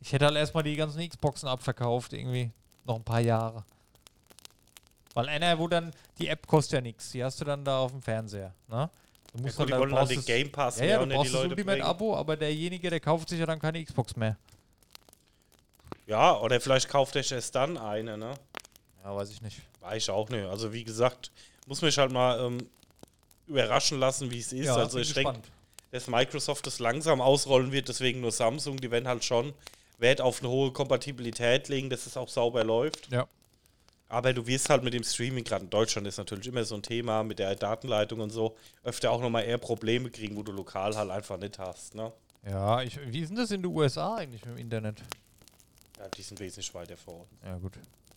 Ich 0.01 0.13
hätte 0.13 0.27
halt 0.27 0.37
erstmal 0.37 0.63
die 0.63 0.77
ganzen 0.77 1.07
Xboxen 1.09 1.49
abverkauft, 1.49 2.13
irgendwie. 2.13 2.51
Noch 2.85 2.97
ein 2.97 3.05
paar 3.05 3.21
Jahre. 3.21 3.65
Weil 5.15 5.29
einer, 5.29 5.59
wo 5.59 5.69
dann, 5.69 5.93
die 6.19 6.29
App 6.29 6.47
kostet 6.47 6.75
ja 6.75 6.81
nichts. 6.81 7.13
Die 7.13 7.25
hast 7.25 7.41
du 7.41 7.45
dann 7.45 7.65
da 7.65 7.79
auf 7.79 7.93
dem 7.93 8.03
Fernseher. 8.03 8.53
Ne? 8.69 8.91
Du 9.33 9.39
ja, 9.39 9.43
musst 9.45 9.57
gut, 9.57 9.67
die 9.67 9.71
dann- 9.71 9.81
wollen 9.81 9.95
halt 9.95 10.09
brauchst 10.09 10.29
den 10.29 10.37
Game 10.37 10.53
Pass 10.53 10.79
ja, 10.79 10.85
mehr 10.85 10.91
ja, 10.91 11.01
und 11.01 11.09
du 11.09 11.13
die 11.13 11.17
brauchst 11.17 11.35
das 11.35 11.43
Leute 11.43 11.55
bringen. 11.55 11.69
Ultimate-Abo, 11.69 12.17
aber 12.17 12.37
derjenige, 12.37 12.91
der 12.91 13.01
kauft 13.01 13.29
sich 13.29 13.39
ja 13.39 13.47
dann 13.47 13.59
keine 13.59 13.83
Xbox 13.83 14.15
mehr. 14.17 14.37
Ja, 16.07 16.39
oder 16.39 16.61
vielleicht 16.61 16.89
kauft 16.89 17.17
er 17.17 17.31
erst 17.31 17.55
dann 17.55 17.79
eine, 17.79 18.19
ne? 18.19 18.35
Ja, 19.03 19.17
weiß 19.17 19.31
ich 19.31 19.41
nicht. 19.41 19.63
Weiß 19.81 20.03
ich 20.03 20.11
auch 20.11 20.29
nicht. 20.29 20.45
Also 20.45 20.73
wie 20.73 20.85
gesagt, 20.85 21.31
muss 21.67 21.81
mich 21.81 21.97
halt 21.97 22.13
mal 22.13 22.39
ähm, 22.41 22.59
überraschen 23.47 23.99
lassen, 23.99 24.31
wie 24.31 24.39
es 24.39 24.53
ist. 24.53 24.69
also 24.69 24.97
bin 24.97 25.03
ich 25.03 25.15
denke, 25.15 25.41
dass 25.91 26.09
Microsoft 26.09 26.67
das 26.67 26.79
langsam 26.79 27.21
ausrollen 27.21 27.73
wird, 27.73 27.89
deswegen 27.89 28.21
nur 28.21 28.33
Samsung, 28.33 28.77
die 28.79 28.91
werden 28.91 29.07
halt 29.07 29.25
schon 29.25 29.53
Wert 29.99 30.21
auf 30.21 30.41
eine 30.41 30.51
hohe 30.51 30.73
Kompatibilität 30.73 31.69
legen, 31.69 31.89
dass 31.91 32.07
es 32.07 32.17
auch 32.17 32.29
sauber 32.29 32.65
läuft. 32.65 33.11
Ja. 33.13 33.29
Aber 34.09 34.33
du 34.33 34.47
wirst 34.47 34.69
halt 34.71 34.83
mit 34.83 34.95
dem 34.95 35.03
Streaming, 35.03 35.45
gerade 35.45 35.65
in 35.65 35.71
Deutschland 35.71 36.07
ist 36.07 36.19
natürlich 36.19 36.47
immer 36.47 36.65
so 36.65 36.75
ein 36.75 36.83
Thema 36.83 37.23
mit 37.23 37.39
der 37.39 37.55
Datenleitung 37.55 38.21
und 38.21 38.31
so, 38.31 38.57
öfter 38.83 39.11
auch 39.11 39.21
nochmal 39.21 39.45
eher 39.45 39.59
Probleme 39.59 40.11
kriegen, 40.11 40.37
wo 40.37 40.43
du 40.43 40.53
lokal 40.53 40.95
halt 40.97 41.11
einfach 41.11 41.39
nicht 41.39 41.59
hast. 41.59 41.95
Ne? 41.95 42.13
Ja, 42.49 42.83
ich, 42.83 42.99
wie 43.11 43.21
ist 43.21 43.31
denn 43.31 43.37
das 43.37 43.51
in 43.51 43.63
den 43.63 43.73
USA 43.73 44.17
eigentlich 44.17 44.45
mit 44.45 44.55
dem 44.55 44.59
Internet? 44.59 45.03
Ja, 45.99 46.09
die 46.09 46.23
sind 46.23 46.39
wesentlich 46.39 46.73
weiter 46.75 46.97
vor 46.97 47.21
uns. 47.21 47.31
Ja, 47.45 47.57
gut. 47.57 47.73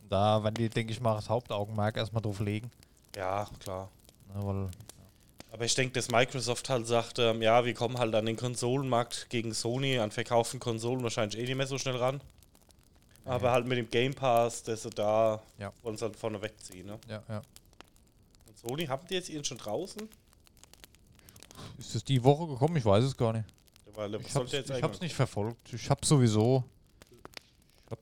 Da 0.10 0.44
werden 0.44 0.56
die, 0.56 0.70
denke 0.70 0.92
ich 0.92 1.00
mal, 1.00 1.16
das 1.16 1.30
Hauptaugenmerk 1.30 1.98
erstmal 1.98 2.22
drauf 2.22 2.40
legen. 2.40 2.72
Ja, 3.16 3.48
klar. 3.60 3.90
Weil, 4.34 4.70
Aber 5.52 5.66
ich 5.66 5.74
denke, 5.76 5.94
dass 5.94 6.10
Microsoft 6.12 6.70
halt 6.70 6.88
sagt, 6.88 7.20
ähm, 7.20 7.42
ja, 7.42 7.64
wir 7.66 7.74
kommen 7.74 7.98
halt 7.98 8.14
an 8.16 8.26
den 8.26 8.36
Konsolenmarkt 8.36 9.28
gegen 9.30 9.54
Sony, 9.54 9.98
an 9.98 10.12
verkauften 10.12 10.60
Konsolen 10.60 11.02
wahrscheinlich 11.04 11.40
eh 11.40 11.46
nicht 11.46 11.56
mehr 11.56 11.68
so 11.68 11.78
schnell 11.78 11.96
ran. 11.96 12.22
Aber 13.26 13.52
halt 13.52 13.66
mit 13.66 13.78
dem 13.78 13.90
Game 13.90 14.14
Pass, 14.14 14.64
dass 14.64 14.84
sie 14.84 14.90
da 14.90 15.42
Ja. 15.58 15.74
sie 15.84 16.02
halt 16.02 16.16
vorne 16.16 16.42
wegziehen. 16.42 16.88
Ne? 16.88 17.00
ja, 17.10 17.22
ja. 17.28 17.42
Und 18.48 18.58
Sony, 18.58 18.86
haben 18.86 19.06
die 19.10 19.16
jetzt 19.16 19.30
ihren 19.30 19.44
schon 19.44 19.58
draußen? 19.58 20.08
Ist 21.78 21.96
das 21.96 22.04
die 22.04 22.24
Woche 22.24 22.48
gekommen? 22.48 22.78
Ich 22.78 22.86
weiß 22.86 23.04
es 23.04 23.18
gar 23.18 23.34
nicht. 23.34 23.46
Weil, 23.94 24.14
Ich 24.16 24.36
hab's, 24.36 24.54
ich 24.54 24.84
hab's 24.84 25.02
nicht 25.02 25.16
verfolgt. 25.16 25.74
Ich 25.74 25.90
hab 25.90 26.06
sowieso. 26.06 26.64
Ich 27.86 27.92
hab, 27.92 28.00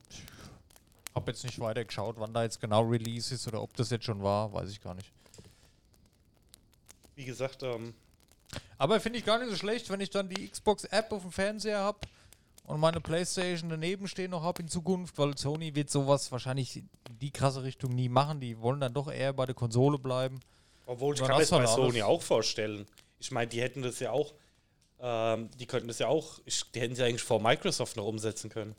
hab 1.14 1.28
jetzt 1.28 1.42
nicht 1.42 1.58
weiter 1.58 1.84
geschaut, 1.84 2.16
wann 2.18 2.34
da 2.34 2.42
jetzt 2.42 2.60
genau 2.60 2.82
Release 2.82 3.34
ist 3.34 3.48
oder 3.48 3.62
ob 3.62 3.74
das 3.76 3.90
jetzt 3.90 4.04
schon 4.04 4.22
war, 4.22 4.52
weiß 4.52 4.70
ich 4.70 4.80
gar 4.80 4.94
nicht. 4.94 5.10
Wie 7.16 7.24
gesagt, 7.24 7.62
ähm, 7.62 7.94
Aber 8.78 9.00
finde 9.00 9.18
ich 9.18 9.24
gar 9.24 9.38
nicht 9.38 9.50
so 9.50 9.56
schlecht, 9.56 9.90
wenn 9.90 10.00
ich 10.00 10.10
dann 10.10 10.28
die 10.28 10.48
Xbox-App 10.48 11.10
auf 11.12 11.22
dem 11.22 11.32
Fernseher 11.32 11.78
habe 11.78 11.98
und 12.64 12.78
meine 12.78 13.00
Playstation 13.00 13.70
daneben 13.70 14.06
stehen 14.06 14.32
noch 14.32 14.42
habe 14.42 14.62
in 14.62 14.68
Zukunft, 14.68 15.16
weil 15.18 15.36
Sony 15.36 15.74
wird 15.74 15.88
sowas 15.88 16.30
wahrscheinlich 16.30 16.76
in 16.76 16.88
die 17.20 17.30
krasse 17.30 17.62
Richtung 17.62 17.94
nie 17.94 18.10
machen. 18.10 18.40
Die 18.40 18.60
wollen 18.60 18.80
dann 18.80 18.92
doch 18.92 19.10
eher 19.10 19.32
bei 19.32 19.46
der 19.46 19.54
Konsole 19.54 19.98
bleiben. 19.98 20.40
obwohl 20.84 21.14
ich 21.14 21.20
kann 21.20 21.30
mir 21.30 21.38
das 21.38 21.50
bei. 21.50 21.66
Sony 21.66 22.02
auch 22.02 22.22
vorstellen. 22.22 22.86
Ich 23.18 23.30
meine, 23.30 23.48
die 23.48 23.62
hätten 23.62 23.80
das 23.80 23.98
ja 23.98 24.10
auch, 24.10 24.34
ähm, 25.00 25.48
die 25.58 25.66
könnten 25.66 25.88
das 25.88 25.98
ja 25.98 26.08
auch, 26.08 26.40
ich, 26.44 26.70
die 26.72 26.80
hätten 26.80 26.94
sie 26.94 27.02
eigentlich 27.02 27.22
vor 27.22 27.40
Microsoft 27.40 27.96
noch 27.96 28.04
umsetzen 28.04 28.50
können. 28.50 28.74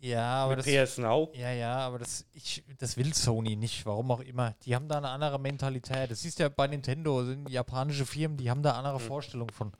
Ja, 0.00 0.44
aber 0.44 0.56
Mit 0.56 0.66
das, 0.66 0.90
PS 0.90 0.98
Now. 0.98 1.30
ja, 1.34 1.52
ja, 1.52 1.76
aber 1.78 1.98
das, 1.98 2.24
ich, 2.32 2.64
das 2.78 2.96
will 2.96 3.12
Sony 3.12 3.54
nicht, 3.54 3.84
warum 3.84 4.10
auch 4.10 4.20
immer. 4.20 4.54
Die 4.64 4.74
haben 4.74 4.88
da 4.88 4.96
eine 4.96 5.10
andere 5.10 5.38
Mentalität. 5.38 6.10
Das 6.10 6.24
ist 6.24 6.38
ja 6.38 6.48
bei 6.48 6.66
Nintendo, 6.66 7.22
sind 7.24 7.50
japanische 7.50 8.06
Firmen, 8.06 8.38
die 8.38 8.50
haben 8.50 8.62
da 8.62 8.72
andere 8.72 8.98
Vorstellung 8.98 9.50
von. 9.50 9.72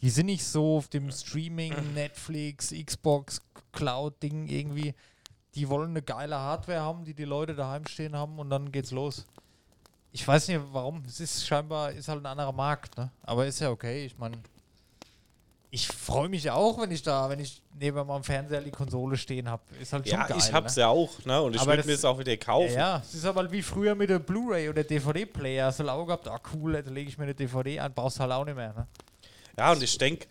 Die 0.00 0.10
sind 0.10 0.26
nicht 0.26 0.44
so 0.44 0.78
auf 0.78 0.88
dem 0.88 1.10
Streaming, 1.10 1.74
Netflix, 1.94 2.72
Xbox, 2.72 3.42
Cloud-Ding 3.72 4.48
irgendwie. 4.48 4.94
Die 5.54 5.68
wollen 5.68 5.90
eine 5.90 6.02
geile 6.02 6.38
Hardware 6.38 6.80
haben, 6.80 7.04
die 7.04 7.14
die 7.14 7.24
Leute 7.24 7.54
daheim 7.54 7.86
stehen 7.86 8.16
haben 8.16 8.38
und 8.38 8.48
dann 8.48 8.72
geht's 8.72 8.90
los. 8.90 9.26
Ich 10.12 10.26
weiß 10.26 10.48
nicht 10.48 10.60
warum. 10.72 11.02
Es 11.06 11.20
ist 11.20 11.46
scheinbar, 11.46 11.92
ist 11.92 12.08
halt 12.08 12.22
ein 12.22 12.26
anderer 12.26 12.52
Markt, 12.52 12.96
ne? 12.96 13.10
Aber 13.22 13.46
ist 13.46 13.60
ja 13.60 13.70
okay. 13.70 14.06
Ich 14.06 14.16
meine, 14.16 14.38
ich 15.70 15.86
freue 15.86 16.28
mich 16.30 16.50
auch, 16.50 16.80
wenn 16.80 16.90
ich 16.90 17.02
da, 17.02 17.28
wenn 17.28 17.40
ich 17.40 17.60
neben 17.78 18.06
meinem 18.06 18.24
Fernseher 18.24 18.62
die 18.62 18.70
Konsole 18.70 19.16
stehen 19.18 19.48
habe. 19.50 19.62
Ist 19.80 19.92
halt 19.92 20.08
schon 20.08 20.18
Ja, 20.18 20.26
geil. 20.26 20.38
ich 20.38 20.52
hab's 20.52 20.76
ne? 20.76 20.82
ja 20.82 20.88
auch, 20.88 21.10
ne? 21.26 21.42
Und 21.42 21.54
ich 21.56 21.66
würde 21.66 21.84
mir 21.84 21.92
das 21.92 22.04
auch 22.06 22.18
wieder 22.18 22.36
kaufen. 22.38 22.72
Ja, 22.72 22.78
ja, 22.96 23.02
es 23.06 23.14
ist 23.14 23.24
aber 23.26 23.50
wie 23.52 23.60
früher 23.62 23.94
mit 23.94 24.08
der 24.08 24.18
Blu-ray 24.18 24.68
oder 24.70 24.82
DVD-Player. 24.82 25.66
Hast 25.66 25.80
du 25.80 25.88
auch 25.88 26.06
gehabt, 26.06 26.26
ah 26.26 26.40
cool, 26.54 26.82
da 26.82 26.90
lege 26.90 27.10
ich 27.10 27.18
mir 27.18 27.24
eine 27.24 27.34
DVD 27.34 27.80
an, 27.80 27.92
brauchst 27.92 28.18
halt 28.18 28.32
auch 28.32 28.44
nicht 28.46 28.56
mehr. 28.56 28.72
Ne? 28.72 28.86
Ja, 29.58 29.72
und 29.72 29.82
ich 29.82 29.98
denke, 29.98 30.26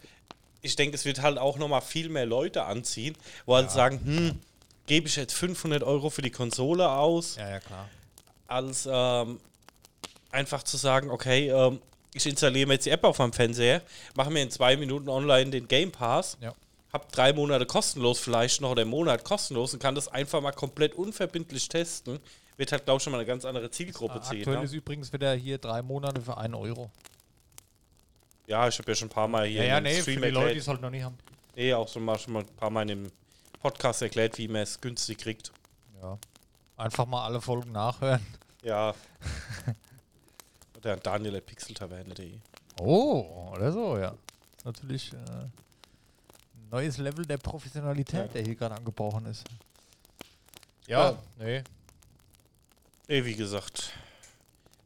ich 0.61 0.75
denke, 0.75 0.95
es 0.95 1.05
wird 1.05 1.21
halt 1.21 1.37
auch 1.37 1.57
nochmal 1.57 1.81
viel 1.81 2.09
mehr 2.09 2.25
Leute 2.25 2.63
anziehen, 2.63 3.15
wo 3.45 3.55
halt 3.55 3.69
sagen, 3.69 3.99
hm, 4.03 4.39
gebe 4.87 5.07
ich 5.07 5.15
jetzt 5.17 5.33
500 5.33 5.83
Euro 5.83 6.09
für 6.09 6.23
die 6.23 6.31
Konsole 6.31 6.89
aus, 6.89 7.35
Ja, 7.35 7.47
ja, 7.49 7.59
klar. 7.59 7.87
als 8.47 8.87
ähm, 8.91 9.39
einfach 10.31 10.63
zu 10.63 10.77
sagen, 10.77 11.11
okay, 11.11 11.49
ähm, 11.49 11.79
ich 12.17 12.25
installiere 12.27 12.67
mir 12.67 12.73
jetzt 12.75 12.85
die 12.85 12.89
App 12.91 13.03
auf 13.03 13.19
meinem 13.19 13.33
Fernseher, 13.33 13.81
mache 14.15 14.29
mir 14.29 14.41
in 14.43 14.51
zwei 14.51 14.75
Minuten 14.77 15.09
online 15.09 15.49
den 15.51 15.67
Game 15.67 15.91
Pass, 15.91 16.37
Ja. 16.41 16.53
hab 16.93 17.11
drei 17.11 17.33
Monate 17.33 17.65
kostenlos 17.65 18.19
vielleicht 18.19 18.61
noch 18.61 18.71
oder 18.71 18.81
einen 18.81 18.91
Monat 18.91 19.23
kostenlos 19.23 19.73
und 19.73 19.79
kann 19.81 19.95
das 19.95 20.07
einfach 20.07 20.41
mal 20.41 20.51
komplett 20.51 20.93
unverbindlich 20.95 21.67
testen. 21.69 22.19
Wird 22.57 22.71
halt, 22.71 22.85
glaube 22.85 22.97
ich, 22.97 23.03
schon 23.03 23.11
mal 23.11 23.19
eine 23.19 23.27
ganz 23.27 23.45
andere 23.45 23.69
Zielgruppe 23.69 24.19
ziehen. 24.21 24.39
Aktuell 24.39 24.57
Ne? 24.57 24.63
ist 24.63 24.73
übrigens 24.73 25.13
wieder 25.13 25.33
hier 25.35 25.57
drei 25.59 25.81
Monate 25.83 26.21
für 26.21 26.37
1 26.37 26.55
Euro. 26.55 26.89
Ja, 28.47 28.67
ich 28.67 28.79
habe 28.79 28.89
ja 28.91 28.95
schon 28.95 29.07
ein 29.07 29.11
paar 29.11 29.27
Mal 29.27 29.45
hier 29.45 29.61
Ja, 29.61 29.67
ja, 29.67 29.77
einen 29.77 29.85
nee, 29.87 29.95
für 29.95 30.01
Stream 30.11 30.21
die 30.21 30.29
Leute, 30.29 30.53
die 30.53 30.59
es 30.59 30.67
halt 30.67 30.81
noch 30.81 30.89
nicht 30.89 31.03
haben. 31.03 31.17
Nee, 31.55 31.73
auch 31.73 31.87
schon 31.87 32.03
mal, 32.03 32.17
schon 32.17 32.33
mal 32.33 32.39
ein 32.39 32.55
paar 32.55 32.69
Mal 32.69 32.89
im 32.89 33.11
Podcast 33.61 34.01
erklärt, 34.01 34.37
wie 34.37 34.47
man 34.47 34.61
es 34.61 34.79
günstig 34.79 35.17
kriegt. 35.17 35.51
Ja. 36.01 36.17
Einfach 36.77 37.05
mal 37.05 37.25
alle 37.25 37.41
Folgen 37.41 37.71
nachhören. 37.73 38.25
Ja. 38.63 38.93
Oder 40.87 40.93
an 40.93 40.99
daniel.pixeltaverne.de. 41.03 42.31
Oh, 42.79 43.49
oder 43.53 43.71
so, 43.73 43.97
ja. 43.97 44.13
Ist 44.55 44.65
natürlich 44.65 45.11
äh, 45.11 45.17
ein 45.17 45.51
neues 46.71 46.97
Level 46.97 47.25
der 47.25 47.37
Professionalität, 47.37 48.19
Ja. 48.19 48.27
der 48.27 48.43
hier 48.43 48.55
gerade 48.55 48.75
angebrochen 48.75 49.25
ist. 49.25 49.43
Ja. 50.87 51.17
nee. 51.37 51.61
Nee, 53.09 53.25
wie 53.25 53.35
gesagt. 53.35 53.91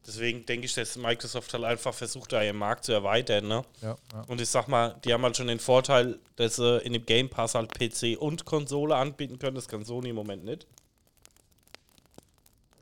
Deswegen 0.04 0.44
denke 0.44 0.66
ich, 0.66 0.74
dass 0.74 0.96
Microsoft 0.96 1.54
halt 1.54 1.62
einfach 1.62 1.94
versucht, 1.94 2.32
da 2.32 2.42
ihren 2.42 2.56
Markt 2.56 2.84
zu 2.84 2.92
erweitern, 2.92 3.46
ne? 3.46 3.64
Ja, 3.80 3.96
ja. 4.12 4.22
Und 4.26 4.40
ich 4.40 4.48
sag 4.48 4.66
mal, 4.66 4.96
die 5.04 5.12
haben 5.12 5.22
halt 5.22 5.36
schon 5.36 5.46
den 5.46 5.60
Vorteil, 5.60 6.18
dass 6.34 6.56
sie 6.56 6.78
in 6.78 6.92
dem 6.94 7.06
Game 7.06 7.30
Pass 7.30 7.54
halt 7.54 7.70
PC 7.72 8.20
und 8.20 8.44
Konsole 8.44 8.96
anbieten 8.96 9.38
können. 9.38 9.54
Das 9.54 9.68
kann 9.68 9.84
Sony 9.84 10.08
im 10.08 10.16
Moment 10.16 10.44
nicht. 10.44 10.66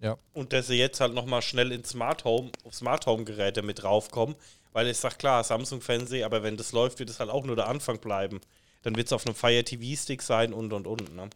Ja. 0.01 0.17
Und 0.33 0.53
dass 0.53 0.67
sie 0.67 0.77
jetzt 0.77 1.01
halt 1.01 1.15
nochmal 1.15 1.43
schnell 1.43 1.73
ins 1.73 1.91
Smart 1.91 2.25
Home, 2.25 2.51
auf 2.65 2.75
Smart 2.75 3.07
Home 3.07 3.25
Geräte 3.25 3.63
mit 3.63 3.83
draufkommen. 3.83 4.35
Weil 4.73 4.87
ich 4.89 4.99
sag, 4.99 5.19
klar, 5.19 5.43
Samsung 5.45 5.81
Fernseh, 5.81 6.23
aber 6.23 6.43
wenn 6.43 6.57
das 6.57 6.73
läuft, 6.73 6.99
wird 7.01 7.11
es 7.11 7.19
halt 7.19 7.31
auch 7.31 7.45
nur 7.45 7.57
der 7.57 7.69
Anfang 7.69 7.99
bleiben. 7.99 8.41
Dann 8.83 8.97
wird 8.97 9.09
es 9.09 9.13
auf 9.13 9.27
einem 9.27 9.35
Fire 9.35 9.65
TV 9.65 10.01
Stick 10.01 10.23
sein 10.23 10.53
und 10.53 10.73
und 10.73 10.87
und, 10.87 11.15
ne? 11.15 11.29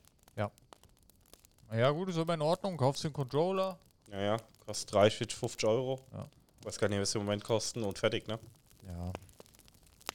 Ja, 1.73 1.91
gut, 1.91 2.09
ist 2.09 2.19
aber 2.19 2.35
in 2.35 2.43
Ordnung. 2.43 2.77
Kaufst 2.77 3.03
den 3.03 3.13
Controller. 3.13 3.77
Ja, 4.13 4.21
ja, 4.21 4.37
kostet 4.65 4.93
30, 4.93 5.19
40, 5.19 5.39
50 5.39 5.69
Euro. 5.69 6.01
Ja. 6.13 6.29
Weiß 6.63 6.79
gar 6.79 6.89
nicht, 6.89 7.01
was 7.01 7.11
sie 7.11 7.19
im 7.19 7.25
Moment 7.25 7.43
kosten 7.43 7.83
und 7.83 7.99
fertig, 7.99 8.29
ne? 8.29 8.39
Ja. 8.87 9.13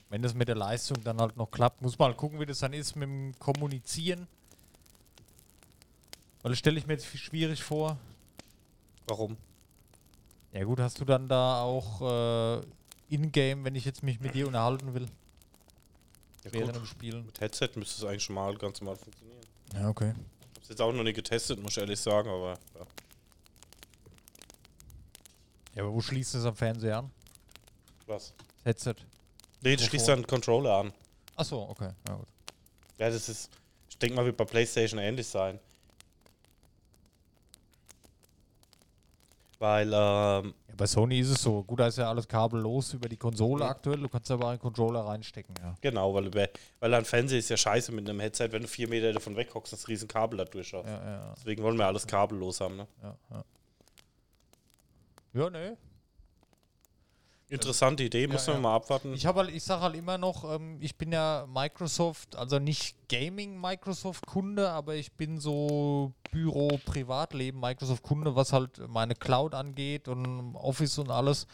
Wenn 0.10 0.22
das 0.22 0.34
mit 0.34 0.48
der 0.48 0.56
Leistung 0.56 1.04
dann 1.04 1.20
halt 1.20 1.36
noch 1.36 1.52
klappt, 1.52 1.82
muss 1.82 2.00
man 2.00 2.10
halt 2.10 2.18
gucken, 2.18 2.40
wie 2.40 2.46
das 2.46 2.60
dann 2.60 2.72
ist 2.72 2.96
mit 2.96 3.10
dem 3.10 3.38
Kommunizieren. 3.40 4.28
Weil 6.42 6.52
das 6.52 6.60
stelle 6.60 6.80
ich 6.80 6.88
mir 6.88 6.94
jetzt 6.94 7.06
viel 7.06 7.20
schwierig 7.20 7.62
vor. 7.62 7.98
Warum? 9.10 9.38
Ja 10.54 10.64
gut, 10.64 10.80
hast 10.80 11.00
du 11.00 11.06
dann 11.06 11.28
da 11.28 11.62
auch 11.62 12.02
äh, 12.60 12.62
in-game, 13.10 13.64
wenn 13.66 13.76
ich 13.76 13.86
jetzt 13.86 14.04
mich 14.04 14.20
mit 14.20 14.34
dir 14.36 14.48
unterhalten 14.48 14.94
will, 14.94 15.08
Ja, 16.44 16.54
während 16.54 16.76
dem 16.76 16.86
Spielen? 16.86 17.26
Mit 17.26 17.40
Headset 17.40 17.70
müsste 17.76 18.02
es 18.02 18.04
eigentlich 18.04 18.24
schon 18.24 18.36
mal 18.36 18.56
ganz 18.56 18.82
normal 18.82 18.96
funktionieren. 18.98 19.40
Ja, 19.74 19.90
okay. 19.90 20.14
Hab's 20.56 20.70
jetzt 20.70 20.82
auch 20.82 20.92
noch 20.92 21.04
nicht 21.04 21.16
getestet, 21.16 21.62
muss 21.62 21.74
ich 21.74 21.80
ehrlich 21.80 22.00
sagen, 22.00 22.30
aber 22.30 22.58
ja. 22.76 22.86
Ja, 25.76 25.84
aber 25.84 25.94
wo 25.94 26.02
schließt 26.02 26.36
es 26.36 26.46
am 26.46 26.56
Fernseher 26.56 27.00
an? 27.00 27.12
Was? 28.08 28.34
Das 28.58 28.66
Headset. 28.66 28.96
Nee, 29.62 29.76
du 29.76 29.84
schließt 29.84 30.08
dann 30.08 30.26
Controller 30.26 30.78
an. 30.80 30.94
Achso, 31.36 31.64
okay. 31.70 31.92
Ja, 32.08 32.16
gut. 32.16 32.28
Ja, 32.98 33.10
das 33.10 33.30
ist, 33.30 33.50
ich 33.90 33.98
denke 33.98 34.16
mal, 34.16 34.26
wird 34.26 34.38
bei 34.38 34.46
PlayStation 34.46 35.00
ähnlich 35.00 35.28
sein. 35.28 35.60
Weil, 39.60 39.88
ähm, 39.88 40.54
Ja, 40.70 40.76
bei 40.78 40.88
Sony 40.88 41.20
ist 41.20 41.30
es 41.32 41.42
so. 41.42 41.62
Gut, 41.64 41.82
da 41.82 41.88
ist 41.88 41.98
ja 41.98 42.08
alles 42.10 42.26
kabellos 42.28 42.94
über 42.94 43.10
die 43.10 43.18
Konsole 43.18 43.66
Mhm. 43.66 43.70
aktuell. 43.70 43.98
Du 44.00 44.08
kannst 44.08 44.32
aber 44.32 44.48
einen 44.50 44.60
Controller 44.60 45.02
reinstecken, 45.02 45.54
ja. 45.62 45.76
genau, 45.82 46.14
weil, 46.14 46.32
weil 46.80 46.94
ein 46.94 47.04
Fernseher 47.04 47.40
ist 47.40 47.50
ja 47.50 47.58
scheiße 47.58 47.92
mit 47.92 48.10
einem 48.10 48.22
Headset, 48.22 48.48
wenn 48.52 48.62
du 48.62 48.68
vier 48.70 48.88
Meter 48.88 49.12
davon 49.12 49.36
weghockst, 49.36 49.74
das 49.74 49.88
riesen 49.90 50.08
Kabel 50.08 50.38
da 50.38 50.46
durch 50.46 50.74
hast. 50.74 50.86
Ja, 50.86 50.92
ja, 51.04 51.12
ja. 51.12 51.34
Deswegen 51.38 51.62
wollen 51.62 51.78
wir 51.78 51.86
alles 51.88 52.08
kabellos 52.08 52.62
haben, 52.62 52.78
ne? 52.78 52.88
ja, 53.04 53.16
ja. 53.32 53.44
Ja, 55.34 55.50
ne. 55.50 55.78
Interessante 57.50 58.04
Idee, 58.04 58.28
muss 58.28 58.46
ja. 58.46 58.54
man 58.54 58.62
mal 58.62 58.76
abwarten. 58.76 59.14
Ich 59.14 59.26
habe 59.26 59.40
halt, 59.40 59.50
ich 59.52 59.64
sage 59.64 59.82
halt 59.82 59.96
immer 59.96 60.20
noch, 60.20 60.44
ähm, 60.54 60.78
ich 60.80 60.96
bin 60.96 61.12
ja 61.12 61.48
Microsoft, 61.52 62.36
also 62.36 62.60
nicht 62.60 62.96
Gaming 63.10 63.60
Microsoft 63.60 64.28
Kunde, 64.28 64.70
aber 64.70 64.96
ich 64.96 65.12
bin 65.14 65.40
so 65.40 66.14
Büro 66.32 66.80
Privatleben 66.86 67.60
Microsoft 67.60 68.04
Kunde, 68.04 68.36
was 68.36 68.54
halt 68.54 68.88
meine 68.88 69.16
Cloud 69.16 69.56
angeht 69.56 70.08
und 70.08 70.56
Office 70.56 71.00
und 71.00 71.10
alles. 71.10 71.48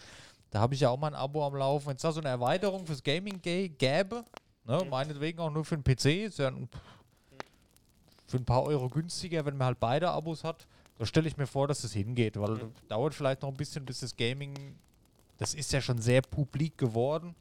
Da 0.51 0.59
habe 0.59 0.73
ich 0.73 0.81
ja 0.81 0.89
auch 0.89 0.97
mal 0.97 1.07
ein 1.07 1.15
Abo 1.15 1.45
am 1.45 1.55
Laufen. 1.55 1.87
Wenn 1.87 1.95
es 1.95 2.01
da 2.01 2.11
so 2.11 2.19
eine 2.19 2.29
Erweiterung 2.29 2.85
fürs 2.85 3.01
Gaming 3.01 3.39
gä- 3.39 3.69
gäbe, 3.69 4.25
ne, 4.65 4.85
meinetwegen 4.89 5.39
auch 5.39 5.49
nur 5.49 5.63
für 5.63 5.77
den 5.77 5.83
PC, 5.83 6.25
ist 6.25 6.39
ja 6.39 6.49
ein, 6.49 6.67
für 8.27 8.37
ein 8.37 8.45
paar 8.45 8.63
Euro 8.63 8.89
günstiger, 8.89 9.45
wenn 9.45 9.55
man 9.55 9.67
halt 9.67 9.79
beide 9.79 10.09
Abos 10.09 10.43
hat. 10.43 10.67
Da 10.97 11.05
stelle 11.05 11.27
ich 11.27 11.37
mir 11.37 11.47
vor, 11.47 11.67
dass 11.67 11.83
es 11.85 11.93
hingeht, 11.93 12.39
weil 12.39 12.57
dauert 12.89 13.13
vielleicht 13.13 13.41
noch 13.41 13.49
ein 13.49 13.57
bisschen, 13.57 13.85
bis 13.85 13.99
das 14.01 14.15
Gaming 14.15 14.77
das 15.37 15.53
ist 15.53 15.73
ja 15.73 15.81
schon 15.81 15.99
sehr 15.99 16.21
publik 16.21 16.77
geworden. 16.77 17.35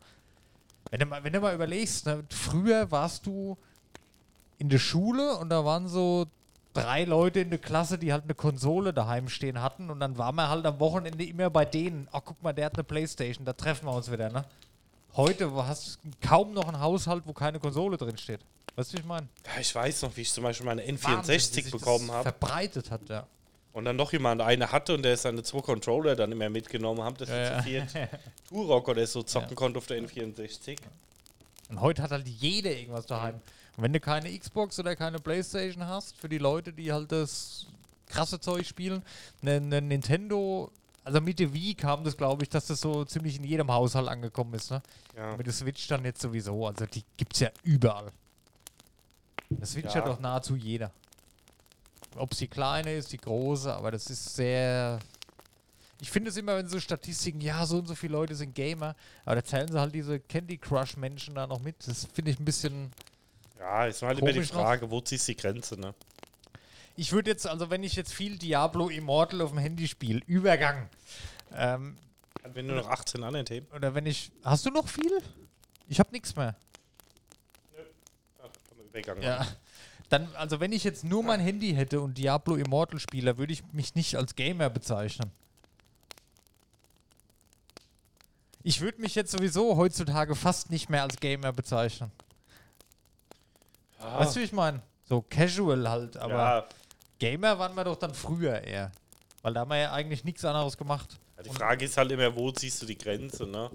Wenn 0.91 1.01
du 1.01 1.07
mal, 1.07 1.25
wenn 1.25 1.33
du 1.33 1.41
mal 1.41 1.55
überlegst, 1.55 2.07
ne, 2.07 2.25
früher 2.31 2.91
warst 2.91 3.27
du 3.27 3.57
in 4.59 4.69
der 4.69 4.79
Schule 4.79 5.37
und 5.37 5.49
da 5.49 5.65
waren 5.65 5.89
so 5.89 6.27
drei 6.73 7.05
Leute 7.05 7.41
in 7.41 7.51
der 7.51 7.59
Klasse, 7.59 7.99
die 7.99 8.13
halt 8.13 8.25
eine 8.25 8.35
Konsole 8.35 8.93
daheim 8.93 9.29
stehen 9.29 9.63
hatten 9.63 9.91
und 9.91 10.01
dann 10.01 10.19
war 10.19 10.33
man 10.33 10.49
halt 10.49 10.67
am 10.67 10.81
Wochenende 10.81 11.25
immer 11.25 11.51
bei 11.51 11.65
denen. 11.65 12.09
Ach, 12.13 12.21
guck 12.25 12.43
mal, 12.43 12.53
der 12.53 12.67
hat 12.67 12.75
eine 12.75 12.85
Playstation, 12.85 13.45
da 13.45 13.53
treffen 13.53 13.87
wir 13.87 13.93
uns 13.93 14.11
wieder, 14.11 14.31
ne? 14.31 14.45
Heute 15.17 15.51
hast 15.55 16.01
du 16.03 16.11
kaum 16.21 16.53
noch 16.53 16.67
einen 16.67 16.81
Haushalt, 16.81 17.23
wo 17.25 17.33
keine 17.33 17.61
Konsole 17.61 17.97
drin 17.97 18.19
steht. 18.19 18.41
Weißt 18.75 18.93
du, 18.93 18.97
wie 18.97 19.01
ich 19.01 19.07
meine? 19.07 19.29
ja, 19.47 19.61
ich 19.61 19.73
weiß 19.73 20.03
noch, 20.03 20.17
wie 20.17 20.23
ich 20.23 20.33
zum 20.33 20.43
Beispiel 20.43 20.67
meine 20.67 20.83
Wahnsinn, 20.83 20.99
wie 21.01 21.33
N64 21.33 21.39
sich 21.53 21.71
bekommen 21.71 22.11
habe. 22.11 22.25
Verbreitet 22.25 22.91
hat, 22.91 23.09
ja. 23.09 23.25
Und 23.75 23.85
dann 23.85 23.97
noch 23.97 24.13
jemand 24.13 24.41
eine 24.41 24.71
hatte 24.73 24.95
und 24.95 25.03
der 25.03 25.17
seine 25.17 25.43
zwei 25.43 25.61
Controller 25.61 26.15
dann 26.17 26.31
immer 26.33 26.49
mitgenommen 26.49 27.03
haben, 27.03 27.17
dass 27.17 27.29
Ja, 27.29 27.37
ja. 27.37 27.57
zu 27.59 27.63
viert 27.65 27.89
Turok 28.49 28.89
oder 28.89 29.07
so 29.07 29.23
zocken 29.23 29.51
Ja. 29.51 29.55
konnte 29.57 29.79
auf 29.79 29.87
der 29.87 30.01
N64. 30.01 30.79
Und 31.71 31.81
heute 31.81 32.03
hat 32.03 32.13
halt 32.13 32.27
jeder 32.29 32.71
irgendwas 32.71 33.05
daheim. 33.07 33.35
Und 33.77 33.83
wenn 33.83 33.93
du 33.93 33.99
keine 33.99 34.37
Xbox 34.39 34.79
oder 34.79 34.95
keine 34.95 35.19
Playstation 35.19 35.87
hast, 35.87 36.17
für 36.17 36.29
die 36.29 36.39
Leute, 36.39 36.73
die 36.73 36.93
halt 36.93 37.11
das 37.11 37.67
krasse 38.07 38.39
Zeug 38.39 38.65
spielen, 38.65 39.03
eine 39.43 39.61
ne 39.61 39.81
Nintendo, 39.83 40.71
also 41.03 41.21
mit 41.21 41.41
der 41.41 41.53
Wii 41.53 41.75
kam 41.75 42.05
das, 42.05 42.17
glaube 42.17 42.45
ich, 42.45 42.49
dass 42.51 42.67
das 42.67 42.81
so 42.81 43.05
ziemlich 43.05 43.37
in 43.39 43.45
jedem 43.45 43.73
Haushalt 43.73 44.07
angekommen 44.09 44.55
ist. 44.55 44.71
Ne? 44.71 44.83
Ja. 45.17 45.37
Mit 45.37 45.47
der 45.47 45.53
Switch 45.53 45.89
dann 45.89 46.05
jetzt 46.05 46.21
sowieso, 46.23 46.65
also 46.67 46.87
die 46.87 47.03
gibt 47.17 47.35
es 47.35 47.41
ja 47.41 47.51
überall. 47.65 48.13
Das 49.51 49.73
Switch 49.73 49.87
Ja. 49.87 49.97
hat 49.97 50.07
doch 50.07 50.21
nahezu 50.21 50.55
jeder. 50.55 50.93
Ob 52.17 52.33
es 52.33 52.39
die 52.39 52.49
kleine 52.49 52.95
ist, 52.95 53.13
die 53.13 53.17
große, 53.19 53.73
aber 53.75 53.91
das 53.91 54.07
ist 54.11 54.35
sehr. 54.37 54.99
Ich 56.01 56.11
finde 56.11 56.31
es 56.31 56.37
immer, 56.37 56.57
wenn 56.57 56.69
so 56.69 56.79
Statistiken, 56.81 57.41
ja, 57.41 57.65
so 57.67 57.79
und 57.79 57.87
so 57.87 57.95
viele 57.95 58.13
Leute 58.13 58.35
sind 58.35 58.55
Gamer, 58.55 58.95
aber 59.25 59.37
da 59.37 59.45
zählen 59.45 59.71
sie 59.71 59.79
halt 59.81 59.95
diese 59.95 60.21
Candy 60.21 60.59
Crush 60.59 60.97
Menschen 60.97 61.35
da 61.35 61.47
noch 61.47 61.61
mit. 61.61 61.77
Das 61.87 62.07
finde 62.13 62.31
ich 62.33 62.39
ein 62.39 62.45
bisschen. 62.45 62.91
Ja, 63.59 63.87
ist 63.87 64.03
halt 64.03 64.19
immer 64.19 64.29
die 64.29 64.35
Komisch 64.35 64.53
noch. 64.53 64.61
Frage, 64.63 64.91
wo 64.91 65.01
ziehst 65.01 65.27
du 65.29 65.33
die 65.33 65.37
Grenze, 65.41 65.81
ne? 65.81 65.95
Ich 66.97 67.11
würde 67.13 67.31
jetzt, 67.31 67.47
also 67.47 67.71
wenn 67.71 67.83
ich 67.83 67.97
jetzt 67.97 68.13
viel 68.13 68.39
Diablo 68.39 68.89
Immortal 68.89 69.41
auf 69.41 69.51
dem 69.51 69.59
Handy 69.59 69.89
spiele, 69.89 70.21
Übergang. 70.27 70.89
Ähm, 71.53 71.97
Wenn 72.53 72.69
du 72.69 72.75
noch 72.75 72.89
18 72.89 73.25
anderen 73.25 73.47
Themen. 73.47 73.67
oder 73.75 73.95
wenn 73.95 74.07
ich. 74.07 74.31
Hast 74.45 74.67
du 74.67 74.71
noch 74.71 74.87
viel? 74.89 75.19
Ich 75.89 75.99
habe 75.99 76.11
nichts 76.13 76.37
mehr. 76.37 76.55
Ach, 78.39 78.43
kann 78.69 78.77
man 78.77 78.87
Übergang 78.87 79.23
Ja. 79.23 79.47
Dann, 80.11 80.29
also 80.37 80.61
wenn 80.61 80.73
ich 80.73 80.85
jetzt 80.85 81.05
nur 81.05 81.23
mein 81.23 81.41
Handy 81.41 81.75
hätte 81.75 82.01
und 82.01 82.19
Diablo 82.19 82.57
Immortal 82.57 83.01
spiele, 83.01 83.39
würde 83.39 83.53
ich 83.53 83.63
mich 83.73 83.95
nicht 83.95 84.17
als 84.17 84.35
Gamer 84.35 84.71
bezeichnen. 84.71 85.31
Ich 88.63 88.81
würde 88.81 89.01
mich 89.01 89.15
jetzt 89.15 89.31
sowieso 89.31 89.77
heutzutage 89.77 90.35
fast 90.35 90.71
nicht 90.71 90.89
mehr 90.89 91.03
als 91.03 91.17
Gamer 91.17 91.53
bezeichnen. 91.53 92.11
Ah, 93.99 94.21
Weißt 94.21 94.37
du, 94.37 94.41
wie 94.41 94.45
ich 94.45 94.53
meine? 94.53 94.83
So 95.05 95.23
casual 95.23 95.89
halt, 95.89 96.17
aber 96.17 96.35
ja, 96.35 96.69
Gamer 97.19 97.59
waren 97.59 97.75
wir 97.75 97.85
doch 97.85 97.97
dann 97.97 98.15
früher 98.15 98.61
eher. 98.63 98.91
Weil 99.43 99.53
da 99.53 99.61
haben 99.61 99.71
wir 99.71 99.77
ja 99.79 99.93
eigentlich 99.93 100.25
nichts 100.25 100.45
anderes 100.45 100.79
gemacht. 100.79 101.19
Ja, 101.37 101.43
die 101.43 101.51
Frage 101.51 101.85
ist 101.85 101.97
halt 101.99 102.11
immer, 102.13 102.35
wo 102.35 102.51
ziehst 102.53 102.81
du 102.81 102.87
die 102.87 102.97
Grenze, 102.97 103.47
ne? 103.47 103.71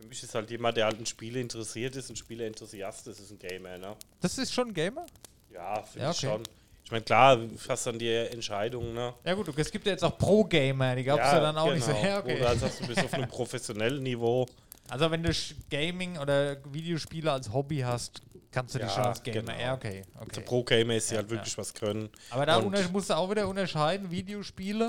Für 0.00 0.06
mich 0.06 0.22
ist 0.22 0.32
halt 0.36 0.48
jemand, 0.50 0.76
der 0.76 0.84
halt 0.86 1.00
in 1.00 1.06
Spiele 1.06 1.40
interessiert 1.40 1.96
ist, 1.96 2.08
ein 2.10 2.14
Spielerenthusiast 2.14 3.08
ist, 3.08 3.18
ist 3.18 3.32
ein 3.32 3.38
Gamer, 3.40 3.78
ne? 3.78 3.96
Das 4.20 4.38
ist 4.38 4.52
schon 4.54 4.72
Gamer? 4.72 5.06
Ja, 5.52 5.82
finde 5.82 6.04
Ja, 6.06 6.10
ich 6.12 6.18
okay. 6.18 6.26
schon. 6.26 6.42
Ich 6.84 6.90
meine, 6.90 7.04
klar, 7.04 7.36
du 7.36 7.50
hast 7.68 7.86
dann 7.86 7.98
die 7.98 8.10
Entscheidung, 8.10 8.94
ne? 8.94 9.12
Ja 9.24 9.34
gut, 9.34 9.48
es 9.58 9.70
gibt 9.70 9.84
ja 9.84 9.92
jetzt 9.92 10.04
auch 10.04 10.16
Pro-Gamer, 10.16 10.96
die 10.96 11.04
gab 11.04 11.20
es 11.20 11.26
ja, 11.32 11.40
dann 11.40 11.56
auch 11.58 11.72
nicht 11.72 11.84
so. 11.84 11.92
genau. 11.92 12.04
Ja, 12.04 12.18
okay. 12.20 12.36
Oder 12.40 12.48
als 12.48 12.60
sagst 12.60 12.80
du 12.80 12.86
bist 12.86 13.04
auf 13.04 13.12
einem 13.12 13.28
professionellen 13.28 14.02
Niveau. 14.02 14.46
Also 14.88 15.10
wenn 15.10 15.22
du 15.22 15.30
Gaming 15.70 16.16
oder 16.16 16.56
Videospiele 16.72 17.30
als 17.30 17.52
Hobby 17.52 17.80
hast, 17.80 18.22
kannst 18.50 18.74
du 18.74 18.78
Ja, 18.78 18.88
schon 18.88 19.02
als 19.04 19.22
Gamer. 19.22 19.40
genau. 19.42 19.60
Ja, 19.60 19.74
okay. 19.74 20.02
Okay. 20.18 20.40
Pro-Gamer 20.40 20.94
ist 20.94 21.10
die 21.10 21.14
Ja, 21.16 21.20
halt 21.20 21.28
wirklich 21.30 21.58
was 21.58 21.74
können. 21.74 22.08
Aber 22.30 22.46
da 22.46 22.58
musst 22.62 23.10
du 23.10 23.14
auch 23.16 23.30
wieder 23.30 23.46
unterscheiden, 23.48 24.10
Videospiele. 24.10 24.88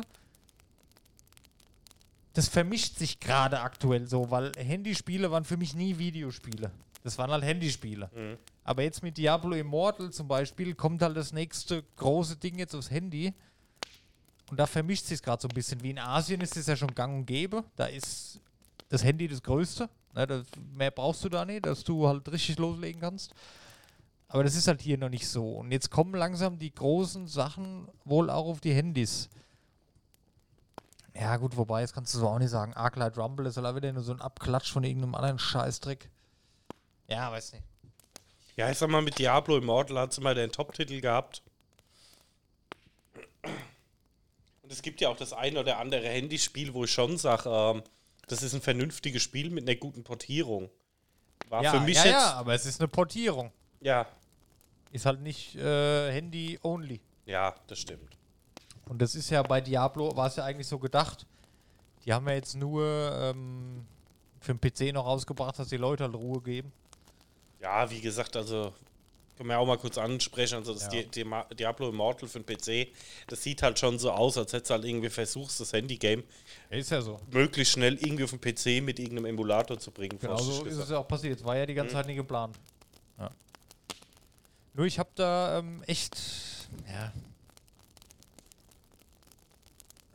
Das 2.33 2.47
vermischt 2.47 2.97
sich 2.97 3.19
gerade 3.19 3.59
aktuell 3.59 4.07
so, 4.07 4.31
weil 4.31 4.51
Handyspiele 4.57 5.29
waren 5.31 5.43
für 5.43 5.57
mich 5.57 5.73
nie 5.73 5.97
Videospiele. 5.97 6.71
Das 7.03 7.17
waren 7.17 7.31
halt 7.31 7.43
Handyspiele. 7.43 8.09
Mhm. 8.15 8.37
Aber 8.69 8.83
jetzt 8.83 9.01
mit 9.01 9.17
Diablo 9.17 9.55
Immortal 9.55 10.11
zum 10.11 10.27
Beispiel 10.27 10.75
kommt 10.75 11.01
halt 11.01 11.17
das 11.17 11.33
nächste 11.33 11.83
große 11.95 12.35
Ding 12.35 12.59
jetzt 12.59 12.75
aufs 12.75 12.91
Handy. 12.91 13.33
Und 14.51 14.59
da 14.59 14.67
vermischt 14.67 15.07
sich 15.07 15.23
gerade 15.23 15.41
so 15.41 15.47
ein 15.47 15.55
bisschen. 15.55 15.81
Wie 15.81 15.89
in 15.89 15.97
Asien 15.97 16.39
ist 16.39 16.55
es 16.55 16.67
ja 16.67 16.75
schon 16.75 16.93
gang 16.93 17.17
und 17.17 17.25
gäbe. 17.25 17.63
Da 17.77 17.87
ist 17.87 18.39
das 18.89 19.03
Handy 19.03 19.27
das 19.27 19.41
Größte. 19.41 19.89
Ne, 20.13 20.27
das, 20.27 20.43
mehr 20.71 20.91
brauchst 20.91 21.25
du 21.25 21.29
da 21.29 21.45
nicht, 21.45 21.65
dass 21.65 21.83
du 21.83 22.07
halt 22.07 22.31
richtig 22.31 22.59
loslegen 22.59 23.01
kannst. 23.01 23.33
Aber 24.27 24.43
das 24.43 24.55
ist 24.55 24.67
halt 24.67 24.81
hier 24.81 24.99
noch 24.99 25.09
nicht 25.09 25.27
so. 25.27 25.53
Und 25.53 25.71
jetzt 25.71 25.89
kommen 25.89 26.13
langsam 26.13 26.59
die 26.59 26.71
großen 26.71 27.25
Sachen 27.25 27.87
wohl 28.05 28.29
auch 28.29 28.45
auf 28.45 28.61
die 28.61 28.75
Handys. 28.75 29.29
Ja, 31.15 31.37
gut, 31.37 31.57
wobei, 31.57 31.81
jetzt 31.81 31.95
kannst 31.95 32.13
du 32.13 32.19
so 32.19 32.27
auch 32.27 32.37
nicht 32.37 32.51
sagen. 32.51 32.75
Arclight 32.75 33.17
Rumble 33.17 33.47
ist 33.47 33.57
halt 33.57 33.75
wieder 33.75 33.91
nur 33.91 34.03
so 34.03 34.11
ein 34.11 34.21
Abklatsch 34.21 34.71
von 34.71 34.83
irgendeinem 34.83 35.15
anderen 35.15 35.39
Scheißtrick. 35.39 36.11
Ja, 37.07 37.31
weiß 37.31 37.53
nicht. 37.53 37.63
Ja, 38.59 38.69
ich 38.69 38.77
sag 38.77 38.89
mal, 38.89 39.01
mit 39.01 39.17
Diablo 39.17 39.55
Immortal 39.55 39.97
hat 39.99 40.11
sie 40.11 40.19
mal 40.19 40.35
den 40.35 40.51
Top-Titel 40.51 40.99
gehabt. 40.99 41.41
Und 44.61 44.69
es 44.69 44.81
gibt 44.81 44.99
ja 44.99 45.07
auch 45.07 45.15
das 45.15 45.31
ein 45.31 45.55
oder 45.55 45.77
andere 45.77 46.05
Handyspiel, 46.09 46.73
wo 46.73 46.83
ich 46.83 46.91
schon 46.91 47.17
sage, 47.17 47.49
ähm, 47.49 47.83
das 48.27 48.43
ist 48.43 48.53
ein 48.53 48.59
vernünftiges 48.59 49.23
Spiel 49.23 49.49
mit 49.49 49.65
einer 49.65 49.77
guten 49.77 50.03
Portierung. 50.03 50.69
War 51.47 51.63
ja, 51.63 51.71
für 51.71 51.79
mich 51.79 51.95
ja, 51.95 52.03
jetzt. 52.03 52.11
ja, 52.11 52.33
aber 52.33 52.53
es 52.53 52.65
ist 52.65 52.81
eine 52.81 52.89
Portierung. 52.89 53.53
Ja, 53.79 54.05
Ist 54.91 55.05
halt 55.05 55.21
nicht 55.21 55.55
äh, 55.55 56.11
Handy-only. 56.11 56.99
ja, 57.27 57.55
das 57.67 57.79
stimmt. 57.79 58.17
Und 58.89 59.01
das 59.01 59.15
ist 59.15 59.29
ja 59.29 59.41
bei 59.41 59.61
Diablo, 59.61 60.17
war 60.17 60.27
es 60.27 60.35
ja 60.35 60.43
eigentlich 60.43 60.67
so 60.67 60.79
gedacht. 60.79 61.25
Die 62.03 62.11
haben 62.11 62.27
ja 62.27 62.33
jetzt 62.33 62.55
nur 62.55 62.83
ähm, 63.21 63.85
für 64.41 64.53
den 64.53 64.59
PC 64.59 64.93
noch 64.93 65.05
rausgebracht, 65.05 65.57
dass 65.57 65.69
die 65.69 65.77
Leute 65.77 66.03
halt 66.03 66.15
Ruhe 66.15 66.41
geben. 66.41 66.73
Ja, 67.61 67.89
wie 67.89 67.99
gesagt, 68.01 68.35
also 68.35 68.73
können 69.37 69.49
wir 69.49 69.59
auch 69.59 69.65
mal 69.65 69.77
kurz 69.77 69.97
ansprechen. 69.97 70.55
Also 70.55 70.73
das 70.73 70.83
Ja. 70.83 70.89
Di 71.01 71.23
Di 71.23 71.55
Diablo 71.55 71.89
Immortal 71.89 72.27
für 72.27 72.39
den 72.41 72.45
PC, 72.57 72.91
das 73.27 73.41
sieht 73.43 73.61
halt 73.61 73.79
schon 73.79 73.97
so 73.99 74.11
aus, 74.11 74.37
als 74.37 74.51
hättest 74.53 74.69
du 74.69 74.73
halt 74.75 74.85
irgendwie 74.85 75.09
versuchst, 75.09 75.59
das 75.59 75.71
Handygame 75.73 76.23
ist 76.69 76.91
ja 76.91 77.01
so. 77.01 77.19
möglichst 77.31 77.73
schnell 77.73 77.95
irgendwie 77.95 78.23
auf 78.25 78.31
den 78.31 78.41
PC 78.41 78.81
mit 78.83 78.99
irgendeinem 78.99 79.25
Emulator 79.25 79.79
zu 79.79 79.91
bringen. 79.91 80.19
Genau 80.19 80.37
so 80.37 80.65
ist 80.65 80.77
es 80.77 80.89
ja 80.89 80.97
auch 80.99 81.07
passiert. 81.07 81.43
War 81.45 81.57
ja 81.57 81.65
die 81.65 81.73
Mhm. 81.73 81.77
ganze 81.77 81.93
Zeit 81.93 82.07
nie 82.07 82.15
geplant. 82.15 82.57
Ja. 83.17 83.29
Nur 84.73 84.85
ich 84.85 84.99
habe 84.99 85.09
da 85.15 85.59
ähm, 85.59 85.83
echt, 85.87 86.17
ja. 86.87 87.11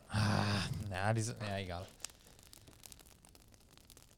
Ah, 0.09 0.63
na, 0.89 1.13
diese, 1.13 1.35
ja, 1.41 1.59
egal. 1.59 1.87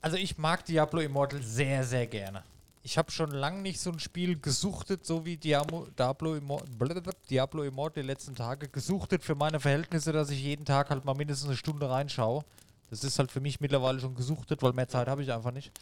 Also 0.03 0.17
ich 0.17 0.37
mag 0.37 0.65
Diablo 0.67 1.01
Immortal 1.01 1.43
sehr, 1.43 1.83
sehr 1.85 2.07
gerne. 2.07 2.45
Ich 2.87 2.99
habe 2.99 3.11
schon 3.11 3.33
lange 3.33 3.63
nicht 3.63 3.81
so 3.81 3.91
ein 3.91 3.99
Spiel 3.99 4.39
gesuchtet, 4.39 5.05
so 5.05 5.25
wie 5.25 5.37
Diablo, 5.37 5.89
Diablo, 5.99 6.37
Immortal, 6.37 7.03
Diablo 7.29 7.65
Immortal 7.65 8.05
die 8.05 8.07
letzten 8.07 8.37
Tage. 8.37 8.69
Gesuchtet 8.69 9.25
für 9.25 9.35
meine 9.35 9.59
Verhältnisse, 9.59 10.13
dass 10.13 10.31
ich 10.31 10.41
jeden 10.41 10.65
Tag 10.65 10.91
halt 10.91 11.05
mal 11.05 11.15
mindestens 11.15 11.49
eine 11.49 11.57
Stunde 11.57 11.91
reinschaue. 11.91 12.45
Das 12.91 13.03
ist 13.03 13.19
halt 13.19 13.33
für 13.33 13.41
mich 13.41 13.59
mittlerweile 13.59 13.99
schon 13.99 14.15
gesuchtet, 14.15 14.63
weil 14.63 14.73
mehr 14.73 14.87
Zeit 14.87 15.09
habe 15.09 15.21
ich 15.25 15.33
einfach 15.33 15.51
nicht. 15.51 15.73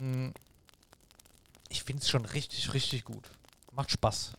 Mm. 0.00 0.30
Ich 1.68 1.82
finde 1.82 2.00
es 2.00 2.08
schon 2.08 2.24
richtig, 2.24 2.72
richtig 2.72 3.04
gut. 3.04 3.28
Macht 3.72 3.90
Spaß. 3.90 4.32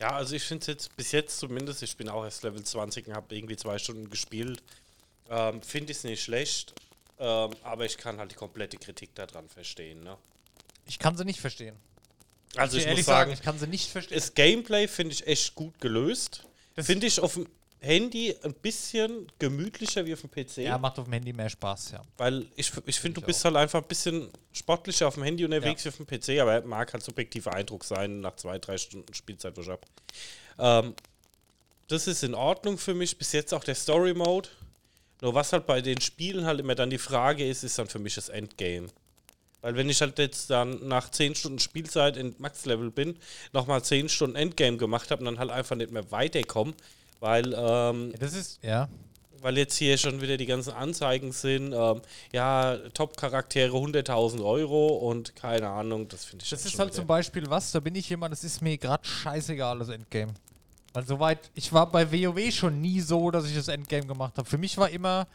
Ja, 0.00 0.12
also 0.12 0.34
ich 0.34 0.44
finde 0.44 0.62
es 0.62 0.66
jetzt 0.68 0.96
bis 0.96 1.12
jetzt 1.12 1.38
zumindest, 1.40 1.82
ich 1.82 1.94
bin 1.94 2.08
auch 2.08 2.24
erst 2.24 2.42
Level 2.42 2.64
20 2.64 3.08
und 3.08 3.14
habe 3.14 3.36
irgendwie 3.36 3.56
zwei 3.56 3.76
Stunden 3.76 4.08
gespielt. 4.08 4.62
Ähm, 5.28 5.60
finde 5.60 5.92
ich 5.92 5.98
es 5.98 6.04
nicht 6.04 6.22
schlecht, 6.22 6.72
ähm, 7.18 7.50
aber 7.64 7.84
ich 7.84 7.98
kann 7.98 8.16
halt 8.16 8.30
die 8.30 8.36
komplette 8.36 8.78
Kritik 8.78 9.14
daran 9.14 9.46
verstehen. 9.50 10.02
Ne? 10.02 10.16
Ich 10.86 10.98
kann 10.98 11.16
sie 11.16 11.24
nicht 11.24 11.40
verstehen. 11.40 11.76
Also 12.56 12.76
ich 12.76 12.84
Dir 12.84 12.92
muss 12.92 13.04
sagen, 13.04 13.32
ich 13.32 13.42
kann 13.42 13.58
sie 13.58 13.66
nicht 13.66 13.90
verstehen. 13.90 14.16
das 14.16 14.34
Gameplay 14.34 14.86
finde 14.86 15.14
ich 15.14 15.26
echt 15.26 15.54
gut 15.54 15.80
gelöst. 15.80 16.44
Finde 16.76 17.06
ich 17.06 17.20
auf 17.20 17.34
dem 17.34 17.46
Handy 17.80 18.34
ein 18.42 18.54
bisschen 18.54 19.30
gemütlicher 19.38 20.06
wie 20.06 20.14
auf 20.14 20.22
dem 20.22 20.30
PC. 20.30 20.58
ja, 20.58 20.78
macht 20.78 20.98
auf 20.98 21.04
dem 21.04 21.12
Handy 21.12 21.32
mehr 21.32 21.50
Spaß, 21.50 21.92
ja. 21.92 22.02
Weil 22.16 22.46
ich, 22.56 22.72
ich 22.86 22.98
finde, 22.98 23.16
du 23.16 23.20
ich 23.20 23.26
bist 23.26 23.44
halt 23.44 23.56
einfach 23.56 23.82
ein 23.82 23.88
bisschen 23.88 24.28
sportlicher 24.52 25.08
auf 25.08 25.14
dem 25.14 25.22
Handy 25.22 25.44
unterwegs 25.44 25.84
wie 25.84 25.90
auf 25.90 25.96
dem 25.96 26.06
PC, 26.06 26.40
aber 26.40 26.62
mag 26.62 26.92
halt 26.92 27.02
subjektiver 27.02 27.52
Eindruck 27.52 27.84
sein 27.84 28.20
nach 28.20 28.36
zwei, 28.36 28.58
drei 28.58 28.78
Stunden 28.78 29.12
Spielzeit, 29.12 29.56
wo 29.56 29.60
ich 29.60 29.68
hab. 29.68 29.86
Ähm, 30.58 30.94
das 31.88 32.06
ist 32.06 32.22
in 32.22 32.34
Ordnung 32.34 32.78
für 32.78 32.94
mich. 32.94 33.18
Bis 33.18 33.32
jetzt 33.32 33.52
auch 33.52 33.64
der 33.64 33.74
Story 33.74 34.14
Mode. 34.14 34.48
Nur 35.20 35.34
was 35.34 35.52
halt 35.52 35.66
bei 35.66 35.80
den 35.80 36.00
Spielen 36.00 36.46
halt 36.46 36.60
immer 36.60 36.74
dann 36.74 36.90
die 36.90 36.98
Frage 36.98 37.46
ist, 37.46 37.62
ist 37.62 37.78
dann 37.78 37.88
für 37.88 37.98
mich 37.98 38.14
das 38.14 38.28
Endgame. 38.28 38.88
Weil 39.64 39.76
wenn 39.76 39.88
ich 39.88 39.98
halt 40.02 40.18
jetzt 40.18 40.50
dann 40.50 40.86
nach 40.86 41.10
10 41.10 41.36
Stunden 41.36 41.58
Spielzeit 41.58 42.18
in 42.18 42.34
Max-Level 42.36 42.90
bin, 42.90 43.16
nochmal 43.54 43.82
10 43.82 44.10
Stunden 44.10 44.36
Endgame 44.36 44.76
gemacht 44.76 45.10
habe 45.10 45.20
und 45.20 45.24
dann 45.24 45.38
halt 45.38 45.50
einfach 45.50 45.74
nicht 45.74 45.90
mehr 45.90 46.10
weiterkomme, 46.10 46.74
weil 47.20 47.54
ähm, 47.56 48.10
ja. 48.10 48.18
Das 48.18 48.34
ist, 48.34 48.62
ja. 48.62 48.90
weil 49.40 49.56
jetzt 49.56 49.76
hier 49.76 49.96
schon 49.96 50.20
wieder 50.20 50.36
die 50.36 50.44
ganzen 50.44 50.74
Anzeigen 50.74 51.32
sind, 51.32 51.72
ähm, 51.72 52.02
ja, 52.30 52.76
Top-Charaktere 52.92 53.74
100.000 53.74 54.44
Euro 54.44 54.88
und 54.88 55.34
keine 55.34 55.70
Ahnung, 55.70 56.08
das 56.08 56.26
finde 56.26 56.42
ich 56.44 56.50
Das 56.50 56.66
ist 56.66 56.78
halt 56.78 56.92
zum 56.92 57.06
Beispiel 57.06 57.48
was, 57.48 57.72
da 57.72 57.80
bin 57.80 57.94
ich 57.94 58.10
jemand, 58.10 58.32
das 58.32 58.44
ist 58.44 58.60
mir 58.60 58.76
gerade 58.76 59.08
scheißegal, 59.08 59.78
das 59.78 59.88
Endgame. 59.88 60.34
Weil 60.92 61.06
soweit, 61.06 61.38
ich 61.54 61.72
war 61.72 61.90
bei 61.90 62.12
WoW 62.12 62.52
schon 62.52 62.82
nie 62.82 63.00
so, 63.00 63.30
dass 63.30 63.46
ich 63.46 63.54
das 63.54 63.68
Endgame 63.68 64.06
gemacht 64.06 64.36
habe. 64.36 64.46
Für 64.46 64.58
mich 64.58 64.76
war 64.76 64.90
immer 64.90 65.26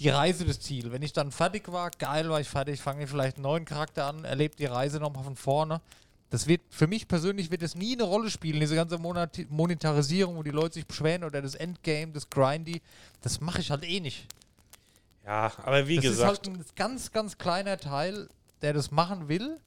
die 0.00 0.08
Reise 0.08 0.44
das 0.44 0.60
Ziel. 0.60 0.90
Wenn 0.92 1.02
ich 1.02 1.12
dann 1.12 1.30
fertig 1.30 1.70
war, 1.70 1.90
geil, 1.90 2.28
war 2.30 2.40
ich 2.40 2.48
fertig, 2.48 2.80
fange 2.80 3.04
ich 3.04 3.10
vielleicht 3.10 3.36
einen 3.36 3.42
neuen 3.44 3.64
Charakter 3.64 4.06
an, 4.06 4.24
erlebe 4.24 4.56
die 4.56 4.64
Reise 4.66 4.98
nochmal 4.98 5.22
von 5.24 5.36
vorne. 5.36 5.80
Das 6.30 6.46
wird, 6.46 6.62
für 6.70 6.86
mich 6.86 7.06
persönlich 7.08 7.50
wird 7.50 7.62
es 7.62 7.74
nie 7.74 7.92
eine 7.94 8.04
Rolle 8.04 8.30
spielen, 8.30 8.60
diese 8.60 8.74
ganze 8.76 8.96
Monati- 8.96 9.46
Monetarisierung, 9.50 10.36
wo 10.36 10.42
die 10.42 10.50
Leute 10.52 10.74
sich 10.74 10.86
beschweren 10.86 11.24
oder 11.24 11.42
das 11.42 11.54
Endgame, 11.54 12.12
das 12.12 12.30
Grindy, 12.30 12.80
das 13.22 13.40
mache 13.40 13.60
ich 13.60 13.70
halt 13.70 13.84
eh 13.84 14.00
nicht. 14.00 14.26
Ja, 15.26 15.52
aber 15.64 15.86
wie 15.88 15.96
das 15.96 16.04
gesagt, 16.04 16.46
ist 16.46 16.52
halt 16.52 16.58
ein 16.60 16.64
ganz, 16.76 17.10
ganz 17.12 17.36
kleiner 17.36 17.76
Teil, 17.78 18.28
der 18.62 18.72
das 18.72 18.90
machen 18.90 19.28
will. 19.28 19.58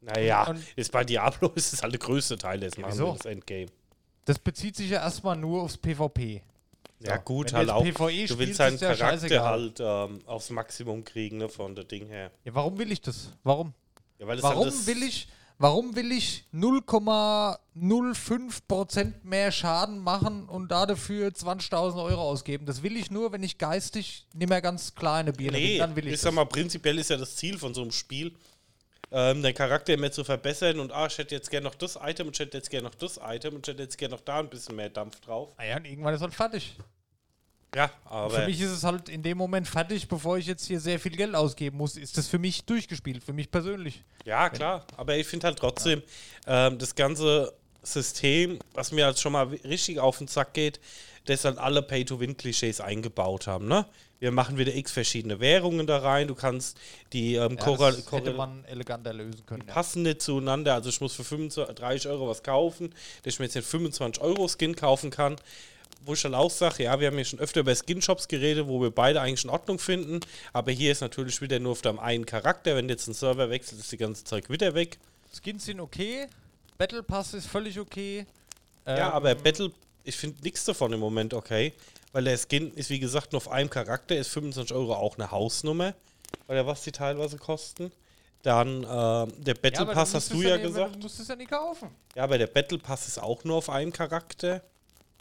naja, 0.00 0.44
und- 0.44 0.62
ist 0.76 0.92
bei 0.92 1.02
Diablo 1.04 1.48
ist 1.54 1.72
es 1.72 1.82
halt 1.82 1.92
der 1.92 1.98
größte 2.00 2.36
Teil 2.38 2.60
des 2.60 2.76
Ja, 2.76 2.82
machen 2.82 2.98
wir 2.98 3.12
das 3.14 3.26
Endgame. 3.26 3.66
Das 4.26 4.38
bezieht 4.38 4.76
sich 4.76 4.90
ja 4.90 5.00
erstmal 5.00 5.36
nur 5.36 5.62
aufs 5.62 5.76
PvP. 5.76 6.42
Ja, 7.06 7.16
gut, 7.18 7.52
wenn 7.52 7.58
halt 7.58 7.68
du 7.68 7.74
auch. 7.74 7.84
PvE 7.84 8.26
du 8.26 8.38
willst 8.38 8.60
deinen 8.60 8.78
ja 8.78 8.94
Charakter 8.94 9.42
halt 9.44 9.80
ähm, 9.80 10.20
aufs 10.26 10.50
Maximum 10.50 11.04
kriegen, 11.04 11.38
ne, 11.38 11.48
von 11.48 11.74
der 11.74 11.84
Ding 11.84 12.06
her. 12.06 12.30
Ja, 12.44 12.54
warum 12.54 12.78
will 12.78 12.92
ich 12.92 13.00
das? 13.00 13.30
Warum? 13.42 13.72
Ja, 14.18 14.26
weil 14.26 14.42
Warum 14.42 14.64
halt 14.64 14.74
das, 14.74 14.86
will 14.86 15.02
ich, 15.02 15.28
warum 15.58 15.96
will 15.96 16.12
ich 16.12 16.44
0,05% 16.54 19.12
mehr 19.22 19.50
Schaden 19.52 19.98
machen 19.98 20.48
und 20.48 20.70
dafür 20.70 21.28
20.000 21.28 22.02
Euro 22.02 22.22
ausgeben? 22.22 22.64
Das 22.66 22.82
will 22.82 22.96
ich 22.96 23.10
nur, 23.10 23.32
wenn 23.32 23.42
ich 23.42 23.58
geistig 23.58 24.26
nicht 24.32 24.48
mehr 24.48 24.62
ganz 24.62 24.94
kleine 24.94 25.32
Birne 25.32 25.58
Nee, 25.58 25.72
bin. 25.72 25.78
Dann 25.80 25.96
will 25.96 26.06
ich 26.06 26.14
ich 26.14 26.20
sag 26.20 26.32
mal, 26.32 26.46
prinzipiell 26.46 26.98
ist 26.98 27.10
ja 27.10 27.16
das 27.16 27.34
Ziel 27.36 27.58
von 27.58 27.74
so 27.74 27.82
einem 27.82 27.90
Spiel, 27.92 28.34
ähm, 29.10 29.42
den 29.42 29.54
Charakter 29.54 29.96
mehr 29.96 30.12
zu 30.12 30.24
verbessern 30.24 30.80
und 30.80 30.92
ah, 30.92 31.06
ich 31.06 31.18
hätte 31.18 31.34
jetzt 31.34 31.50
gerne 31.50 31.64
noch 31.64 31.74
das 31.74 31.98
Item 32.02 32.28
und 32.28 32.36
ich 32.36 32.40
hätte 32.40 32.56
jetzt 32.56 32.70
gerne 32.70 32.88
noch 32.88 32.94
das 32.94 33.18
Item 33.22 33.56
und 33.56 33.66
ich 33.66 33.72
hätte 33.72 33.82
jetzt 33.82 33.98
gerne 33.98 34.14
noch 34.14 34.22
da 34.22 34.38
ein 34.40 34.48
bisschen 34.48 34.76
mehr 34.76 34.88
Dampf 34.90 35.20
drauf. 35.20 35.52
ah 35.56 35.64
ja, 35.64 35.76
und 35.76 35.84
irgendwann 35.84 36.14
ist 36.14 36.22
halt 36.22 36.34
fertig. 36.34 36.76
Ja, 37.74 37.90
aber 38.04 38.30
für 38.30 38.46
mich 38.46 38.60
ist 38.60 38.70
es 38.70 38.84
halt 38.84 39.08
in 39.08 39.22
dem 39.22 39.38
Moment 39.38 39.66
fertig, 39.66 40.08
bevor 40.08 40.38
ich 40.38 40.46
jetzt 40.46 40.66
hier 40.66 40.80
sehr 40.80 41.00
viel 41.00 41.16
Geld 41.16 41.34
ausgeben 41.34 41.76
muss. 41.76 41.96
Ist 41.96 42.16
das 42.16 42.28
für 42.28 42.38
mich 42.38 42.64
durchgespielt, 42.64 43.22
für 43.24 43.32
mich 43.32 43.50
persönlich. 43.50 44.02
Ja, 44.24 44.48
klar. 44.48 44.86
Aber 44.96 45.16
ich 45.16 45.26
finde 45.26 45.46
halt 45.46 45.58
trotzdem, 45.58 46.02
ähm, 46.46 46.78
das 46.78 46.94
ganze 46.94 47.52
System, 47.82 48.58
was 48.72 48.92
mir 48.92 49.06
halt 49.06 49.18
schon 49.18 49.32
mal 49.32 49.46
richtig 49.46 49.98
auf 49.98 50.18
den 50.18 50.28
Sack 50.28 50.54
geht, 50.54 50.80
dass 51.26 51.44
halt 51.44 51.58
alle 51.58 51.82
Pay-to-Win-Klischees 51.82 52.80
eingebaut 52.80 53.46
haben, 53.46 53.66
ne? 53.66 53.86
Wir 54.20 54.30
machen 54.30 54.56
wieder 54.56 54.74
x 54.74 54.90
verschiedene 54.92 55.38
Währungen 55.38 55.86
da 55.86 55.98
rein. 55.98 56.28
Du 56.28 56.34
kannst 56.34 56.78
die 57.12 57.34
ähm, 57.34 57.58
Ja, 57.60 57.76
das 57.76 58.10
hätte 58.10 58.32
man 58.32 58.64
eleganter 58.64 59.12
lösen 59.12 59.44
können. 59.44 59.64
Ja. 59.66 59.74
passen 59.74 60.02
nicht 60.02 60.22
zueinander. 60.22 60.72
Also 60.72 60.88
ich 60.88 60.98
muss 61.02 61.14
für 61.14 61.24
25, 61.24 61.74
30 61.74 62.10
Euro 62.10 62.28
was 62.28 62.42
kaufen, 62.42 62.94
dass 63.22 63.34
ich 63.34 63.38
mir 63.38 63.46
jetzt 63.46 63.56
den 63.56 63.62
25 63.62 64.22
Euro 64.22 64.48
Skin 64.48 64.74
kaufen 64.76 65.10
kann. 65.10 65.36
Wo 66.04 66.12
ich 66.12 66.22
dann 66.22 66.34
auch 66.34 66.50
sage, 66.50 66.84
ja, 66.84 67.00
wir 67.00 67.06
haben 67.06 67.18
ja 67.18 67.24
schon 67.24 67.38
öfter 67.38 67.60
über 67.60 67.74
Skin-Shops 67.74 68.28
geredet, 68.28 68.66
wo 68.66 68.80
wir 68.80 68.90
beide 68.90 69.20
eigentlich 69.20 69.44
in 69.44 69.50
Ordnung 69.50 69.78
finden. 69.78 70.20
Aber 70.52 70.70
hier 70.70 70.92
ist 70.92 71.00
natürlich 71.00 71.40
wieder 71.40 71.58
nur 71.58 71.72
auf 71.72 71.82
deinem 71.82 71.98
einen 71.98 72.26
Charakter. 72.26 72.76
Wenn 72.76 72.88
du 72.88 72.94
jetzt 72.94 73.08
einen 73.08 73.14
Server 73.14 73.48
wechselt, 73.50 73.80
ist 73.80 73.90
die 73.90 73.96
ganze 73.96 74.24
Zeug 74.24 74.50
wieder 74.50 74.74
weg. 74.74 74.98
Skins 75.34 75.64
sind 75.64 75.80
okay, 75.80 76.28
Battle 76.78 77.02
Pass 77.02 77.34
ist 77.34 77.46
völlig 77.46 77.78
okay. 77.78 78.26
Ja, 78.86 79.08
Ähm, 79.08 79.12
aber 79.12 79.34
Battle, 79.34 79.70
ich 80.02 80.16
finde 80.16 80.42
nichts 80.42 80.64
davon 80.64 80.92
im 80.92 81.00
Moment 81.00 81.34
okay. 81.34 81.72
Weil 82.12 82.24
der 82.24 82.38
Skin 82.38 82.72
ist, 82.74 82.90
wie 82.90 83.00
gesagt, 83.00 83.32
nur 83.32 83.38
auf 83.38 83.50
einem 83.50 83.70
Charakter, 83.70 84.16
ist 84.16 84.28
25 84.28 84.74
Euro 84.74 84.94
auch 84.94 85.16
eine 85.18 85.30
Hausnummer. 85.30 85.94
Weil 86.46 86.56
ja 86.56 86.66
was 86.66 86.82
die 86.82 86.92
teilweise 86.92 87.38
kosten. 87.38 87.90
Dann 88.42 88.84
ähm, 88.88 89.42
der 89.42 89.54
Battle 89.54 89.80
aber 89.80 89.94
Pass 89.94 90.14
hast 90.14 90.32
du 90.32 90.42
ja 90.42 90.58
gesagt. 90.58 90.96
Du 90.96 90.98
musst 91.00 91.18
es 91.18 91.28
ja 91.28 91.36
nicht 91.36 91.50
kaufen. 91.50 91.88
Ja, 92.14 92.24
aber 92.24 92.36
der 92.36 92.46
Battle 92.46 92.78
Pass 92.78 93.08
ist 93.08 93.18
auch 93.18 93.42
nur 93.44 93.56
auf 93.56 93.70
einem 93.70 93.92
Charakter. 93.92 94.62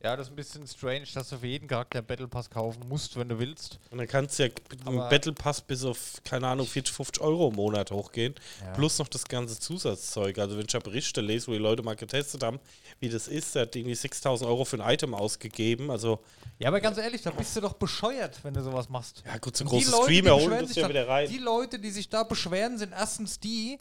Ja, 0.03 0.17
das 0.17 0.27
ist 0.27 0.33
ein 0.33 0.35
bisschen 0.35 0.67
strange, 0.67 1.05
dass 1.13 1.29
du 1.29 1.37
für 1.37 1.47
jeden 1.47 1.65
Charakter 1.65 1.99
einen 1.99 2.05
Battle 2.07 2.27
Pass 2.27 2.49
kaufen 2.49 2.81
musst, 2.89 3.15
wenn 3.15 3.29
du 3.29 3.39
willst. 3.39 3.79
Und 3.89 3.99
dann 3.99 4.07
kannst 4.07 4.37
du 4.37 4.43
ja 4.43 4.49
mit 4.69 4.85
Aber- 4.85 5.07
Battle 5.07 5.31
Pass 5.31 5.61
bis 5.61 5.85
auf, 5.85 6.15
keine 6.25 6.45
Ahnung, 6.45 6.67
40, 6.67 6.93
50 6.93 7.23
Euro 7.23 7.47
im 7.47 7.55
Monat 7.55 7.89
hochgehen. 7.89 8.35
Ja. 8.61 8.73
Plus 8.73 8.99
noch 8.99 9.07
das 9.07 9.23
ganze 9.23 9.57
Zusatzzeug. 9.57 10.37
Also 10.39 10.57
wenn 10.57 10.65
ich 10.65 10.73
ja 10.73 10.79
Berichte 10.81 11.21
lese, 11.21 11.47
wo 11.47 11.51
die 11.53 11.57
Leute 11.59 11.83
mal 11.83 11.95
getestet 11.95 12.43
haben, 12.43 12.59
wie 12.99 13.07
das 13.07 13.29
ist, 13.29 13.55
der 13.55 13.61
hat 13.61 13.75
irgendwie 13.77 13.95
6000 13.95 14.49
Euro 14.49 14.65
für 14.65 14.75
ein 14.83 14.93
Item 14.93 15.13
ausgegeben. 15.13 15.89
Also, 15.89 16.19
Ja, 16.59 16.67
aber 16.67 16.81
ganz 16.81 16.97
ehrlich, 16.97 17.21
da 17.21 17.31
bist 17.31 17.55
du 17.55 17.61
doch 17.61 17.73
bescheuert, 17.73 18.43
wenn 18.43 18.53
du 18.53 18.61
sowas 18.61 18.89
machst. 18.89 19.23
ja 19.25 19.37
gut, 19.37 19.55
so 19.55 19.63
Und 19.63 19.69
große 19.69 19.85
die 19.85 19.91
Leute, 19.91 20.07
die 20.11 20.17
Streamer 20.19 20.35
holen 20.41 20.59
das 20.59 20.67
sich 20.67 20.75
ja 20.77 20.83
da- 20.83 20.89
wieder 20.89 21.07
rein. 21.07 21.29
Die 21.29 21.37
Leute, 21.37 21.79
die 21.79 21.91
sich 21.91 22.09
da 22.09 22.23
beschweren, 22.23 22.77
sind 22.77 22.91
erstens 22.91 23.39
die 23.39 23.79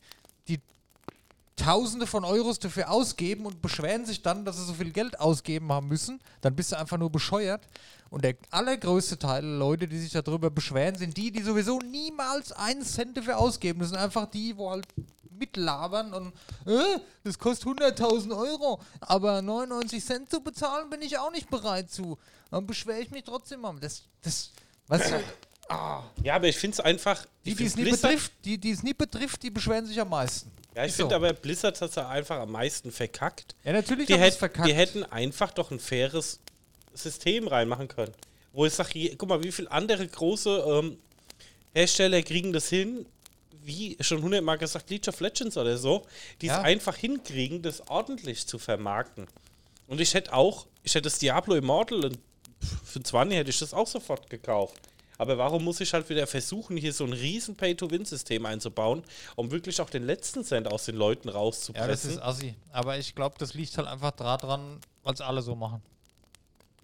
Tausende 1.63 2.07
von 2.07 2.25
Euros 2.25 2.59
dafür 2.59 2.91
ausgeben 2.91 3.47
und 3.47 3.63
beschweren 3.63 4.05
sich 4.05 4.23
dann, 4.23 4.45
dass 4.45 4.57
sie 4.57 4.65
so 4.65 4.75
viel 4.75 4.91
Geld 4.91 5.21
ausgeben 5.21 5.71
haben 5.73 5.89
müssen, 5.89 6.21
dann 6.41 6.57
bist 6.57 6.73
du 6.73 6.79
einfach 6.79 6.99
nur 6.99 7.11
bescheuert. 7.11 7.67
Und 8.11 8.25
der 8.25 8.35
allergrößte 8.51 9.19
Teil 9.19 9.43
der 9.43 9.59
Leute, 9.59 9.89
die 9.89 9.99
sich 9.99 10.13
darüber 10.13 10.51
beschweren, 10.51 10.97
sind 10.97 11.17
die, 11.17 11.31
die 11.31 11.43
sowieso 11.43 11.79
niemals 11.79 12.53
einen 12.53 12.83
Cent 12.83 13.17
dafür 13.17 13.39
ausgeben. 13.39 13.81
Das 13.81 13.89
sind 13.91 13.99
einfach 13.99 14.27
die, 14.27 14.57
wo 14.57 14.71
halt 14.71 14.87
mitlabern 15.31 16.13
und 16.13 16.33
äh, 16.67 16.99
das 17.25 17.39
kostet 17.39 17.69
100.000 17.69 18.37
Euro, 18.37 18.81
aber 19.01 19.43
99 19.43 20.05
Cent 20.05 20.31
zu 20.31 20.41
bezahlen 20.41 20.91
bin 20.91 21.03
ich 21.03 21.19
auch 21.19 21.33
nicht 21.33 21.51
bereit 21.51 21.91
zu. 21.91 22.19
Dann 22.51 22.67
beschwere 22.67 23.01
ich 23.01 23.11
mich 23.11 23.25
trotzdem 23.25 23.61
mal. 23.61 23.75
Das, 23.81 24.03
das, 24.23 24.51
du, 24.89 25.23
ah, 25.73 26.05
Ja, 26.23 26.35
aber 26.37 26.49
ich 26.49 26.57
finde 26.57 26.75
es 26.75 26.81
einfach. 26.81 27.25
die, 27.45 27.55
die 27.55 27.65
es 27.65 27.77
nie 27.77 27.85
betrifft, 27.91 28.33
die, 28.45 28.59
die 28.59 28.71
es 28.71 28.83
nie 28.83 28.95
betrifft, 28.95 29.43
die 29.43 29.51
beschweren 29.51 29.87
sich 29.87 29.99
am 30.01 30.09
meisten. 30.11 30.51
Ja, 30.75 30.85
ich 30.87 30.93
finde 30.93 31.11
so. 31.11 31.17
aber 31.17 31.33
Blizzard 31.35 31.81
hat 31.81 31.91
es 31.91 31.99
einfach 31.99 32.39
am 32.39 32.53
meisten 32.53 32.91
verkackt. 32.91 33.55
Ja, 33.65 33.73
natürlich 33.73 34.07
Die, 34.07 34.15
haben 34.15 34.21
sie 34.23 34.27
es 34.29 34.33
hätt, 34.35 34.39
verkackt. 34.39 34.69
die 34.69 34.75
hätten 34.75 35.05
einfach 35.05 35.51
doch 35.53 35.71
ein 35.71 35.79
faires 35.81 36.41
System 36.95 37.47
reinmachen 37.49 37.89
können. 37.89 38.13
Wo 38.53 38.65
ich 38.67 38.73
sage, 38.75 39.15
guck 39.17 39.29
mal, 39.29 39.43
wie 39.43 39.53
viele 39.53 39.71
andere 39.71 40.07
große 40.07 40.65
ähm, 40.67 40.99
Hersteller 41.75 42.23
kriegen 42.23 42.53
das 42.53 42.69
hin, 42.69 43.07
wie 43.65 43.97
schon 44.01 44.23
hundertmal 44.23 44.59
gesagt, 44.59 44.91
League 44.91 45.07
of 45.09 45.21
Legends 45.21 45.57
oder 45.57 45.77
so, 45.79 46.05
die 46.41 46.47
Ja. 46.47 46.59
es 46.59 46.65
einfach 46.65 46.97
hinkriegen, 46.97 47.63
das 47.63 47.87
ordentlich 47.89 48.47
zu 48.47 48.59
vermarkten. 48.59 49.27
Und 49.87 50.01
ich 50.01 50.15
hätte 50.15 50.33
auch, 50.33 50.67
ich 50.83 50.95
hätte 50.95 51.03
das 51.05 51.19
Diablo 51.19 51.55
Immortal 51.55 52.05
und 52.05 52.19
für 52.85 53.03
20 53.03 53.39
hätte 53.39 53.51
ich 53.51 53.59
das 53.59 53.75
auch 53.75 53.87
sofort 53.87 54.29
gekauft. 54.31 54.81
Aber 55.23 55.39
warum 55.39 55.63
muss 55.65 55.81
ich 55.81 55.93
halt 55.95 56.09
wieder 56.09 56.27
versuchen, 56.27 56.77
hier 56.77 56.93
so 56.93 57.05
ein 57.05 57.13
riesen 57.13 57.55
Pay-to-Win-System 57.57 58.45
einzubauen, 58.45 59.03
um 59.37 59.51
wirklich 59.53 59.81
auch 59.81 59.89
den 59.89 60.05
letzten 60.05 60.43
Cent 60.45 60.67
aus 60.71 60.85
den 60.85 60.97
Leuten 60.97 61.29
ja, 61.29 61.33
das 61.35 61.41
rauszupressen? 61.41 62.11
ist 62.11 62.19
assi. 62.23 62.55
Aber 62.73 62.99
ich 62.99 63.15
glaube, 63.15 63.37
das 63.39 63.55
liegt 63.55 63.77
halt 63.79 63.87
einfach 63.89 64.11
daran, 64.11 64.79
weil 65.05 65.15
es 65.15 65.21
alle 65.21 65.41
so 65.43 65.55
machen. 65.55 65.81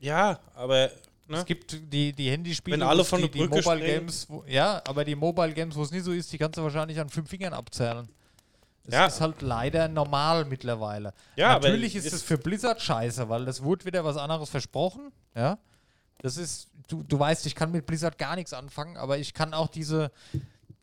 Ja, 0.00 0.38
aber 0.54 0.90
ne? 1.26 1.38
Es 1.38 1.44
gibt 1.46 1.72
die, 1.92 2.12
die 2.12 2.30
Handyspiele, 2.30 2.76
Wenn 2.78 2.86
alle 2.86 3.04
von 3.04 3.20
die, 3.22 3.28
die 3.28 3.40
Mobile 3.40 3.62
springen. 3.62 3.84
Games, 3.86 4.26
wo, 4.30 4.44
ja, 4.46 4.80
aber 4.86 5.04
die 5.04 5.16
Mobile 5.16 5.52
Games, 5.52 5.74
wo 5.74 5.82
es 5.82 5.90
nie 5.90 6.00
so 6.00 6.12
ist, 6.12 6.32
die 6.32 6.38
kannst 6.38 6.56
du 6.58 6.62
wahrscheinlich 6.62 6.98
an 7.00 7.08
fünf 7.08 7.28
Fingern 7.28 7.52
abzählen. 7.52 8.08
Es 8.86 8.94
Ja. 8.94 9.06
ist 9.06 9.20
halt 9.20 9.42
leider 9.42 9.88
normal 9.88 10.44
mittlerweile. 10.44 11.12
Ja, 11.36 11.54
Natürlich 11.58 11.94
ist 11.96 12.06
ist- 12.06 12.12
es 12.12 12.22
für 12.22 12.38
Blizzard 12.38 12.80
scheiße, 12.80 13.28
weil 13.28 13.44
das 13.44 13.62
wurde 13.62 13.84
wieder 13.84 14.04
was 14.04 14.16
anderes 14.16 14.48
versprochen. 14.48 15.12
Ja, 15.34 15.58
das 16.20 16.36
ist, 16.36 16.67
du, 16.88 17.02
du 17.02 17.18
weißt, 17.18 17.46
ich 17.46 17.54
kann 17.54 17.70
mit 17.70 17.86
Blizzard 17.86 18.18
gar 18.18 18.34
nichts 18.36 18.52
anfangen, 18.52 18.96
aber 18.96 19.18
ich 19.18 19.34
kann 19.34 19.54
auch 19.54 19.68
diese, 19.68 20.10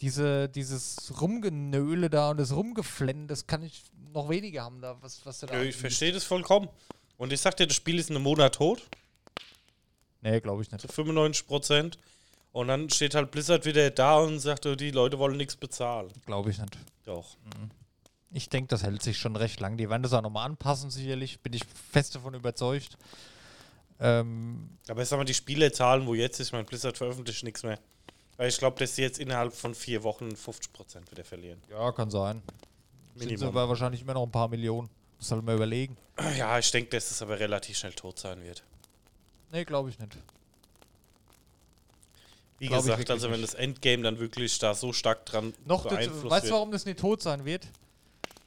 diese, 0.01 0.47
dieses 0.49 1.19
Rumgenöle 1.19 2.09
da 2.09 2.31
und 2.31 2.37
das 2.37 2.53
Rumgeflennen, 2.55 3.27
das 3.27 3.47
kann 3.47 3.63
ich 3.63 3.83
noch 4.13 4.29
weniger 4.29 4.63
haben 4.63 4.81
da, 4.81 4.95
was, 5.01 5.25
was 5.25 5.39
da 5.39 5.47
Nö, 5.53 5.63
ich 5.63 5.75
verstehe 5.75 6.11
das 6.13 6.23
vollkommen. 6.23 6.69
Und 7.17 7.33
ich 7.33 7.41
sag 7.41 7.57
dir, 7.57 7.67
das 7.67 7.75
Spiel 7.75 7.99
ist 7.99 8.09
in 8.09 8.15
einem 8.15 8.23
Monat 8.23 8.55
tot, 8.55 8.81
Nee, 10.21 10.39
glaube 10.39 10.63
ich 10.63 10.71
nicht. 10.71 10.81
zu 10.81 10.87
95 10.87 11.45
Prozent. 11.45 11.99
Und 12.51 12.67
dann 12.69 12.89
steht 12.89 13.13
halt 13.13 13.29
Blizzard 13.29 13.65
wieder 13.65 13.91
da 13.91 14.17
und 14.17 14.39
sagt, 14.39 14.65
oh, 14.65 14.75
die 14.75 14.89
Leute 14.89 15.19
wollen 15.19 15.37
nichts 15.37 15.55
bezahlen. 15.55 16.11
Glaube 16.25 16.49
ich 16.49 16.57
nicht. 16.57 16.77
Doch. 17.03 17.37
Ich 18.31 18.49
denke, 18.49 18.69
das 18.69 18.81
hält 18.81 19.03
sich 19.03 19.19
schon 19.19 19.35
recht 19.35 19.59
lang. 19.59 19.77
Die 19.77 19.87
werden 19.89 20.01
das 20.01 20.13
auch 20.13 20.23
nochmal 20.23 20.45
anpassen, 20.47 20.89
sicherlich. 20.89 21.41
Bin 21.41 21.53
ich 21.53 21.63
fest 21.91 22.15
davon 22.15 22.33
überzeugt. 22.33 22.97
Ähm, 23.99 24.69
Aber 24.87 25.01
ich 25.01 25.09
sag 25.09 25.17
mal, 25.17 25.23
die 25.23 25.33
Spielerzahlen, 25.33 26.05
wo 26.05 26.13
jetzt 26.13 26.39
ist, 26.39 26.47
ich 26.47 26.53
meine, 26.53 26.65
Blizzard 26.65 26.97
veröffentlicht 26.97 27.43
nichts 27.43 27.63
mehr. 27.63 27.79
Weil 28.37 28.49
ich 28.49 28.57
glaube, 28.57 28.77
dass 28.79 28.95
sie 28.95 29.01
jetzt 29.01 29.19
innerhalb 29.19 29.53
von 29.53 29.73
vier 29.73 30.03
Wochen 30.03 30.35
50 30.35 30.73
Prozent 30.73 31.09
wieder 31.11 31.23
verlieren. 31.23 31.61
ja, 31.69 31.91
kann 31.91 32.09
sein. 32.09 32.41
Sind 33.15 33.29
Minimum. 33.29 33.47
aber 33.49 33.69
wahrscheinlich 33.69 34.01
immer 34.01 34.13
noch 34.13 34.23
ein 34.23 34.31
paar 34.31 34.49
Millionen. 34.49 34.89
Muss 35.17 35.31
halt 35.31 35.43
mal 35.43 35.55
überlegen. 35.55 35.95
Ja, 36.37 36.59
ich 36.59 36.69
denke, 36.69 36.89
dass 36.91 37.11
es 37.11 37.21
aber 37.21 37.39
relativ 37.39 37.77
schnell 37.77 37.93
tot 37.93 38.19
sein 38.19 38.43
wird. 38.43 38.63
Nee, 39.51 39.63
glaube 39.63 39.89
ich 39.89 39.97
nicht. 39.97 40.17
Wie 42.59 42.67
Glaub 42.67 42.83
gesagt, 42.83 43.09
also 43.09 43.31
wenn 43.31 43.41
das 43.41 43.53
Endgame 43.53 44.03
dann 44.03 44.19
wirklich 44.19 44.59
da 44.59 44.73
so 44.73 44.91
stark 44.93 45.25
dran 45.25 45.53
Noch, 45.65 45.83
beeinflusst 45.87 46.29
weißt 46.29 46.47
du, 46.47 46.51
warum 46.51 46.71
das 46.71 46.85
nicht 46.85 46.99
tot 46.99 47.21
sein 47.21 47.45
wird? 47.45 47.67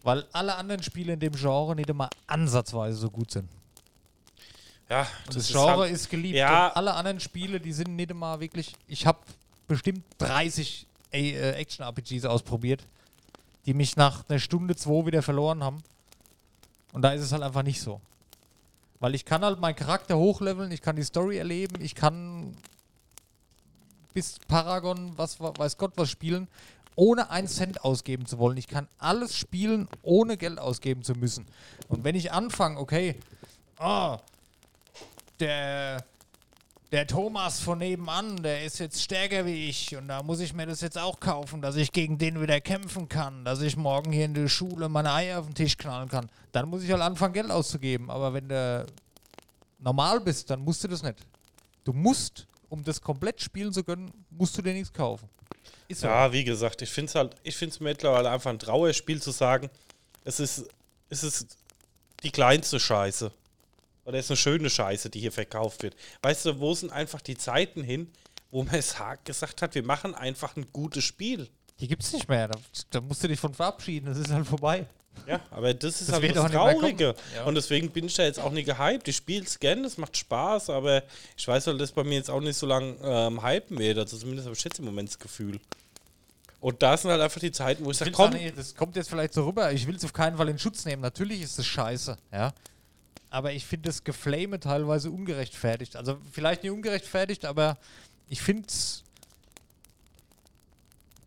Weil 0.02 0.26
alle 0.32 0.54
anderen 0.56 0.82
Spiele 0.82 1.14
in 1.14 1.20
dem 1.20 1.32
Genre 1.34 1.74
nicht 1.74 1.88
immer 1.88 2.08
ansatzweise 2.26 2.96
so 2.96 3.10
gut 3.10 3.30
sind. 3.30 3.48
Ja, 4.88 5.00
Und 5.26 5.36
das, 5.36 5.36
ist 5.44 5.48
Genre 5.52 5.78
halt- 5.80 5.92
ist 5.92 6.08
geliebt. 6.08 6.36
Ja. 6.36 6.72
Alle 6.72 6.94
anderen 6.94 7.20
Spiele, 7.20 7.60
die 7.60 7.72
sind 7.72 7.94
nicht 7.96 8.10
immer 8.10 8.40
wirklich. 8.40 8.74
Ich 8.86 9.06
habe 9.06 9.18
bestimmt 9.66 10.02
30 10.18 10.86
äh, 11.12 11.30
äh, 11.32 11.50
Action-RPGs 11.52 12.24
ausprobiert, 12.24 12.82
die 13.66 13.74
mich 13.74 13.96
nach 13.96 14.24
einer 14.28 14.38
Stunde, 14.38 14.74
zwei 14.76 15.04
wieder 15.06 15.22
verloren 15.22 15.62
haben. 15.62 15.82
Und 16.92 17.02
da 17.02 17.10
ist 17.12 17.22
es 17.22 17.32
halt 17.32 17.42
einfach 17.42 17.62
nicht 17.62 17.80
so. 17.82 18.00
Weil 19.00 19.14
ich 19.14 19.24
kann 19.26 19.42
halt 19.44 19.60
meinen 19.60 19.76
Charakter 19.76 20.16
hochleveln, 20.16 20.72
ich 20.72 20.80
kann 20.82 20.96
die 20.96 21.04
Story 21.04 21.36
erleben, 21.38 21.80
ich 21.82 21.94
kann 21.94 22.56
bis 24.14 24.38
Paragon, 24.48 25.12
was 25.16 25.38
wa- 25.38 25.52
weiß 25.56 25.76
Gott 25.76 25.92
was 25.96 26.10
spielen, 26.10 26.48
ohne 26.96 27.30
einen 27.30 27.46
Cent 27.46 27.84
ausgeben 27.84 28.26
zu 28.26 28.38
wollen. 28.38 28.56
Ich 28.56 28.66
kann 28.66 28.88
alles 28.98 29.36
spielen, 29.36 29.86
ohne 30.02 30.36
Geld 30.36 30.58
ausgeben 30.58 31.04
zu 31.04 31.12
müssen. 31.14 31.46
Und 31.88 32.02
wenn 32.04 32.16
ich 32.16 32.32
anfange, 32.32 32.78
okay, 32.80 33.14
ah, 33.78 34.18
der, 35.40 36.04
der 36.90 37.06
Thomas 37.06 37.60
von 37.60 37.78
nebenan, 37.78 38.42
der 38.42 38.64
ist 38.64 38.78
jetzt 38.78 39.02
stärker 39.02 39.44
wie 39.44 39.68
ich 39.68 39.96
und 39.96 40.08
da 40.08 40.22
muss 40.22 40.40
ich 40.40 40.54
mir 40.54 40.66
das 40.66 40.80
jetzt 40.80 40.98
auch 40.98 41.20
kaufen, 41.20 41.60
dass 41.60 41.76
ich 41.76 41.92
gegen 41.92 42.18
den 42.18 42.40
wieder 42.40 42.60
kämpfen 42.60 43.08
kann, 43.08 43.44
dass 43.44 43.60
ich 43.60 43.76
morgen 43.76 44.12
hier 44.12 44.24
in 44.24 44.34
der 44.34 44.48
Schule 44.48 44.88
meine 44.88 45.12
Eier 45.12 45.40
auf 45.40 45.46
den 45.46 45.54
Tisch 45.54 45.76
knallen 45.76 46.08
kann. 46.08 46.30
Dann 46.52 46.68
muss 46.68 46.82
ich 46.82 46.90
halt 46.90 47.02
anfangen, 47.02 47.34
Geld 47.34 47.50
auszugeben. 47.50 48.10
Aber 48.10 48.32
wenn 48.32 48.48
du 48.48 48.86
normal 49.78 50.20
bist, 50.20 50.50
dann 50.50 50.60
musst 50.60 50.82
du 50.84 50.88
das 50.88 51.02
nicht. 51.02 51.18
Du 51.84 51.92
musst, 51.92 52.46
um 52.68 52.82
das 52.84 53.00
komplett 53.00 53.40
spielen 53.40 53.72
zu 53.72 53.84
können, 53.84 54.12
musst 54.30 54.56
du 54.56 54.62
dir 54.62 54.72
nichts 54.72 54.92
kaufen. 54.92 55.28
Ist 55.88 56.02
so. 56.02 56.06
Ja, 56.06 56.32
wie 56.32 56.44
gesagt, 56.44 56.82
ich 56.82 56.90
finde 56.90 57.08
es 57.08 57.14
halt, 57.14 57.34
ich 57.42 57.56
finde 57.56 57.74
es 57.74 57.80
mittlerweile 57.80 58.30
einfach 58.30 58.50
ein 58.50 58.58
Trauerspiel 58.58 59.22
zu 59.22 59.30
sagen, 59.30 59.70
es 60.24 60.40
ist, 60.40 60.68
es 61.08 61.22
ist 61.22 61.56
die 62.22 62.30
kleinste 62.30 62.78
Scheiße. 62.78 63.30
Oder 64.08 64.20
es 64.20 64.24
ist 64.24 64.30
eine 64.30 64.36
schöne 64.38 64.70
Scheiße, 64.70 65.10
die 65.10 65.20
hier 65.20 65.32
verkauft 65.32 65.82
wird. 65.82 65.94
Weißt 66.22 66.46
du, 66.46 66.58
wo 66.60 66.72
sind 66.72 66.90
einfach 66.90 67.20
die 67.20 67.36
Zeiten 67.36 67.82
hin, 67.82 68.10
wo 68.50 68.62
man 68.62 68.74
es 68.76 68.96
gesagt 69.22 69.60
hat, 69.60 69.74
wir 69.74 69.82
machen 69.82 70.14
einfach 70.14 70.56
ein 70.56 70.66
gutes 70.72 71.04
Spiel. 71.04 71.46
Die 71.78 71.88
gibt's 71.88 72.14
nicht 72.14 72.26
mehr. 72.26 72.48
Da, 72.48 72.58
da 72.88 73.00
musst 73.02 73.22
du 73.22 73.28
dich 73.28 73.38
von 73.38 73.52
verabschieden. 73.52 74.06
Das 74.06 74.16
ist 74.16 74.30
halt 74.32 74.46
vorbei. 74.46 74.86
Ja, 75.26 75.40
aber 75.50 75.74
das 75.74 76.00
ist 76.00 76.08
Das 76.08 76.22
halt 76.22 76.34
das 76.34 76.50
Traurige. 76.50 77.14
Ja. 77.34 77.44
Und 77.44 77.54
deswegen 77.54 77.90
bin 77.90 78.06
ich 78.06 78.14
da 78.14 78.22
jetzt 78.22 78.40
auch 78.40 78.50
nicht 78.50 78.64
gehypt. 78.64 79.06
Ich 79.08 79.16
spiele 79.16 79.44
es 79.44 79.58
gern, 79.58 79.82
das 79.82 79.98
macht 79.98 80.16
Spaß, 80.16 80.70
aber 80.70 81.02
ich 81.36 81.46
weiß 81.46 81.66
halt, 81.66 81.78
dass 81.78 81.92
bei 81.92 82.02
mir 82.02 82.14
jetzt 82.14 82.30
auch 82.30 82.40
nicht 82.40 82.56
so 82.56 82.64
lange 82.64 82.96
ähm, 83.02 83.44
hypen 83.44 83.78
wird. 83.78 83.98
Also 83.98 84.16
zumindest 84.16 84.46
habe 84.46 84.56
ich 84.56 84.64
jetzt 84.64 84.78
im 84.78 84.86
Moment 84.86 85.10
das 85.10 85.18
Gefühl. 85.18 85.60
Und 86.60 86.82
da 86.82 86.96
sind 86.96 87.10
halt 87.10 87.20
einfach 87.20 87.40
die 87.40 87.52
Zeiten, 87.52 87.84
wo 87.84 87.90
ich 87.90 87.98
sage, 87.98 88.12
komm, 88.12 88.30
nicht, 88.32 88.56
das 88.56 88.74
kommt 88.74 88.96
jetzt 88.96 89.10
vielleicht 89.10 89.34
so 89.34 89.44
rüber. 89.44 89.70
Ich 89.70 89.86
will 89.86 89.96
es 89.96 90.04
auf 90.06 90.14
keinen 90.14 90.38
Fall 90.38 90.48
in 90.48 90.58
Schutz 90.58 90.86
nehmen. 90.86 91.02
Natürlich 91.02 91.42
ist 91.42 91.58
es 91.58 91.66
scheiße, 91.66 92.16
ja. 92.32 92.54
Aber 93.30 93.52
ich 93.52 93.66
finde 93.66 93.88
das 93.88 94.04
Geflame 94.04 94.58
teilweise 94.58 95.10
ungerechtfertigt. 95.10 95.96
Also 95.96 96.18
vielleicht 96.32 96.62
nicht 96.62 96.72
ungerechtfertigt, 96.72 97.44
aber 97.44 97.78
ich 98.28 98.40
finde 98.40 98.68
es. 98.68 99.04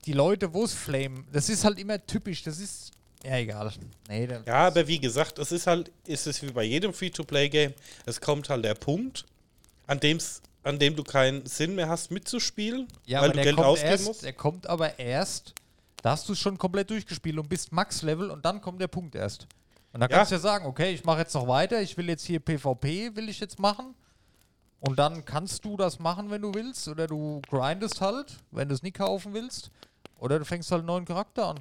Die 0.05 0.13
Leute, 0.13 0.51
wo 0.53 0.63
es 0.63 0.73
Flame, 0.73 1.25
das 1.31 1.47
ist 1.49 1.63
halt 1.63 1.77
immer 1.77 2.03
typisch. 2.05 2.41
Das 2.43 2.59
ist. 2.59 2.91
Ja, 3.23 3.37
egal. 3.37 3.71
Nee, 4.09 4.27
Ja, 4.47 4.67
aber 4.67 4.87
wie 4.87 4.99
gesagt, 4.99 5.37
es 5.37 5.51
ist 5.51 5.67
halt, 5.67 5.91
ist 6.07 6.25
es 6.25 6.41
wie 6.41 6.51
bei 6.51 6.63
jedem 6.63 6.91
Free-to-Play-Game, 6.91 7.73
es 8.07 8.19
kommt 8.19 8.49
halt 8.49 8.65
der 8.65 8.73
Punkt, 8.73 9.25
an, 9.85 9.99
dem's, 9.99 10.41
an 10.63 10.79
dem 10.79 10.95
du 10.95 11.03
keinen 11.03 11.45
Sinn 11.45 11.75
mehr 11.75 11.87
hast 11.87 12.09
mitzuspielen, 12.09 12.87
ja 13.05 13.21
weil 13.21 13.29
aber 13.29 13.37
du 13.37 13.43
Geld 13.43 13.59
ausgeben 13.59 13.91
erst, 13.91 14.05
musst. 14.05 14.23
der 14.23 14.33
kommt 14.33 14.65
aber 14.65 14.97
erst, 14.97 15.53
da 16.01 16.11
hast 16.11 16.27
du 16.29 16.33
es 16.33 16.39
schon 16.39 16.57
komplett 16.57 16.89
durchgespielt 16.89 17.37
und 17.37 17.47
bist 17.47 17.71
Max-Level 17.71 18.31
und 18.31 18.43
dann 18.43 18.59
kommt 18.59 18.81
der 18.81 18.87
Punkt 18.87 19.13
erst. 19.13 19.45
Und 19.93 19.99
dann 19.99 20.09
Ja. 20.09 20.17
kannst 20.17 20.31
du 20.31 20.35
ja 20.35 20.39
sagen, 20.41 20.65
okay, 20.65 20.93
ich 20.93 21.03
mache 21.03 21.19
jetzt 21.19 21.33
noch 21.33 21.47
weiter, 21.47 21.81
ich 21.81 21.97
will 21.97 22.07
jetzt 22.07 22.25
hier 22.25 22.39
PvP, 22.39 23.15
will 23.15 23.29
ich 23.29 23.39
jetzt 23.39 23.59
machen. 23.59 23.93
Und 24.79 24.97
dann 24.97 25.25
kannst 25.25 25.63
du 25.65 25.77
das 25.77 25.99
machen, 25.99 26.31
wenn 26.31 26.41
du 26.41 26.53
willst. 26.53 26.87
Oder 26.87 27.07
du 27.07 27.41
grindest 27.49 28.01
halt, 28.01 28.37
wenn 28.51 28.67
du 28.69 28.73
es 28.73 28.81
nie 28.81 28.91
kaufen 28.91 29.33
willst. 29.33 29.69
Oder 30.17 30.39
du 30.39 30.45
fängst 30.45 30.71
halt 30.71 30.79
einen 30.79 30.87
neuen 30.87 31.05
Charakter 31.05 31.47
an. 31.49 31.59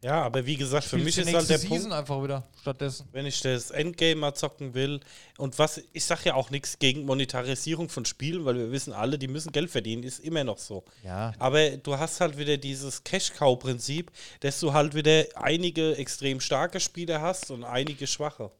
Ja, 0.00 0.22
aber 0.22 0.46
wie 0.46 0.56
gesagt, 0.56 0.84
für 0.84 0.96
mich 0.96 1.18
ist 1.18 1.32
halt 1.34 1.50
der 1.50 1.58
Season 1.58 1.78
Punkt, 1.78 1.92
einfach 1.92 2.22
wieder 2.22 2.44
stattdessen. 2.60 3.08
wenn 3.10 3.26
ich 3.26 3.40
das 3.40 3.72
Endgame 3.72 4.14
mal 4.14 4.32
zocken 4.32 4.72
will 4.72 5.00
und 5.38 5.58
was, 5.58 5.82
ich 5.92 6.04
sage 6.04 6.26
ja 6.26 6.34
auch 6.34 6.50
nichts 6.50 6.78
gegen 6.78 7.04
Monetarisierung 7.04 7.88
von 7.88 8.04
Spielen, 8.04 8.44
weil 8.44 8.56
wir 8.56 8.70
wissen 8.70 8.92
alle, 8.92 9.18
die 9.18 9.26
müssen 9.26 9.50
Geld 9.50 9.70
verdienen, 9.70 10.04
ist 10.04 10.20
immer 10.20 10.44
noch 10.44 10.58
so. 10.58 10.84
Ja. 11.02 11.32
Aber 11.40 11.70
du 11.70 11.98
hast 11.98 12.20
halt 12.20 12.38
wieder 12.38 12.58
dieses 12.58 13.02
Cash-Cow-Prinzip, 13.02 14.12
dass 14.38 14.60
du 14.60 14.72
halt 14.72 14.94
wieder 14.94 15.24
einige 15.34 15.96
extrem 15.96 16.40
starke 16.40 16.78
Spieler 16.78 17.20
hast 17.20 17.50
und 17.50 17.64
einige 17.64 18.06
schwache. 18.06 18.52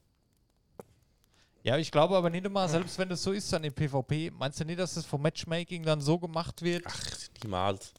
Ja, 1.62 1.76
ich 1.76 1.92
glaube 1.92 2.16
aber 2.16 2.30
nicht 2.30 2.46
immer, 2.46 2.68
selbst 2.68 2.98
wenn 2.98 3.08
das 3.08 3.22
so 3.22 3.30
ist 3.30 3.52
dann 3.52 3.62
im 3.62 3.72
PvP, 3.72 4.30
meinst 4.30 4.58
du 4.58 4.64
nicht, 4.64 4.80
dass 4.80 4.94
das 4.94 5.04
vom 5.04 5.22
Matchmaking 5.22 5.84
dann 5.84 6.00
so 6.00 6.18
gemacht 6.18 6.62
wird? 6.62 6.84
Ach, 6.86 7.00
niemals. 7.42 7.92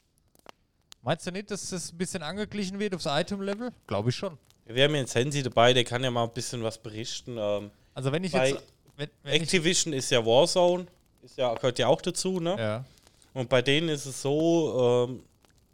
Meinst 1.01 1.25
du 1.25 1.31
nicht, 1.31 1.49
dass 1.49 1.69
das 1.69 1.91
ein 1.91 1.97
bisschen 1.97 2.23
angeglichen 2.23 2.79
wird 2.79 2.93
aufs 2.93 3.05
Item-Level? 3.07 3.71
Glaube 3.87 4.09
ich 4.09 4.15
schon. 4.15 4.37
Wir 4.65 4.83
haben 4.83 4.93
ja 4.93 4.99
einen 4.99 5.07
Sensi 5.07 5.41
dabei, 5.41 5.73
der 5.73 5.83
kann 5.83 6.03
ja 6.03 6.11
mal 6.11 6.25
ein 6.25 6.33
bisschen 6.33 6.61
was 6.63 6.77
berichten. 6.77 7.37
Ähm, 7.39 7.71
Also 7.93 8.11
wenn 8.11 8.23
ich 8.23 8.33
jetzt. 8.33 8.63
Wenn, 8.97 9.09
wenn 9.23 9.35
ich, 9.35 9.41
Activision 9.43 9.93
ist 9.93 10.11
ja 10.11 10.23
Warzone, 10.25 10.85
ist 11.23 11.37
ja, 11.37 11.53
gehört 11.53 11.79
ja 11.79 11.87
auch 11.87 12.01
dazu, 12.01 12.39
ne? 12.39 12.55
ja. 12.57 12.85
Und 13.33 13.47
bei 13.47 13.61
denen 13.61 13.89
ist 13.89 14.05
es 14.05 14.21
so, 14.21 15.07
ähm, 15.09 15.23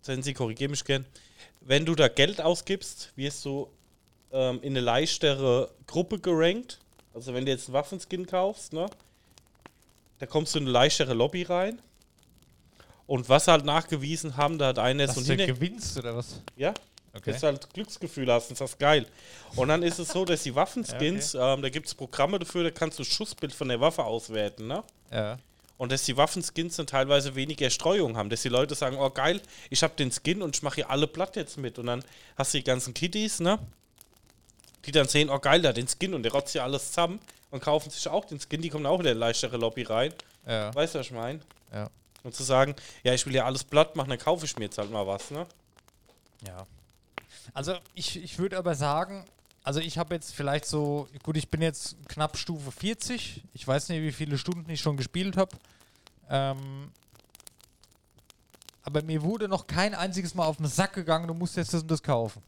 Sensi, 0.02 0.34
korrigiere 0.34 0.70
mich 0.70 0.84
gern, 0.84 1.06
wenn 1.62 1.86
du 1.86 1.96
da 1.96 2.08
Geld 2.08 2.40
ausgibst, 2.40 3.12
wirst 3.16 3.44
du 3.46 3.68
ähm, 4.32 4.60
in 4.62 4.74
eine 4.74 4.82
leichtere 4.82 5.72
Gruppe 5.88 6.20
gerankt. 6.20 6.80
Also 7.14 7.34
wenn 7.34 7.46
du 7.46 7.52
jetzt 7.52 7.68
einen 7.68 7.74
Waffenskin 7.74 8.28
kaufst, 8.28 8.74
ne? 8.74 8.86
Da 10.20 10.26
kommst 10.28 10.54
du 10.54 10.60
in 10.60 10.66
eine 10.66 10.72
leichtere 10.72 11.14
Lobby 11.14 11.44
rein. 11.44 11.82
Und 13.08 13.30
was 13.30 13.46
sie 13.46 13.52
halt 13.52 13.66
nachgewiesen 13.66 14.36
haben, 14.38 14.58
da 14.58 14.68
hat 14.68 14.80
einer 14.80 15.06
Dass 15.06 15.16
so 15.16 15.22
du 15.22 15.32
ein 15.34 15.40
Hine- 15.40 15.54
gewinnst 15.54 15.98
oder 15.98 16.16
was? 16.16 16.42
ja, 16.56 16.74
Okay. 17.14 17.32
dass 17.32 17.42
du 17.42 17.48
halt 17.48 17.74
Glücksgefühl 17.74 18.32
hast 18.32 18.50
und 18.50 18.58
sagst, 18.58 18.78
geil. 18.80 19.06
Und 19.56 19.70
dann 19.70 19.84
ist 19.84 20.00
es 20.00 20.10
so, 20.10 20.26
dass 20.26 20.44
die 20.44 20.54
Waffenskins, 20.56 21.34
ähm, 21.36 21.62
da 21.62 21.70
gibt 21.70 21.86
es 21.88 21.96
Programme 21.96 22.40
dafür, 22.40 22.64
da 22.64 22.72
kannst 22.72 23.00
du 23.00 23.04
das 23.04 23.12
Schussbild 23.14 23.54
von 23.54 23.70
der 23.70 23.80
Waffe 23.80 24.04
auswerten, 24.04 24.68
ne? 24.68 24.84
Ja. 25.12 25.38
Und 25.78 25.92
dass 25.92 26.04
die 26.04 26.16
Waffenskins 26.18 26.78
dann 26.78 26.88
teilweise 26.88 27.36
weniger 27.36 27.70
Streuung 27.70 28.16
haben, 28.18 28.30
dass 28.30 28.42
die 28.42 28.50
Leute 28.50 28.76
sagen, 28.76 28.96
oh 28.98 29.10
geil, 29.10 29.42
ich 29.70 29.84
habe 29.84 29.94
den 29.98 30.10
Skin 30.12 30.42
und 30.42 30.56
ich 30.56 30.64
mache 30.64 30.76
hier 30.76 30.90
alle 30.90 31.06
platt 31.06 31.36
jetzt 31.36 31.58
mit. 31.58 31.78
Und 31.78 31.88
dann 31.88 32.04
hast 32.38 32.54
du 32.54 32.58
die 32.60 32.64
ganzen 32.64 32.94
Kiddies, 32.94 33.40
ne? 33.42 33.60
Die 34.86 34.92
dann 34.92 35.08
sehen, 35.08 35.30
oh 35.30 35.40
geil, 35.40 35.62
der 35.62 35.70
hat 35.70 35.78
den 35.78 35.88
Skin 35.88 36.14
und 36.14 36.24
der 36.24 36.32
rotzt 36.32 36.54
hier 36.54 36.64
alles 36.64 36.88
zusammen 36.90 37.20
und 37.52 37.62
kaufen 37.62 37.90
sich 37.90 38.08
auch 38.08 38.24
den 38.26 38.40
Skin, 38.40 38.62
die 38.62 38.70
kommen 38.70 38.86
auch 38.86 39.00
in 39.00 39.08
eine 39.08 39.18
leichtere 39.20 39.58
Lobby 39.58 39.84
rein. 39.84 40.14
Ja. 40.48 40.74
Weißt 40.74 40.96
du, 40.96 41.00
was 41.00 41.08
ich 41.08 41.12
meine? 41.12 41.40
Ja. 41.74 41.90
Und 42.26 42.34
zu 42.34 42.42
sagen, 42.42 42.76
ja, 43.04 43.14
ich 43.14 43.26
will 43.28 43.36
ja 43.36 43.46
alles 43.46 43.64
platt 43.64 43.96
machen, 43.96 44.10
dann 44.10 44.18
kaufe 44.18 44.46
ich 44.46 44.58
mir 44.58 44.66
jetzt 44.66 44.80
halt 44.80 44.90
mal 44.90 45.06
was, 45.06 45.30
ne? 45.30 45.46
Ja. 46.46 46.66
Also 47.54 47.76
ich, 47.94 48.22
ich 48.22 48.40
würde 48.40 48.58
aber 48.58 48.74
sagen, 48.74 49.26
also 49.64 49.80
ich 49.80 50.00
habe 50.00 50.16
jetzt 50.16 50.34
vielleicht 50.34 50.66
so, 50.66 51.08
gut, 51.22 51.38
ich 51.38 51.50
bin 51.50 51.62
jetzt 51.62 51.96
knapp 52.08 52.36
Stufe 52.36 52.72
40. 52.72 53.44
Ich 53.54 53.68
weiß 53.68 53.90
nicht, 53.90 54.02
wie 54.02 54.12
viele 54.12 54.40
Stunden 54.40 54.68
ich 54.72 54.82
schon 54.82 54.98
gespielt 54.98 55.38
habe. 55.38 55.56
Ähm, 56.28 56.92
aber 58.82 59.04
mir 59.04 59.22
wurde 59.22 59.48
noch 59.48 59.68
kein 59.68 59.94
einziges 59.94 60.34
Mal 60.34 60.46
auf 60.46 60.58
den 60.58 60.66
Sack 60.66 60.94
gegangen, 60.94 61.28
du 61.28 61.36
musst 61.36 61.58
jetzt 61.58 61.76
das 61.76 61.84
und 61.84 61.92
das 61.92 62.02
kaufen. 62.02 62.42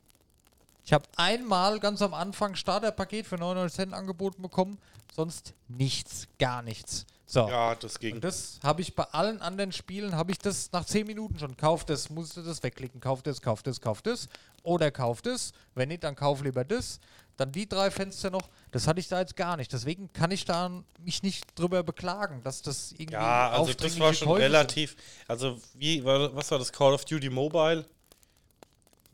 Ich 0.85 0.93
habe 0.93 1.05
einmal 1.17 1.79
ganz 1.79 2.01
am 2.01 2.15
Anfang 2.15 2.55
Starterpaket 2.55 3.27
für 3.27 3.35
99 3.35 3.75
Cent 3.75 3.93
angeboten 3.93 4.41
bekommen, 4.41 4.79
sonst 5.15 5.53
nichts, 5.67 6.27
gar 6.39 6.63
nichts. 6.63 7.05
So. 7.29 7.49
Ja, 7.49 7.75
das 7.75 7.99
ging. 7.99 8.15
Und 8.15 8.23
das 8.23 8.57
habe 8.63 8.81
ich 8.81 8.95
bei 8.95 9.03
allen 9.03 9.41
anderen 9.41 9.73
Spielen, 9.73 10.15
habe 10.15 10.31
ich 10.31 10.39
das 10.39 10.71
nach 10.71 10.85
10 10.85 11.05
Minuten 11.05 11.37
schon. 11.37 11.57
Kauf 11.57 11.83
das, 11.83 12.09
musst 12.09 12.37
du 12.37 12.41
das 12.41 12.63
wegklicken. 12.63 13.01
Kauf 13.01 13.21
das, 13.21 13.41
kauf 13.41 13.61
das, 13.63 13.81
kauf 13.81 14.01
das. 14.01 14.29
Oder 14.63 14.91
kauf 14.91 15.21
das. 15.21 15.51
Wenn 15.75 15.89
nicht, 15.89 16.05
dann 16.05 16.15
kauf 16.15 16.41
lieber 16.41 16.63
das. 16.63 17.01
Dann 17.35 17.51
die 17.51 17.67
drei 17.67 17.91
Fenster 17.91 18.29
noch. 18.29 18.49
Das 18.71 18.87
hatte 18.87 19.01
ich 19.01 19.09
da 19.09 19.19
jetzt 19.19 19.35
gar 19.35 19.57
nicht. 19.57 19.73
Deswegen 19.73 20.11
kann 20.13 20.31
ich 20.31 20.45
da 20.45 20.71
mich 20.99 21.21
nicht 21.21 21.45
drüber 21.59 21.83
beklagen, 21.83 22.41
dass 22.43 22.61
das 22.61 22.93
irgendwie. 22.93 23.13
Ja, 23.13 23.51
also 23.51 23.73
das 23.73 23.99
war 23.99 24.13
schon 24.13 24.29
Käufe 24.29 24.41
sind. 24.43 24.51
relativ. 24.53 24.95
Also, 25.27 25.59
wie, 25.73 26.03
was 26.05 26.49
war 26.49 26.59
das 26.59 26.71
Call 26.71 26.93
of 26.93 27.03
Duty 27.03 27.29
Mobile? 27.29 27.85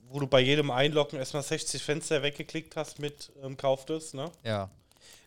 Wo 0.09 0.20
du 0.20 0.28
bei 0.28 0.41
jedem 0.41 0.70
Einloggen 0.70 1.18
erstmal 1.18 1.41
60 1.41 1.82
Fenster 1.82 2.22
weggeklickt 2.22 2.76
hast 2.76 2.99
mit 2.99 3.32
ähm, 3.41 3.57
Kauf 3.57 3.86
das, 3.86 4.14
ne? 4.14 4.32
Ja, 4.43 4.70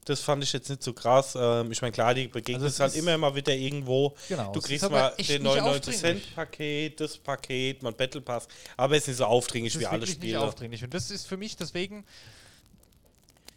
Das 0.05 0.21
fand 0.21 0.45
ich 0.45 0.53
jetzt 0.53 0.69
nicht 0.71 0.83
so 0.85 0.93
krass. 0.93 1.37
Ähm, 1.37 1.73
ich 1.73 1.83
meine, 1.83 1.91
klar, 1.93 2.15
die 2.15 2.29
begegnet 2.29 2.63
Also 2.63 2.67
es 2.67 2.79
halt 2.81 2.95
immer 2.95 3.19
mal 3.19 3.35
wieder 3.35 3.53
irgendwo. 3.55 4.15
Genau, 4.29 4.53
Du 4.53 4.61
kriegst 4.61 4.89
mal 4.89 5.11
den 5.19 5.27
nicht 5.27 5.43
99 5.43 5.95
aufdringlich. 5.95 6.01
Cent 6.23 6.35
Paket, 6.37 7.01
das 7.01 7.19
Paket, 7.19 7.83
mal 7.83 7.93
Battle 7.93 8.21
Pass. 8.21 8.47
Aber 8.77 8.95
es 8.95 9.03
ist 9.03 9.09
nicht 9.09 9.17
so 9.17 9.25
aufdringlich 9.25 9.73
das 9.73 9.83
wie 9.83 9.87
alle 9.87 10.03
wirklich 10.03 10.19
nicht 10.19 10.27
Spiele. 10.29 10.41
aufdringlich. 10.41 10.85
Und 10.85 10.95
das 10.95 11.11
ist 11.11 11.27
für 11.27 11.37
mich 11.37 11.57
deswegen. 11.57 12.05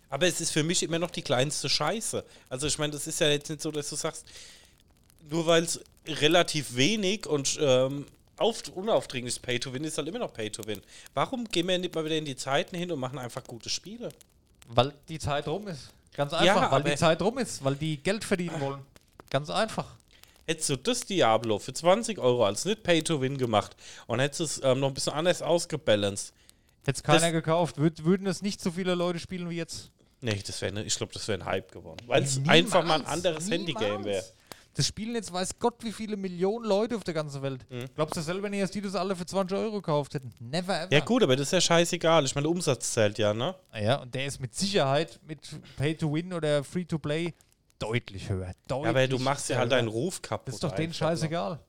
Aber 0.09 0.25
es 0.25 0.41
ist 0.41 0.49
für 0.51 0.63
mich 0.63 0.81
immer 0.81 0.97
noch 0.97 1.11
die 1.11 1.21
kleinste 1.21 1.69
Scheiße. 1.69 2.25
Also 2.49 2.65
ich 2.65 2.79
meine, 2.79 2.93
das 2.93 3.05
ist 3.05 3.19
ja 3.19 3.29
jetzt 3.29 3.49
nicht 3.49 3.61
so, 3.61 3.69
dass 3.71 3.89
du 3.89 3.95
sagst, 3.95 4.25
nur 5.29 5.45
weil 5.45 5.63
es 5.63 5.79
relativ 6.07 6.75
wenig 6.75 7.27
und 7.27 7.59
ähm, 7.61 8.07
auf, 8.37 8.63
unaufdringlich 8.73 9.35
ist 9.35 9.41
Pay-to-Win, 9.43 9.83
ist 9.83 9.99
halt 9.99 10.07
immer 10.07 10.17
noch 10.17 10.33
Pay-to-Win. 10.33 10.81
Warum 11.13 11.45
gehen 11.45 11.67
wir 11.67 11.77
nicht 11.77 11.93
mal 11.93 12.03
wieder 12.05 12.15
in 12.17 12.25
die 12.25 12.35
Zeiten 12.35 12.75
hin 12.75 12.91
und 12.91 12.99
machen 12.99 13.19
einfach 13.19 13.43
gute 13.43 13.69
Spiele? 13.69 14.09
Weil 14.67 14.93
die 15.09 15.19
Zeit 15.19 15.47
rum 15.47 15.67
ist. 15.67 15.89
Ganz 16.15 16.33
einfach, 16.33 16.45
Ja, 16.63 16.71
weil 16.71 16.83
die 16.83 16.95
Zeit 16.95 17.21
rum 17.21 17.37
ist, 17.37 17.63
weil 17.63 17.75
die 17.75 17.97
Geld 17.97 18.23
verdienen 18.23 18.59
wollen. 18.59 18.81
Ganz 19.29 19.49
einfach. 19.49 19.85
Hättest 20.47 20.69
du 20.69 20.75
das 20.77 21.01
Diablo 21.01 21.59
für 21.59 21.73
20 21.73 22.17
Euro 22.19 22.45
als 22.45 22.65
nicht 22.65 22.81
Pay-to-Win 22.83 23.37
gemacht 23.37 23.75
und 24.07 24.19
hättest 24.19 24.41
es 24.41 24.61
ähm, 24.63 24.79
noch 24.79 24.87
ein 24.87 24.93
bisschen 24.95 25.13
anders 25.13 25.41
ausgebalanced. 25.43 26.33
Hätte 26.85 26.97
es 26.97 27.03
keiner 27.03 27.19
Das- 27.19 27.31
gekauft, 27.31 27.77
würd, 27.77 28.03
würden 28.03 28.25
es 28.27 28.41
nicht 28.41 28.59
so 28.59 28.71
viele 28.71 28.95
Leute 28.95 29.19
spielen 29.19 29.49
wie 29.49 29.57
jetzt. 29.57 29.91
Nee, 30.21 30.41
das 30.45 30.59
wäre, 30.61 30.73
ne, 30.73 30.83
ich 30.83 30.95
glaube, 30.95 31.13
das 31.13 31.27
wäre 31.27 31.39
ein 31.39 31.45
Hype 31.45 31.71
geworden. 31.71 31.99
Weil 32.07 32.23
es 32.23 32.41
einfach 32.47 32.83
mal 32.83 32.95
ein 32.99 33.05
anderes. 33.05 33.49
Handygame 33.49 34.03
wäre. 34.03 34.25
Das 34.75 34.85
spielen 34.87 35.15
jetzt 35.15 35.33
weiß 35.33 35.59
Gott 35.59 35.75
wie 35.83 35.91
viele 35.91 36.15
Millionen 36.15 36.65
Leute 36.65 36.95
auf 36.95 37.03
der 37.03 37.13
ganzen 37.13 37.41
Welt. 37.41 37.65
Mhm. 37.69 37.85
Glaubst 37.95 38.15
du 38.15 38.21
selber 38.21 38.49
nicht, 38.49 38.63
dass 38.63 38.71
die 38.71 38.81
das 38.81 38.95
alle 38.95 39.15
für 39.15 39.25
20 39.25 39.57
Euro 39.57 39.77
gekauft 39.77 40.13
hätten? 40.13 40.33
Never 40.39 40.83
ever. 40.83 40.93
Ja 40.93 40.99
gut, 41.01 41.23
aber 41.23 41.35
das 41.35 41.47
ist 41.47 41.51
ja 41.53 41.61
scheißegal. 41.61 42.23
Ich 42.25 42.35
meine, 42.35 42.43
der 42.43 42.51
Umsatz 42.51 42.93
zählt 42.93 43.17
ja, 43.17 43.33
ne? 43.33 43.55
Ja, 43.73 44.01
und 44.01 44.13
der 44.13 44.25
ist 44.25 44.39
mit 44.39 44.53
Sicherheit 44.55 45.19
mit 45.27 45.39
Pay 45.75 45.95
to 45.95 46.13
Win 46.13 46.33
oder 46.33 46.63
Free 46.63 46.85
to 46.85 46.99
Play 46.99 47.33
deutlich 47.79 48.29
höher. 48.29 48.53
Deutlich 48.67 48.83
Ja, 48.85 48.89
aber 48.89 49.07
du 49.07 49.19
machst 49.19 49.49
ja 49.49 49.57
halt 49.57 49.71
deinen 49.71 49.87
Ruf 49.87 50.21
kaputt. 50.21 50.47
Das 50.49 50.55
ist 50.55 50.63
doch 50.63 50.71
denen 50.71 50.89
ne? 50.89 50.93
scheißegal. 50.93 51.59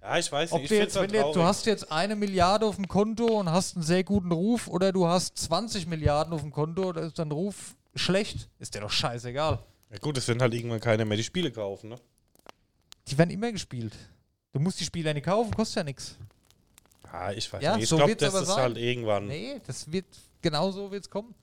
Ja, 0.00 0.18
ich 0.18 0.32
weiß 0.32 0.52
Ob 0.52 0.60
nicht. 0.60 0.70
du 0.70 0.74
Ich 0.74 0.80
jetzt, 0.80 0.96
halt 0.96 1.12
wenn 1.12 1.22
du, 1.22 1.32
du 1.32 1.42
hast 1.42 1.66
jetzt 1.66 1.92
eine 1.92 2.16
Milliarde 2.16 2.66
auf 2.66 2.76
dem 2.76 2.88
Konto 2.88 3.26
und 3.26 3.50
hast 3.50 3.76
einen 3.76 3.84
sehr 3.84 4.02
guten 4.02 4.32
Ruf 4.32 4.66
oder 4.66 4.90
du 4.90 5.06
hast 5.06 5.38
20 5.38 5.86
Milliarden 5.86 6.32
auf 6.32 6.40
dem 6.40 6.50
Konto, 6.50 6.92
da 6.92 7.02
ist 7.02 7.18
dein 7.18 7.30
Ruf 7.30 7.76
schlecht, 7.94 8.48
ist 8.58 8.74
dir 8.74 8.80
doch 8.80 8.90
scheißegal. 8.90 9.60
Ja 9.90 9.98
gut, 9.98 10.16
es 10.16 10.26
werden 10.26 10.40
halt 10.40 10.54
irgendwann 10.54 10.80
keiner 10.80 11.04
mehr 11.04 11.16
die 11.16 11.24
Spiele 11.24 11.52
kaufen, 11.52 11.90
ne? 11.90 11.96
Die 13.08 13.18
werden 13.18 13.30
immer 13.30 13.50
gespielt. 13.52 13.94
Du 14.52 14.60
musst 14.60 14.80
die 14.80 14.84
Spiele 14.84 15.12
nicht 15.14 15.24
kaufen, 15.24 15.52
kostet 15.54 15.76
ja 15.78 15.84
nichts. 15.84 16.16
Ja, 17.12 17.32
ich 17.32 17.52
weiß 17.52 17.62
Ja, 17.62 17.74
nicht. 17.74 17.84
Ich 17.84 17.88
so 17.88 17.96
glaube, 17.96 18.16
das 18.16 18.34
ist 18.34 18.46
sein. 18.46 18.56
halt 18.56 18.76
irgendwann. 18.78 19.26
Nee, 19.26 19.60
das 19.66 19.90
wird, 19.90 20.06
genau 20.40 20.70
so 20.70 20.90
wird 20.90 21.04
es 21.04 21.10
kommen. 21.10 21.34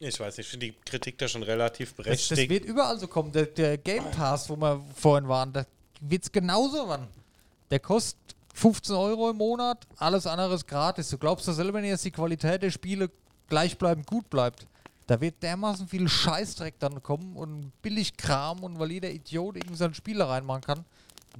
Ich 0.00 0.18
weiß 0.18 0.36
nicht, 0.36 0.46
ich 0.46 0.50
finde 0.50 0.66
die 0.66 0.74
Kritik 0.84 1.18
da 1.18 1.26
schon 1.26 1.42
relativ 1.42 1.88
Das, 1.96 1.96
das 2.06 2.28
berechtigt. 2.28 2.50
wird 2.50 2.64
überall 2.64 2.98
so 2.98 3.08
kommen. 3.08 3.32
Der, 3.32 3.46
der 3.46 3.78
Game 3.78 4.08
Pass, 4.12 4.48
wo 4.48 4.56
wir 4.56 4.80
vorhin 4.94 5.28
waren, 5.28 5.52
da 5.52 5.66
wird 6.00 6.22
es 6.24 6.30
genauso 6.32 6.86
wann. 6.88 7.08
Der 7.70 7.80
kostet 7.80 8.16
15 8.54 8.94
Euro 8.94 9.30
im 9.30 9.36
Monat, 9.36 9.86
alles 9.96 10.26
andere 10.26 10.54
ist 10.54 10.66
gratis. 10.66 11.08
Du 11.10 11.18
glaubst 11.18 11.46
doch 11.48 11.52
selber 11.52 11.80
nicht, 11.80 11.92
dass 11.92 12.02
die 12.02 12.10
Qualität 12.12 12.62
der 12.62 12.70
Spiele 12.70 13.10
gleichbleibend 13.48 14.06
gut 14.06 14.30
bleibt. 14.30 14.66
Da 15.08 15.20
wird 15.20 15.42
dermaßen 15.42 15.88
viel 15.88 16.06
Scheißdreck 16.06 16.78
dann 16.78 17.02
kommen 17.02 17.34
und 17.34 17.72
billig 17.82 18.16
Kram 18.16 18.62
und 18.62 18.78
weil 18.78 18.92
jeder 18.92 19.10
Idiot 19.10 19.56
irgendwie 19.56 19.76
seine 19.76 19.94
Spiele 19.94 20.28
reinmachen 20.28 20.60
kann. 20.60 20.84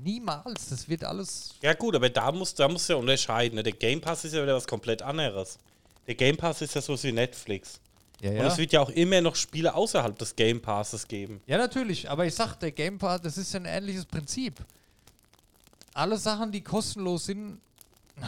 Niemals. 0.03 0.71
Das 0.71 0.89
wird 0.89 1.05
alles. 1.05 1.51
ja 1.61 1.75
gut, 1.75 1.95
aber 1.95 2.09
da 2.09 2.33
muss 2.33 2.55
da 2.55 2.67
muss 2.67 2.89
ja 2.89 2.97
unterscheiden. 2.97 3.57
Ne? 3.57 3.63
Der 3.63 3.75
Game 3.75 4.01
Pass 4.01 4.25
ist 4.25 4.33
ja 4.33 4.43
wieder 4.43 4.55
was 4.57 4.67
komplett 4.67 5.03
anderes. 5.03 5.59
Der 6.07 6.15
Game 6.15 6.37
Pass 6.37 6.63
ist 6.63 6.75
ja 6.75 6.81
so 6.81 7.01
wie 7.03 7.13
Netflix. 7.13 7.79
Ja, 8.23 8.31
Und 8.31 8.39
es 8.47 8.57
wird 8.57 8.73
ja 8.73 8.81
auch 8.81 8.89
immer 8.91 9.21
noch 9.21 9.37
Spiele 9.37 9.75
außerhalb 9.75 10.19
des 10.19 10.35
Game 10.35 10.61
Passes 10.63 11.07
geben. 11.07 11.41
Ja, 11.47 11.59
natürlich, 11.59 12.09
aber 12.11 12.25
ich 12.27 12.35
sag, 12.35 12.57
der 12.57 12.73
Game 12.73 12.99
Pass, 12.99 13.21
das 13.21 13.37
ist 13.37 13.53
ja 13.53 13.61
ein 13.61 13.67
ähnliches 13.67 14.07
Prinzip. 14.07 14.65
Alle 15.95 16.17
Sachen, 16.17 16.51
die 16.51 16.63
kostenlos 16.63 17.27
sind, 17.27 17.61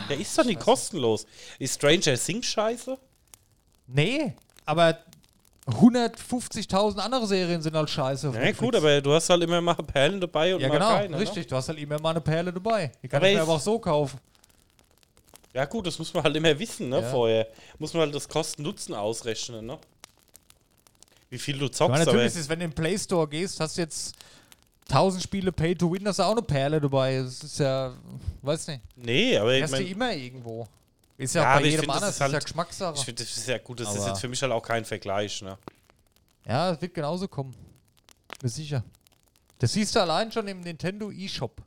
Der 0.08 0.20
ist 0.20 0.36
doch 0.38 0.44
nicht 0.44 0.60
kostenlos. 0.60 1.26
Ist 1.58 1.74
Stranger 1.76 2.14
Things 2.18 2.46
scheiße? 2.46 2.98
nee, 3.86 4.34
aber 4.66 4.98
150.000 5.66 6.98
andere 6.98 7.26
Serien 7.26 7.62
sind 7.62 7.76
halt 7.76 7.88
scheiße. 7.90 8.26
Ja 8.28 8.32
Netflix. 8.32 8.58
gut, 8.58 8.74
aber 8.76 9.00
du 9.00 9.12
hast 9.12 9.28
halt 9.30 9.42
immer 9.42 9.60
mal 9.60 9.74
Perlen 9.74 10.20
dabei 10.20 10.54
und 10.54 10.60
Ja, 10.60 10.68
mal 10.68 10.74
genau, 10.74 10.88
keine. 10.90 11.18
richtig. 11.18 11.46
Du 11.46 11.56
hast 11.56 11.68
halt 11.68 11.78
immer 11.78 12.00
mal 12.00 12.10
eine 12.10 12.20
Perle 12.20 12.52
dabei. 12.52 12.90
Die 13.02 13.08
kann 13.08 13.18
Aber 13.18 13.28
ich 13.28 13.34
mir 13.34 13.38
ich- 13.42 13.42
aber 13.42 13.54
auch 13.56 13.60
so 13.60 13.78
kaufen. 13.78 14.16
Ne? 14.16 14.22
Ja 15.60 15.64
gut, 15.66 15.86
das 15.86 15.98
muss 15.98 16.12
man 16.14 16.22
halt 16.24 16.36
immer 16.36 16.56
wissen, 16.58 16.88
ne, 16.88 17.00
Ja. 17.00 17.10
vorher. 17.10 17.46
Muss 17.78 17.92
man 17.92 18.02
halt 18.02 18.14
das 18.14 18.28
Kosten-Nutzen 18.28 18.94
ausrechnen, 18.94 19.66
ne? 19.66 19.78
Wie 21.28 21.38
viel 21.38 21.58
du 21.58 21.66
Ich 21.66 21.72
zockst, 21.72 21.90
meine, 21.90 22.02
aber... 22.02 22.12
natürlich 22.12 22.34
ist 22.34 22.40
es, 22.40 22.48
wenn 22.48 22.58
du 22.60 22.64
in 22.66 22.70
den 22.70 22.74
Play 22.76 22.98
Store 22.98 23.26
gehst, 23.28 23.58
hast 23.60 23.76
du 23.76 23.82
jetzt 23.82 24.14
1000 24.88 25.22
Spiele 25.22 25.52
Pay 25.52 25.74
to 25.76 25.92
Win, 25.92 26.06
hast 26.08 26.18
du 26.20 26.22
auch 26.24 26.32
eine 26.32 26.42
Perle 26.42 26.80
dabei. 26.80 27.18
Das 27.18 27.42
ist 27.42 27.58
ja, 27.60 27.92
weiß 28.42 28.68
nicht. 28.68 28.80
Nee, 28.96 29.36
aber 29.38 29.52
ich 29.54 29.62
Hast 29.62 29.72
du 29.72 29.76
meine... 29.78 29.88
immer 29.88 30.12
irgendwo. 30.14 30.66
Ist 31.20 31.34
ja, 31.34 31.42
Ja, 31.42 31.58
bei 31.58 31.66
jedem 31.66 31.90
anders. 31.90 31.96
ist 31.96 32.02
Das 32.02 32.14
ist 32.14 32.20
ja 32.20 32.32
halt- 32.32 32.44
Geschmackssache. 32.44 32.94
Ich 32.96 33.04
finde, 33.04 33.22
das 33.24 33.36
ist 33.36 33.46
ja 33.48 33.58
gut, 33.58 33.80
das 33.80 33.90
ist 33.90 33.98
Aber- 34.00 34.08
jetzt 34.08 34.20
für 34.20 34.28
mich 34.28 34.40
halt 34.42 34.52
auch 34.52 34.62
kein 34.62 34.84
Vergleich, 34.84 35.42
ne? 35.42 35.58
Ja, 36.46 36.70
es 36.72 36.80
wird 36.80 36.94
genauso 36.94 37.28
kommen. 37.28 37.54
Bin 38.40 38.48
sicher. 38.48 38.82
Das 39.58 39.74
siehst 39.74 39.94
du 39.94 40.00
allein 40.00 40.32
schon 40.32 40.48
im 40.48 40.60
Nintendo 40.60 41.10
eShop. 41.10 41.60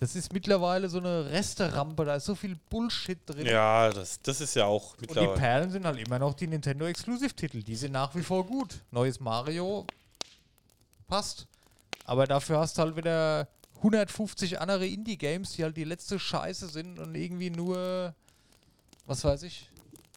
Das 0.00 0.16
ist 0.16 0.32
mittlerweile 0.32 0.88
so 0.88 0.98
eine 0.98 1.30
Resterampe, 1.30 2.04
da 2.04 2.16
ist 2.16 2.24
so 2.24 2.34
viel 2.34 2.56
Bullshit 2.70 3.18
drin. 3.26 3.46
Ja, 3.46 3.90
das, 3.90 4.20
das 4.22 4.40
ist 4.40 4.56
ja 4.56 4.64
auch 4.64 4.92
Und 4.94 5.02
die 5.02 5.06
mittlerweile... 5.08 5.38
Perlen 5.38 5.70
sind 5.70 5.84
halt 5.86 5.98
immer 5.98 6.18
noch 6.18 6.34
die 6.34 6.46
Nintendo 6.48 6.86
Exclusive-Titel. 6.86 7.62
Die 7.62 7.76
sind 7.76 7.92
nach 7.92 8.14
wie 8.14 8.22
vor 8.22 8.44
gut. 8.46 8.80
Neues 8.90 9.20
Mario 9.20 9.86
passt. 11.06 11.46
Aber 12.04 12.26
dafür 12.26 12.58
hast 12.58 12.78
du 12.78 12.82
halt 12.82 12.96
wieder 12.96 13.46
150 13.76 14.60
andere 14.60 14.86
Indie-Games, 14.86 15.52
die 15.52 15.62
halt 15.62 15.76
die 15.76 15.84
letzte 15.84 16.18
Scheiße 16.18 16.68
sind 16.68 16.98
und 16.98 17.14
irgendwie 17.14 17.50
nur, 17.50 18.14
was 19.06 19.24
weiß 19.24 19.42
ich. 19.44 19.68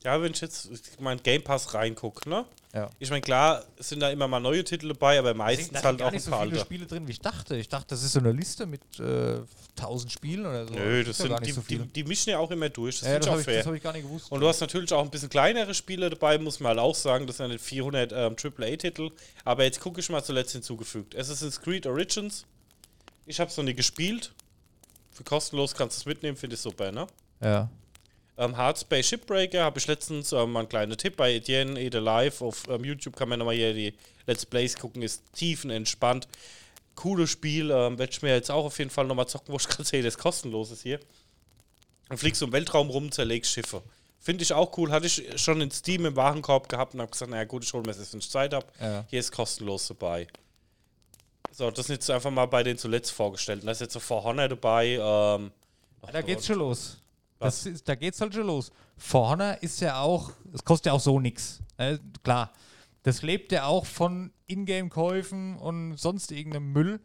Ja, 0.04 0.22
wenn 0.22 0.34
ich 0.34 0.42
jetzt 0.42 0.70
ich 0.70 1.00
mein 1.00 1.22
Game 1.24 1.44
Pass 1.44 1.74
reingucke, 1.74 2.30
ne? 2.30 2.46
Ja. 2.76 2.92
Ich 3.00 3.10
meine, 3.10 3.22
klar, 3.22 3.64
es 3.80 3.90
sind 3.90 4.02
da 4.02 4.12
immer 4.12 4.28
mal 4.28 4.40
neue 4.40 4.64
Titel 4.64 4.90
dabei, 4.90 5.18
aber 5.18 5.34
meistens 5.34 5.82
Da 5.82 5.82
halt 5.82 6.00
auch 6.04 6.12
nicht 6.12 6.22
ein 6.22 6.26
so 6.26 6.30
paar 6.32 6.44
viele 6.44 6.52
alte. 6.52 6.66
Spiele 6.66 6.86
drin, 6.86 7.08
wie 7.08 7.12
ich 7.14 7.22
dachte. 7.22 7.56
Ich 7.56 7.70
dachte, 7.70 7.88
das 7.90 8.04
ist 8.04 8.12
so 8.12 8.20
eine 8.20 8.32
Liste 8.32 8.68
mit 8.68 8.82
äh, 9.00 9.40
1000 9.80 10.12
Spielen 10.12 10.46
oder 10.46 10.68
so. 10.68 10.76
Nö, 10.76 11.00
ist 11.00 11.08
das 11.10 11.18
ja 11.18 11.24
sind 11.24 11.32
nicht 11.40 11.48
die, 11.48 11.52
so 11.54 11.62
die, 11.62 11.68
viele. 11.68 11.86
die 11.88 12.04
mischen 12.04 12.30
ja 12.30 12.38
auch 12.38 12.52
immer 12.52 12.70
durch. 12.70 13.00
Das 13.00 13.08
ja, 13.08 13.18
das 13.18 13.26
ich 13.26 13.32
habe 13.32 13.38
auch 13.38 13.40
ich, 13.40 13.46
fair. 13.46 13.58
das 13.58 13.66
hab 13.66 13.74
ich 13.74 13.82
gar 13.82 13.94
nicht 13.94 14.04
gewusst. 14.04 14.32
Und 14.32 14.42
du 14.42 14.48
hast 14.48 14.60
natürlich 14.60 14.94
auch 14.94 15.04
ein 15.04 15.10
bisschen 15.10 15.30
kleinere 15.30 15.74
Spiele 15.74 16.10
dabei, 16.12 16.38
muss 16.38 16.60
man 16.60 16.70
halt 16.70 16.80
auch 16.80 16.94
sagen. 16.96 17.26
Das 17.26 17.38
sind 17.38 17.48
ja 17.48 17.54
nicht 17.54 17.66
400 17.66 18.12
ähm, 18.12 18.36
AAA-Titel. 18.40 19.10
Aber 19.44 19.64
jetzt 19.64 19.80
gucke 19.80 20.02
ich 20.02 20.10
mal 20.10 20.24
zuletzt 20.24 20.52
hinzugefügt. 20.52 21.16
Assassin's 21.16 21.60
Creed 21.60 21.88
Origins. 21.88 22.46
Ich 23.26 23.40
habe 23.40 23.50
es 23.50 23.58
noch 23.58 23.64
nie 23.64 23.74
gespielt. 23.74 24.34
Für 25.10 25.24
kostenlos 25.24 25.74
kannst 25.74 25.98
du 25.98 26.02
es 26.02 26.06
mitnehmen, 26.06 26.38
finde 26.38 26.56
ich 26.56 26.62
super, 26.62 26.92
ne? 26.92 27.08
ja. 27.42 27.70
Ähm, 28.38 28.58
Hard 28.58 28.80
Space 28.80 29.08
Shipbreaker 29.08 29.64
habe 29.64 29.80
ich 29.80 29.88
letztens 29.88 30.32
ähm, 30.34 30.52
mal 30.52 30.62
einen 30.62 30.70
kleinen 30.70 30.98
Tipp 30.98 31.16
bei 31.16 31.34
Etienne 31.34 31.80
Ede 31.80 32.00
Live. 32.00 32.42
Auf 32.42 32.68
ähm, 32.68 32.84
YouTube 32.84 33.16
kann 33.16 33.30
man 33.30 33.40
nochmal 33.40 33.56
hier 33.56 33.74
die 33.74 33.94
Let's 34.28 34.46
Plays 34.46 34.78
gucken, 34.78 35.02
ist 35.02 35.24
tiefenentspannt. 35.34 36.28
Cooles 36.96 37.30
Spiel, 37.30 37.72
ähm, 37.72 37.98
werde 37.98 38.12
ich 38.12 38.22
mir 38.22 38.34
jetzt 38.34 38.52
auch 38.52 38.66
auf 38.66 38.78
jeden 38.80 38.90
Fall 38.90 39.06
nochmal 39.06 39.28
zocken, 39.28 39.54
wo 39.54 39.58
ich 39.58 39.68
gerade 39.70 39.86
sehe, 39.86 40.04
das 40.04 40.18
kostenlos 40.18 40.72
ist 40.72 40.84
hier. 40.84 41.00
Dann 42.10 42.18
fliegst 42.18 42.42
du 42.42 42.46
im 42.46 42.52
Weltraum 42.52 42.90
rum, 42.90 43.12
zerlegst 43.12 43.52
Schiffe. 43.52 43.82
Finde 44.20 44.44
ich 44.44 44.54
auch 44.54 44.78
cool. 44.78 44.92
Hatte 44.92 45.06
ich 45.06 45.24
schon 45.42 45.62
in 45.62 45.72
Steam 45.72 46.06
im 46.06 46.16
Warenkorb 46.16 46.68
gehabt 46.68 46.94
und 46.94 47.02
habe 47.02 47.12
gesagt, 47.12 47.32
naja 47.32 47.44
gut, 47.46 47.64
ich 47.64 47.72
hole 47.74 47.84
mir 47.84 47.94
das, 47.94 48.12
wenn 48.12 48.20
ich 48.20 48.30
Zeit 48.30 48.54
habe. 48.54 48.66
Ja. 48.80 49.06
Hier 49.10 49.20
ist 49.20 49.32
kostenlos 49.32 49.88
dabei. 49.88 50.28
So, 51.52 51.72
das 51.72 51.88
sind 51.88 51.96
jetzt 51.96 52.10
einfach 52.10 52.32
mal 52.32 52.48
bei 52.48 52.64
den 52.64 52.78
zuletzt 52.78 53.12
vorgestellten. 53.12 53.66
Da 53.66 53.72
ist 53.72 53.82
jetzt 53.82 53.94
so 53.94 54.00
For 54.00 54.24
Honor 54.24 54.50
dabei. 54.50 55.00
Ähm, 55.00 55.52
noch 56.02 56.12
Da 56.12 56.22
geht's 56.22 56.48
schon 56.48 56.58
los. 56.58 56.98
Das 57.40 57.66
ist, 57.66 57.88
da 57.88 57.96
geht's 57.96 58.22
halt 58.22 58.34
schon 58.34 58.48
los. 58.48 58.72
Honor 59.14 59.62
ist 59.62 59.82
ja 59.82 60.00
auch, 60.00 60.32
es 60.54 60.64
kostet 60.64 60.88
ja 60.88 60.94
auch 60.94 61.00
so 61.00 61.20
nichts. 61.20 61.62
Äh, 61.78 61.98
klar. 62.24 62.52
Das 63.04 63.22
lebt 63.22 63.52
ja 63.52 63.66
auch 63.66 63.86
von 63.86 64.32
Ingame-Käufen 64.48 65.58
und 65.58 65.98
sonst 65.98 66.32
irgendeinem 66.32 66.72
Müll. 66.72 67.00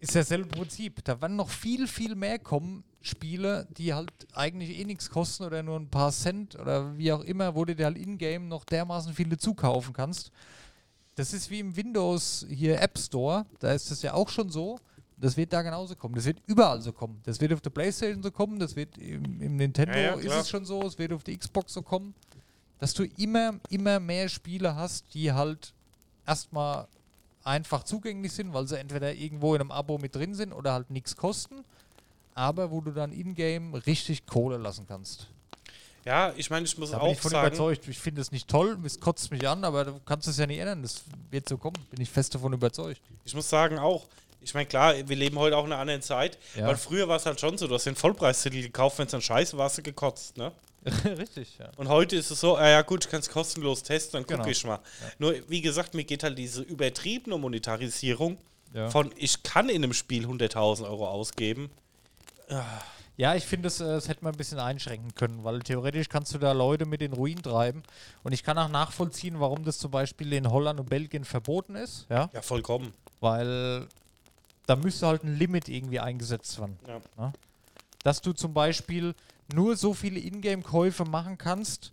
Ist 0.00 0.14
ja 0.14 0.22
selbe 0.22 0.48
Prinzip. 0.48 1.04
Da 1.04 1.20
werden 1.20 1.36
noch 1.36 1.50
viel, 1.50 1.86
viel 1.86 2.14
mehr 2.14 2.38
kommen, 2.38 2.84
Spiele, 3.00 3.66
die 3.70 3.94
halt 3.94 4.10
eigentlich 4.34 4.78
eh 4.78 4.84
nichts 4.84 5.08
kosten 5.08 5.44
oder 5.44 5.62
nur 5.62 5.78
ein 5.78 5.88
paar 5.88 6.12
Cent 6.12 6.58
oder 6.58 6.96
wie 6.98 7.12
auch 7.12 7.22
immer, 7.22 7.54
wo 7.54 7.64
du 7.64 7.74
dir 7.74 7.86
halt 7.86 7.96
in-game 7.96 8.48
noch 8.48 8.64
dermaßen 8.64 9.14
viele 9.14 9.38
zukaufen 9.38 9.94
kannst. 9.94 10.30
Das 11.14 11.32
ist 11.32 11.50
wie 11.50 11.60
im 11.60 11.76
Windows 11.76 12.46
hier 12.50 12.80
App 12.80 12.98
Store. 12.98 13.46
Da 13.58 13.72
ist 13.72 13.90
das 13.90 14.02
ja 14.02 14.14
auch 14.14 14.28
schon 14.28 14.50
so. 14.50 14.78
Das 15.20 15.36
wird 15.36 15.52
da 15.52 15.62
genauso 15.62 15.94
kommen. 15.96 16.14
Das 16.14 16.24
wird 16.24 16.38
überall 16.46 16.80
so 16.80 16.92
kommen. 16.92 17.20
Das 17.24 17.40
wird 17.40 17.52
auf 17.52 17.60
der 17.60 17.70
Playstation 17.70 18.22
so 18.22 18.30
kommen. 18.30 18.58
Das 18.58 18.74
wird 18.76 18.96
im, 18.98 19.40
im 19.40 19.56
Nintendo 19.56 19.92
Ja, 19.92 20.00
ja, 20.00 20.14
ist 20.14 20.34
es 20.34 20.48
schon 20.48 20.64
so. 20.64 20.82
Es 20.82 20.98
wird 20.98 21.12
auf 21.12 21.22
die 21.24 21.36
Xbox 21.36 21.74
so 21.74 21.82
kommen. 21.82 22.14
Dass 22.78 22.94
du 22.94 23.04
immer, 23.18 23.60
immer 23.68 24.00
mehr 24.00 24.28
Spiele 24.30 24.74
hast, 24.74 25.12
die 25.12 25.30
halt 25.32 25.74
erstmal 26.26 26.86
einfach 27.44 27.82
zugänglich 27.84 28.32
sind, 28.32 28.52
weil 28.54 28.66
sie 28.66 28.78
entweder 28.78 29.12
irgendwo 29.14 29.54
in 29.54 29.60
einem 29.60 29.70
Abo 29.70 29.98
mit 29.98 30.14
drin 30.14 30.34
sind 30.34 30.52
oder 30.52 30.72
halt 30.72 30.90
nichts 30.90 31.14
kosten. 31.16 31.64
Aber 32.34 32.70
wo 32.70 32.80
du 32.80 32.90
dann 32.92 33.12
in-game 33.12 33.74
richtig 33.74 34.24
Kohle 34.26 34.56
lassen 34.56 34.86
kannst. 34.88 35.26
ja, 36.06 36.32
ich 36.36 36.48
meine, 36.48 36.64
ich 36.64 36.78
muss 36.78 36.92
Da 36.92 36.98
bin 36.98 37.08
auch 37.08 37.12
ich 37.12 37.20
von 37.20 37.30
sagen. 37.32 37.48
überzeugt. 37.48 37.86
Ich 37.88 37.98
finde 37.98 38.22
es 38.22 38.32
nicht 38.32 38.48
toll, 38.48 38.78
es 38.84 38.98
kotzt 39.00 39.30
mich 39.30 39.46
an, 39.46 39.64
aber 39.64 39.84
du 39.84 40.00
kannst 40.06 40.28
es 40.28 40.38
ja 40.38 40.46
nicht 40.46 40.58
ändern. 40.60 40.80
Das 40.82 41.02
wird 41.30 41.46
so 41.48 41.58
kommen. 41.58 41.76
Bin 41.90 42.00
ich 42.00 42.08
fest 42.08 42.34
davon 42.34 42.52
überzeugt. 42.54 43.00
Ich 43.26 43.34
muss 43.34 43.50
sagen 43.50 43.78
auch, 43.78 44.06
ich 44.42 44.54
meine, 44.54 44.66
klar, 44.66 44.94
wir 45.06 45.16
leben 45.16 45.38
heute 45.38 45.56
auch 45.56 45.64
in 45.64 45.72
einer 45.72 45.80
anderen 45.80 46.02
Zeit, 46.02 46.38
Ja. 46.56 46.66
weil 46.66 46.76
früher 46.76 47.08
war 47.08 47.16
es 47.16 47.26
halt 47.26 47.40
schon 47.40 47.56
so, 47.58 47.66
du 47.66 47.74
hast 47.74 47.84
den 47.86 47.94
Vollpreistitel 47.96 48.62
gekauft, 48.62 48.98
wenn 48.98 49.06
es 49.06 49.12
dann 49.12 49.22
scheiße 49.22 49.56
war, 49.58 49.66
hast 49.66 49.78
du 49.78 49.82
gekotzt, 49.82 50.36
ne? 50.36 50.52
Richtig, 51.04 51.58
ja. 51.58 51.70
Und 51.76 51.88
heute 51.88 52.16
ist 52.16 52.30
es 52.30 52.40
so, 52.40 52.56
ah 52.56 52.66
ja 52.68 52.80
gut, 52.82 53.04
ich 53.04 53.10
kann 53.10 53.20
es 53.20 53.28
kostenlos 53.28 53.82
testen, 53.82 54.12
dann 54.18 54.22
gucke 54.22 54.38
Genau. 54.38 54.48
ich 54.50 54.64
mal. 54.64 54.78
Nur, 55.18 55.34
wie 55.48 55.60
gesagt, 55.60 55.92
mir 55.94 56.04
geht 56.04 56.22
halt 56.22 56.38
diese 56.38 56.62
übertriebene 56.62 57.36
Monetarisierung 57.36 58.38
Ja. 58.72 58.88
von, 58.88 59.12
ich 59.16 59.42
kann 59.42 59.68
in 59.68 59.84
einem 59.84 59.92
Spiel 59.92 60.24
100.000 60.26 60.84
Euro 60.88 61.06
ausgeben. 61.08 61.70
Ja, 63.16 63.34
ich 63.34 63.44
finde, 63.44 63.68
es, 63.68 63.80
äh, 63.80 63.84
das 63.84 64.08
hätte 64.08 64.24
man 64.24 64.32
ein 64.34 64.38
bisschen 64.38 64.58
einschränken 64.58 65.14
können, 65.14 65.44
weil 65.44 65.60
theoretisch 65.60 66.08
kannst 66.08 66.32
du 66.34 66.38
da 66.38 66.52
Leute 66.52 66.86
mit 66.86 67.02
in 67.02 67.12
Ruin 67.12 67.42
treiben. 67.42 67.82
Und 68.22 68.32
ich 68.32 68.42
kann 68.42 68.56
auch 68.56 68.68
nachvollziehen, 68.70 69.38
warum 69.38 69.62
das 69.64 69.78
zum 69.78 69.90
Beispiel 69.90 70.32
in 70.32 70.50
Holland 70.50 70.80
und 70.80 70.88
Belgien 70.88 71.24
verboten 71.24 71.74
ist. 71.76 72.06
Ja, 72.08 72.30
Ja, 72.32 72.40
vollkommen. 72.42 72.94
weil 73.20 73.86
da 74.70 74.76
müsste 74.76 75.08
halt 75.08 75.24
ein 75.24 75.36
Limit 75.36 75.68
irgendwie 75.68 75.98
eingesetzt 75.98 76.60
werden. 76.60 76.78
Ja. 77.18 77.32
Dass 78.04 78.20
du 78.20 78.32
zum 78.32 78.54
Beispiel 78.54 79.16
nur 79.52 79.76
so 79.76 79.94
viele 79.94 80.20
Ingame-Käufe 80.20 81.04
machen 81.04 81.38
kannst. 81.38 81.90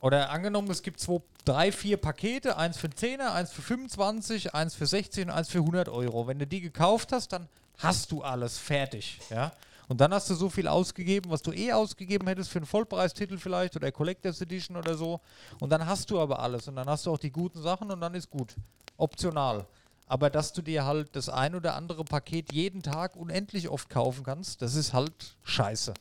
Oder 0.00 0.30
angenommen, 0.30 0.70
es 0.70 0.82
gibt 0.82 1.00
zwei, 1.00 1.20
drei, 1.44 1.70
vier 1.70 1.98
Pakete, 1.98 2.56
eins 2.56 2.78
für 2.78 2.86
10er, 2.86 3.34
eins 3.34 3.52
für 3.52 3.60
25, 3.60 4.54
eins 4.54 4.74
für 4.74 4.86
16 4.86 5.28
und 5.28 5.34
eins 5.34 5.50
für 5.50 5.58
100 5.58 5.90
Euro. 5.90 6.26
Wenn 6.26 6.38
du 6.38 6.46
die 6.46 6.62
gekauft 6.62 7.12
hast, 7.12 7.34
dann 7.34 7.46
hast 7.76 8.10
du 8.10 8.22
alles 8.22 8.56
fertig, 8.56 9.20
ja. 9.28 9.52
Und 9.86 10.00
dann 10.00 10.14
hast 10.14 10.30
du 10.30 10.34
so 10.34 10.48
viel 10.48 10.68
ausgegeben, 10.68 11.30
was 11.30 11.42
du 11.42 11.52
eh 11.52 11.74
ausgegeben 11.74 12.26
hättest 12.26 12.48
für 12.48 12.58
einen 12.58 12.66
Vollpreistitel 12.66 13.36
vielleicht 13.36 13.76
oder 13.76 13.92
Collectors 13.92 14.40
Edition 14.40 14.78
oder 14.78 14.94
so. 14.94 15.20
Und 15.60 15.68
dann 15.68 15.84
hast 15.84 16.10
du 16.10 16.18
aber 16.20 16.38
alles 16.38 16.68
und 16.68 16.76
dann 16.76 16.88
hast 16.88 17.04
du 17.04 17.12
auch 17.12 17.18
die 17.18 17.30
guten 17.30 17.60
Sachen 17.60 17.90
und 17.90 18.00
dann 18.00 18.14
ist 18.14 18.30
gut. 18.30 18.56
Optional. 18.96 19.66
Aber 20.06 20.30
dass 20.30 20.52
du 20.52 20.62
dir 20.62 20.84
halt 20.84 21.16
das 21.16 21.28
ein 21.28 21.54
oder 21.54 21.74
andere 21.74 22.04
Paket 22.04 22.52
jeden 22.52 22.82
Tag 22.82 23.16
unendlich 23.16 23.68
oft 23.68 23.90
kaufen 23.90 24.24
kannst, 24.24 24.62
das 24.62 24.76
ist 24.76 24.92
halt 24.92 25.36
scheiße. 25.42 25.94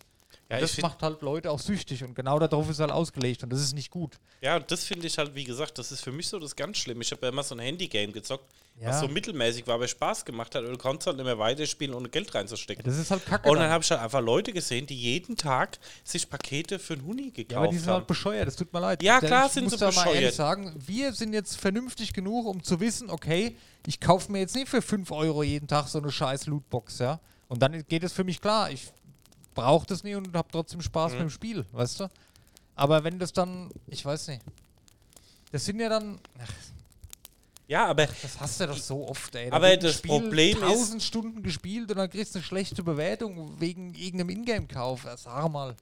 Ja, 0.50 0.60
das 0.60 0.78
macht 0.80 1.02
halt 1.02 1.24
Leute 1.24 1.50
auch 1.50 1.60
süchtig 1.60 2.04
und 2.04 2.14
genau 2.14 2.38
darauf 2.38 2.70
ist 2.70 2.80
halt 2.80 2.92
ausgelegt 2.92 3.42
und 3.44 3.50
das 3.52 3.62
ist 3.62 3.74
nicht 3.74 3.90
gut. 3.90 4.20
Ja, 4.42 4.58
und 4.58 4.70
das 4.70 4.84
finde 4.84 5.08
ich 5.08 5.18
halt, 5.18 5.34
wie 5.34 5.44
gesagt, 5.44 5.80
das 5.80 5.92
ist 5.92 6.02
für 6.04 6.12
mich 6.12 6.28
so 6.28 6.38
das 6.38 6.56
ganz 6.56 6.78
schlimm. 6.78 7.02
Ich 7.02 7.12
habe 7.12 7.24
ja 7.24 7.30
immer 7.30 7.42
so 7.42 7.56
ein 7.56 7.60
Handy-Game 7.60 8.14
gezockt, 8.14 8.46
Ja. 8.80 8.90
was 8.90 9.00
so 9.00 9.08
mittelmäßig 9.08 9.66
war, 9.66 9.74
aber 9.76 9.88
Spaß 9.88 10.24
gemacht 10.24 10.54
hat 10.54 10.64
und 10.64 10.70
du 10.72 10.78
konntest 10.78 11.08
halt 11.08 11.18
nicht 11.18 11.26
mehr 11.26 11.40
weiterspielen, 11.40 11.96
ohne 11.96 12.10
Geld 12.10 12.36
reinzustecken. 12.36 12.84
Das 12.86 12.96
ist 12.96 13.10
halt 13.10 13.26
kacke. 13.26 13.50
Und 13.50 13.58
dann 13.58 13.72
habe 13.72 13.84
ich 13.84 13.90
halt 13.90 14.02
einfach 14.02 14.22
Leute 14.22 14.54
gesehen, 14.54 14.86
die 14.86 14.96
jeden 14.96 15.36
Tag 15.36 15.80
sich 16.04 16.30
Pakete 16.30 16.78
für 16.78 16.94
einen 16.94 17.06
Huni 17.08 17.32
gekauft 17.32 17.52
ja, 17.52 17.58
aber 17.58 17.68
die 17.70 17.78
sind 17.80 17.88
haben. 17.88 17.96
halt 17.96 18.08
bescheuert, 18.08 18.48
das 18.48 18.56
tut 18.56 18.72
mir 18.72 18.82
leid. 18.82 19.02
Ja, 19.02 19.20
klar 19.22 19.48
ich 19.48 19.54
sind 19.54 19.64
muss 19.64 19.74
sie 19.74 19.80
da 19.80 19.88
mal 19.88 20.06
ehrlich 20.10 20.14
bescheuert. 20.14 20.34
sagen, 20.36 20.76
wir 20.86 21.12
sind 21.14 21.34
jetzt 21.34 21.58
vernünftig 21.58 22.14
genug, 22.14 22.46
um 22.46 22.62
zu 22.64 22.80
wissen, 22.80 23.10
okay, 23.10 23.56
ich 23.88 24.00
kaufe 24.00 24.32
mir 24.32 24.40
jetzt 24.42 24.54
nicht 24.54 24.68
für 24.70 24.84
5 24.84 25.10
Euro 25.10 25.42
jeden 25.42 25.68
Tag 25.68 25.88
so 25.88 25.98
eine 25.98 26.12
scheiß 26.12 26.46
Lootbox, 26.46 27.00
ja. 27.00 27.20
Und 27.48 27.64
dann 27.64 27.84
geht 27.88 28.04
es 28.04 28.14
für 28.14 28.24
mich 28.24 28.40
klar, 28.42 28.70
ich 28.70 28.92
brauche 29.56 29.88
das 29.88 30.04
nicht 30.04 30.16
und 30.16 30.32
habe 30.36 30.48
trotzdem 30.52 30.82
Spaß 30.82 31.14
Mhm. 31.14 31.18
mit 31.18 31.28
dem 31.28 31.30
Spiel, 31.32 31.66
weißt 31.72 32.02
du? 32.02 32.10
Aber 32.76 33.04
wenn 33.04 33.18
das 33.18 33.34
dann, 33.34 33.72
ich 33.88 34.06
weiß 34.06 34.28
nicht, 34.28 34.42
das 35.52 35.66
sind 35.66 35.80
ja 35.80 35.90
dann, 35.90 36.20
ach, 36.40 36.52
ja, 37.68 37.88
aber 37.88 38.06
das 38.06 38.40
hast 38.40 38.60
du 38.60 38.68
doch 38.68 38.78
so 38.78 39.08
oft, 39.10 39.34
ey. 39.34 39.50
Da 39.50 39.56
Aber 39.56 39.76
das 39.76 40.00
Problem 40.02 40.58
ist- 40.58 40.64
1000 40.64 41.02
Stunden 41.02 41.42
gespielt 41.42 41.90
und 41.90 41.98
dann 41.98 42.10
kriegst 42.12 42.36
du 42.36 42.40
eine 42.40 42.46
schlechte 42.46 42.84
Bewertung 42.84 43.60
wegen 43.60 43.96
irgendeinem 43.96 44.30
Ingame-Kauf. 44.30 45.08
Sag 45.18 45.50
mal. 45.52 45.76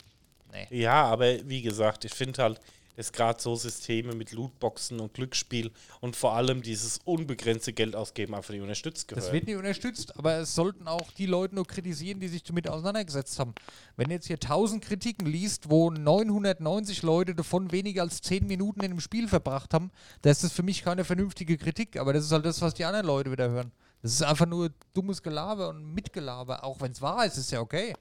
Nee. 0.53 0.67
Ja, 0.81 1.03
aber 1.05 1.25
wie 1.49 1.61
gesagt, 1.61 2.05
ich 2.05 2.13
finde 2.13 2.41
halt, 2.43 2.61
dass 2.95 3.11
gerade 3.11 3.41
so 3.41 3.55
Systeme 3.55 4.13
mit 4.13 4.31
Lootboxen 4.31 4.99
und 4.99 5.13
Glücksspiel 5.13 5.71
und 6.01 6.15
vor 6.15 6.33
allem 6.33 6.61
dieses 6.61 6.99
unbegrenzte 7.05 7.73
Geld 7.73 7.95
ausgeben 7.95 8.35
einfach 8.35 8.51
nicht 8.51 8.61
unterstützt 8.61 9.07
gehören. 9.07 9.23
Das 9.23 9.33
wird 9.33 9.47
nicht 9.47 9.55
unterstützt, 9.55 10.17
aber 10.17 10.37
es 10.37 10.55
sollten 10.55 10.87
auch 10.87 11.11
die 11.11 11.25
Leute 11.25 11.55
nur 11.55 11.65
kritisieren, 11.65 12.19
die 12.19 12.27
sich 12.27 12.43
damit 12.43 12.69
auseinandergesetzt 12.69 13.39
haben. 13.39 13.53
Wenn 13.95 14.11
jetzt 14.11 14.27
hier 14.27 14.37
1000 14.37 14.83
Kritiken 14.83 15.27
liest, 15.27 15.69
wo 15.69 15.89
990 15.89 17.01
Leute 17.01 17.35
davon 17.35 17.71
weniger 17.71 18.03
als 18.03 18.21
10 18.21 18.47
Minuten 18.47 18.81
in 18.81 18.91
dem 18.91 18.99
Spiel 18.99 19.27
verbracht 19.27 19.73
haben, 19.73 19.91
da 20.21 20.29
ist 20.29 20.43
das 20.43 20.51
für 20.51 20.63
mich 20.63 20.83
keine 20.83 21.03
vernünftige 21.03 21.57
Kritik, 21.57 21.97
aber 21.97 22.13
das 22.13 22.25
ist 22.25 22.31
halt 22.31 22.45
das, 22.45 22.61
was 22.61 22.73
die 22.73 22.85
anderen 22.85 23.07
Leute 23.07 23.31
wieder 23.31 23.49
hören. 23.49 23.71
Das 24.01 24.11
ist 24.11 24.21
einfach 24.21 24.45
nur 24.45 24.69
dummes 24.93 25.23
Gelaber 25.23 25.69
und 25.69 25.93
Mitgelaber, 25.93 26.63
auch 26.65 26.81
wenn 26.81 26.91
es 26.91 27.01
wahr 27.01 27.25
ist, 27.25 27.37
ist 27.37 27.51
ja 27.51 27.61
okay. 27.61 27.93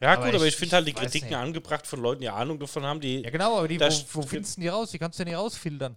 Ja, 0.00 0.12
aber 0.12 0.26
gut, 0.26 0.34
aber 0.34 0.44
ich- 0.46 0.54
ich 0.54 0.56
finde 0.56 0.76
halt 0.76 0.86
die 0.86 0.92
Kritiken 0.92 1.28
nicht. 1.28 1.38
angebracht 1.38 1.86
von 1.86 2.00
Leuten, 2.00 2.20
die 2.20 2.28
Ahnung 2.28 2.58
davon 2.58 2.84
haben, 2.84 3.00
die. 3.00 3.22
Ja 3.22 3.30
genau, 3.30 3.58
aber 3.58 3.68
die, 3.68 3.80
wo, 3.80 3.84
wo 4.12 4.22
findest 4.22 4.56
du 4.56 4.60
die 4.62 4.68
raus? 4.68 4.90
Die 4.90 4.98
kannst 4.98 5.18
du 5.18 5.22
ja 5.22 5.28
nicht 5.30 5.36
rausfiltern. 5.38 5.96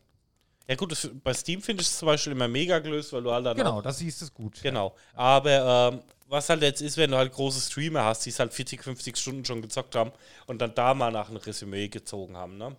Ja, 0.67 0.75
gut, 0.75 0.91
das, 0.91 1.09
bei 1.23 1.33
Steam 1.33 1.61
finde 1.61 1.81
ich 1.81 1.87
es 1.87 1.97
zum 1.97 2.05
Beispiel 2.05 2.31
immer 2.33 2.47
mega 2.47 2.77
gelöst, 2.79 3.11
weil 3.11 3.23
du 3.23 3.31
halt 3.31 3.45
dann. 3.45 3.57
Genau, 3.57 3.81
das 3.81 3.97
siehst 3.97 4.21
du 4.21 4.27
gut. 4.31 4.59
genau. 4.61 4.95
Aber 5.15 5.91
ähm, 5.93 6.01
was 6.27 6.47
halt 6.47 6.61
jetzt 6.61 6.81
ist, 6.81 6.95
wenn 6.97 7.09
du 7.09 7.17
halt 7.17 7.33
große 7.33 7.59
Streamer 7.59 8.03
hast, 8.05 8.23
die 8.25 8.29
es 8.29 8.37
halt 8.39 8.53
40, 8.53 8.83
50 8.83 9.17
Stunden 9.17 9.43
schon 9.45 9.63
gezockt 9.63 9.95
haben 9.95 10.11
und 10.45 10.59
dann 10.61 10.75
da 10.75 10.93
mal 10.93 11.11
nach 11.11 11.27
einem 11.29 11.37
Resümee 11.37 11.87
gezogen 11.87 12.37
haben, 12.37 12.57
ne? 12.57 12.75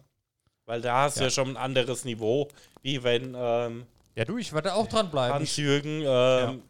Weil 0.66 0.80
da 0.80 1.02
hast 1.02 1.16
du 1.16 1.22
Ja. 1.22 1.26
ja 1.26 1.30
schon 1.32 1.48
ein 1.48 1.56
anderes 1.56 2.04
Niveau, 2.04 2.46
wie 2.82 3.02
wenn 3.02 3.34
ähm, 3.36 3.86
Ja, 4.14 4.24
du, 4.24 4.38
ich 4.38 4.52
werde 4.52 4.72
auch 4.74 4.86
dranbleiben. 4.86 5.34
Hans-Jürgen 5.34 6.02
ähm, 6.06 6.62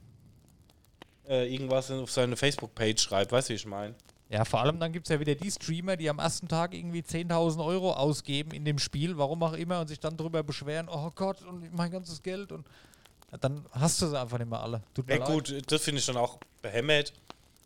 äh, 1.28 1.52
irgendwas 1.52 1.90
auf 1.90 2.10
seine 2.10 2.34
Facebook-Page 2.36 3.00
schreibt, 3.02 3.30
weißt 3.32 3.50
du, 3.50 3.52
wie 3.52 3.56
ich 3.56 3.66
meine? 3.66 3.94
Ja, 4.30 4.44
vor 4.44 4.60
allem 4.60 4.78
dann 4.80 4.92
gibt 4.92 5.06
es 5.06 5.12
ja 5.12 5.20
wieder 5.20 5.34
die 5.34 5.50
Streamer, 5.50 5.96
die 5.96 6.08
am 6.08 6.18
ersten 6.18 6.48
Tag 6.48 6.72
irgendwie 6.72 7.00
10.000 7.00 7.64
Euro 7.64 7.92
ausgeben 7.92 8.52
in 8.52 8.64
dem 8.64 8.78
Spiel, 8.78 9.18
warum 9.18 9.42
auch 9.42 9.52
immer, 9.54 9.80
und 9.80 9.88
sich 9.88 10.00
dann 10.00 10.16
darüber 10.16 10.42
beschweren, 10.42 10.88
oh 10.88 11.10
Gott, 11.14 11.42
und 11.42 11.74
mein 11.74 11.90
ganzes 11.90 12.22
Geld 12.22 12.52
und 12.52 12.64
ja, 13.32 13.38
dann 13.38 13.64
hast 13.72 14.00
du 14.02 14.06
sie 14.08 14.18
einfach 14.18 14.38
nicht 14.38 14.48
mehr 14.50 14.60
alle. 14.60 14.82
Tut 14.94 15.06
mir 15.06 15.14
Ja, 15.14 15.18
leid. 15.20 15.28
gut, 15.28 15.72
das 15.72 15.82
finde 15.82 15.98
ich 16.00 16.06
dann 16.06 16.16
auch 16.16 16.38
behämmert. 16.62 17.12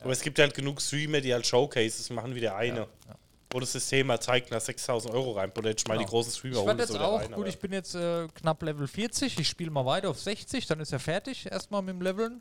Aber 0.01 0.13
es 0.13 0.21
gibt 0.21 0.39
halt 0.39 0.53
genug 0.55 0.83
Streamer, 0.83 1.21
die 1.23 1.33
halt 1.33 1.47
Showcases 1.47 2.11
machen 2.11 2.35
wie 2.35 2.41
der 2.41 2.57
eine. 2.57 2.87
wo 3.51 3.61
das 3.61 3.71
System 3.71 4.09
mal 4.09 4.19
zeigt, 4.21 4.51
nach 4.51 4.61
6000 4.61 5.15
Euro 5.15 5.31
rein. 5.33 5.53
Oder 5.57 5.71
jetzt 5.71 5.87
mal 5.87 5.95
Genau. 5.95 6.05
die 6.07 6.11
großen 6.11 6.33
Streamer 6.33 6.57
Ich 6.57 6.63
holen, 6.63 6.79
jetzt 6.81 6.99
auch, 6.99 7.21
rein, 7.21 7.31
gut, 7.33 7.47
ich 7.47 7.59
bin 7.61 7.73
jetzt 7.73 7.95
äh, 7.95 8.27
knapp 8.35 8.61
Level 8.65 8.89
40, 8.89 9.39
ich 9.39 9.49
spiele 9.49 9.71
mal 9.71 9.87
weiter 9.87 10.11
auf 10.11 10.19
60, 10.21 10.67
dann 10.67 10.81
ist 10.81 10.93
er 10.93 10.99
fertig, 10.99 11.47
erstmal 11.51 11.81
mit 11.81 11.95
dem 11.95 12.03
Leveln. 12.03 12.41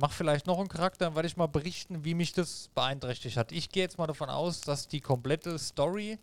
Mach 0.00 0.12
vielleicht 0.12 0.46
noch 0.46 0.58
einen 0.58 0.68
Charakter, 0.68 1.04
dann 1.04 1.14
werde 1.14 1.28
ich 1.28 1.36
mal 1.36 1.46
berichten, 1.46 2.06
wie 2.06 2.14
mich 2.14 2.32
das 2.32 2.70
beeinträchtigt 2.74 3.36
hat. 3.36 3.52
Ich 3.52 3.68
gehe 3.68 3.82
jetzt 3.82 3.98
mal 3.98 4.06
davon 4.06 4.30
aus, 4.30 4.62
dass 4.62 4.88
die 4.88 5.02
komplette 5.02 5.58
Story 5.58 6.18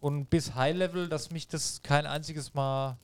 und 0.00 0.30
bis 0.30 0.54
High 0.54 0.74
Level, 0.74 1.10
dass 1.10 1.30
mich 1.30 1.46
das 1.46 1.82
kein 1.82 2.06
einziges 2.06 2.54
Mal, 2.54 2.96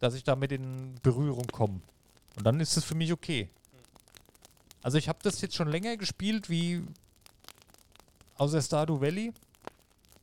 dass 0.00 0.14
ich 0.14 0.24
damit 0.24 0.52
in 0.52 0.94
Berührung 1.02 1.46
komme. 1.48 1.82
Und 2.36 2.46
dann 2.46 2.58
ist 2.60 2.78
es 2.78 2.84
für 2.84 2.94
mich 2.94 3.12
okay. 3.12 3.50
Also 4.82 4.96
ich 4.96 5.06
habe 5.06 5.18
das 5.22 5.42
jetzt 5.42 5.54
schon 5.54 5.68
länger 5.68 5.98
gespielt 5.98 6.48
wie 6.48 6.82
außer 8.36 8.62
Stardew 8.62 9.02
Valley, 9.02 9.34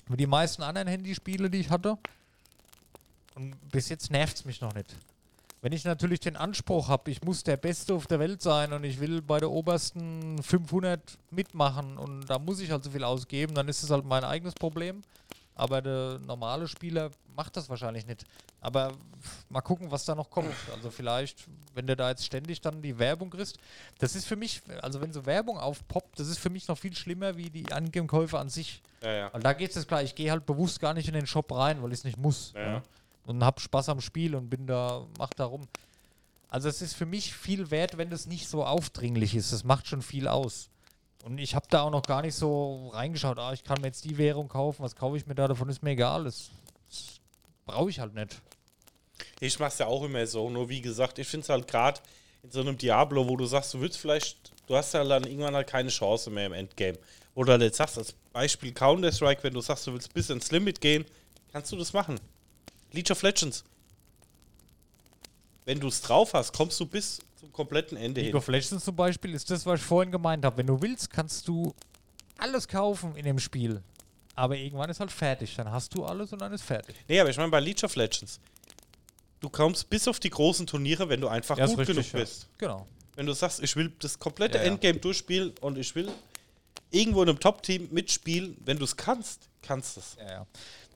wie 0.07 0.17
die 0.17 0.25
meisten 0.25 0.63
anderen 0.63 0.88
Handyspiele, 0.88 1.51
die 1.51 1.59
ich 1.59 1.69
hatte. 1.69 1.99
Und 3.36 3.53
bis 3.69 3.89
jetzt 3.89 4.09
nervt 4.09 4.38
es 4.38 4.45
mich 4.45 4.59
noch 4.59 4.73
nicht. 4.73 4.95
Wenn 5.62 5.74
ich 5.74 5.86
natürlich 5.86 6.20
den 6.20 6.36
Anspruch 6.36 6.88
habe, 6.88 7.12
ich 7.12 7.22
muss 7.22 7.43
der 7.43 7.55
Beste 7.55 7.93
auf 7.93 8.07
der 8.07 8.20
Welt 8.20 8.41
sein 8.41 8.74
und 8.74 8.84
ich 8.84 8.99
will 8.99 9.22
bei 9.22 9.39
der 9.39 9.51
obersten 9.51 10.41
500 10.41 10.99
mitmachen 11.30 11.97
und 11.99 12.26
da 12.26 12.39
muss 12.39 12.59
ich 12.59 12.72
halt 12.72 12.84
so 12.84 12.89
viel 12.89 13.03
ausgeben, 13.03 13.53
dann 13.53 13.68
ist 13.68 13.84
es 13.84 13.91
halt 13.91 14.05
mein 14.05 14.24
eigenes 14.24 14.55
Problem. 14.55 15.03
Aber 15.53 15.82
der 15.82 16.20
normale 16.26 16.68
Spieler 16.68 17.12
macht 17.36 17.55
das 17.55 17.70
wahrscheinlich 17.70 18.07
nicht. 18.07 18.26
Aber 18.62 18.93
mal 19.49 19.62
gucken, 19.62 19.91
was 19.91 20.05
da 20.05 20.16
noch 20.16 20.32
kommt. 20.32 20.55
Also 20.74 20.89
vielleicht, 20.89 21.45
wenn 21.76 21.86
der 21.86 21.95
da 21.95 22.09
jetzt 22.09 22.26
ständig 22.26 22.62
dann 22.62 22.82
die 22.82 22.97
Werbung 22.97 23.30
kriegst. 23.30 23.59
Das 23.99 24.16
ist 24.16 24.26
für 24.26 24.36
mich, 24.36 24.62
also 24.82 25.01
wenn 25.01 25.14
so 25.14 25.26
Werbung 25.28 25.59
aufpoppt, 25.59 26.20
das 26.20 26.30
ist 26.30 26.39
für 26.39 26.49
mich 26.49 26.68
noch 26.68 26.78
viel 26.78 26.95
schlimmer 26.95 27.38
wie 27.38 27.51
die 27.51 27.72
Angame-Käufe 27.72 28.39
an 28.39 28.49
sich. 28.49 28.82
Ja, 29.03 29.12
ja. 29.12 29.34
Weil 29.34 29.41
da 29.41 29.53
geht 29.53 29.76
es 29.76 29.88
klar, 29.88 30.01
ich 30.01 30.16
gehe 30.16 30.32
halt 30.32 30.47
bewusst 30.47 30.80
gar 30.80 30.95
nicht 30.95 31.07
in 31.07 31.14
den 31.14 31.28
Shop 31.28 31.51
rein, 31.51 31.84
weil 31.84 31.91
ich 31.91 31.99
es 31.99 32.03
nicht 32.05 32.18
muss. 32.18 32.53
Ja. 32.55 32.82
Und 33.26 33.43
hab 33.43 33.59
Spaß 33.59 33.89
am 33.89 34.01
Spiel 34.01 34.36
und 34.36 34.49
bin 34.49 34.67
da, 34.67 35.05
mach 35.17 35.30
da 35.34 35.45
rum. 35.45 35.67
Also 36.47 36.67
es 36.67 36.82
ist 36.82 36.95
für 36.95 37.05
mich 37.05 37.34
viel 37.34 37.72
wert, 37.72 37.97
wenn 37.97 38.09
das 38.09 38.26
nicht 38.26 38.47
so 38.47 38.65
aufdringlich 38.65 39.36
ist. 39.36 39.53
Das 39.53 39.63
macht 39.63 39.88
schon 39.88 40.01
viel 40.01 40.28
aus. 40.28 40.69
Und 41.24 41.38
ich 41.38 41.55
habe 41.55 41.67
da 41.69 41.84
auch 41.84 41.91
noch 41.91 42.03
gar 42.03 42.22
nicht 42.22 42.36
so 42.36 42.89
reingeschaut, 42.89 43.38
ah, 43.38 43.53
ich 43.53 43.63
kann 43.63 43.80
mir 43.80 43.88
jetzt 43.88 44.05
die 44.05 44.17
Währung 44.17 44.49
kaufen, 44.49 44.84
was 44.84 44.95
kaufe 44.95 45.17
ich 45.17 45.28
mir 45.28 45.36
da, 45.36 45.47
davon 45.47 45.69
ist 45.69 45.84
mir 45.84 45.91
egal. 45.91 46.24
Das, 46.24 46.49
das 46.89 47.19
brauche 47.65 47.89
ich 47.89 47.99
halt 47.99 48.15
nicht. 48.15 48.41
Ich 49.39 49.59
mach's 49.59 49.78
ja 49.78 49.86
auch 49.86 50.03
immer 50.03 50.26
so, 50.26 50.49
nur 50.49 50.67
wie 50.69 50.82
gesagt, 50.82 51.19
ich 51.19 51.28
finde 51.28 51.43
es 51.43 51.49
halt 51.49 51.67
gerade 51.67 52.01
in 52.43 52.51
so 52.51 52.61
einem 52.61 52.78
Diablo, 52.78 53.28
wo 53.28 53.38
du 53.38 53.45
sagst, 53.45 53.74
du 53.74 53.82
willst 53.82 53.99
vielleicht, 53.99 54.51
du 54.67 54.76
hast 54.76 54.93
ja 54.93 55.03
dann 55.03 55.26
irgendwann 55.26 55.55
halt 55.55 55.67
keine 55.67 55.89
Chance 55.89 56.30
mehr 56.32 56.47
im 56.47 56.53
Endgame. 56.53 56.97
Halt 57.36 57.61
jetzt 57.61 57.78
sagst, 57.78 57.97
als 57.97 58.13
Beispiel 58.34 58.74
Counter-Strike, 58.74 59.43
wenn 59.43 59.53
du 59.53 59.61
sagst, 59.61 59.88
du 59.88 59.93
willst 59.93 60.13
bis 60.13 60.30
ins 60.30 60.51
Limit 60.51 60.82
gehen, 60.82 61.05
kannst 61.51 61.72
du 61.72 61.78
das 61.78 61.93
machen. 61.93 62.19
League 62.91 63.11
of 63.11 63.21
Legends. 63.21 63.63
Wenn 65.65 65.79
du 65.79 65.87
es 65.87 66.01
drauf 66.01 66.33
hast, 66.33 66.53
kommst 66.53 66.79
du 66.79 66.85
bis 66.85 67.19
zum 67.39 67.51
kompletten 67.53 67.97
Ende 67.97 68.21
League 68.21 68.29
hin. 68.31 68.35
of 68.35 68.47
Legends 68.47 68.83
zum 68.83 68.95
Beispiel 68.95 69.33
ist 69.33 69.49
das, 69.49 69.65
was 69.65 69.79
ich 69.79 69.85
vorhin 69.85 70.11
gemeint 70.11 70.43
habe. 70.43 70.57
Wenn 70.57 70.67
du 70.67 70.81
willst, 70.81 71.09
kannst 71.09 71.47
du 71.47 71.73
alles 72.37 72.67
kaufen 72.67 73.15
in 73.15 73.25
dem 73.25 73.39
Spiel. 73.39 73.81
Aber 74.35 74.55
irgendwann 74.57 74.89
ist 74.89 74.99
halt 74.99 75.11
fertig. 75.11 75.55
Dann 75.55 75.71
hast 75.71 75.93
du 75.95 76.03
alles 76.05 76.33
und 76.33 76.41
dann 76.41 76.51
ist 76.53 76.63
fertig. 76.63 76.95
Nee, 77.07 77.19
aber 77.19 77.29
ich 77.29 77.37
meine 77.37 77.49
bei 77.49 77.59
League 77.59 77.83
of 77.83 77.95
Legends. 77.95 78.39
Du 79.39 79.49
kommst 79.49 79.89
bis 79.89 80.07
auf 80.07 80.19
die 80.19 80.29
großen 80.29 80.67
Turniere, 80.67 81.09
wenn 81.09 81.21
du 81.21 81.27
einfach 81.27 81.57
Ja, 81.57 81.65
gut 81.65 81.79
richtig, 81.79 81.95
genug 81.97 82.13
ja. 82.13 82.19
bist. 82.19 82.47
Genau. 82.57 82.87
Wenn 83.15 83.25
du 83.25 83.33
sagst, 83.33 83.61
ich 83.61 83.75
will 83.75 83.91
das 83.99 84.17
komplette 84.17 84.57
ja. 84.57 84.63
Endgame 84.63 84.99
durchspielen 84.99 85.53
und 85.61 85.77
ich 85.77 85.93
will 85.95 86.09
irgendwo 86.91 87.23
in 87.23 87.29
einem 87.29 87.39
Top-Team 87.39 87.89
mitspielen, 87.91 88.57
wenn 88.65 88.77
du 88.77 88.83
es 88.83 88.95
kannst, 88.95 89.49
kannst 89.61 89.95
du 89.95 89.99
es. 90.01 90.17
Ja, 90.19 90.31
ja. 90.31 90.47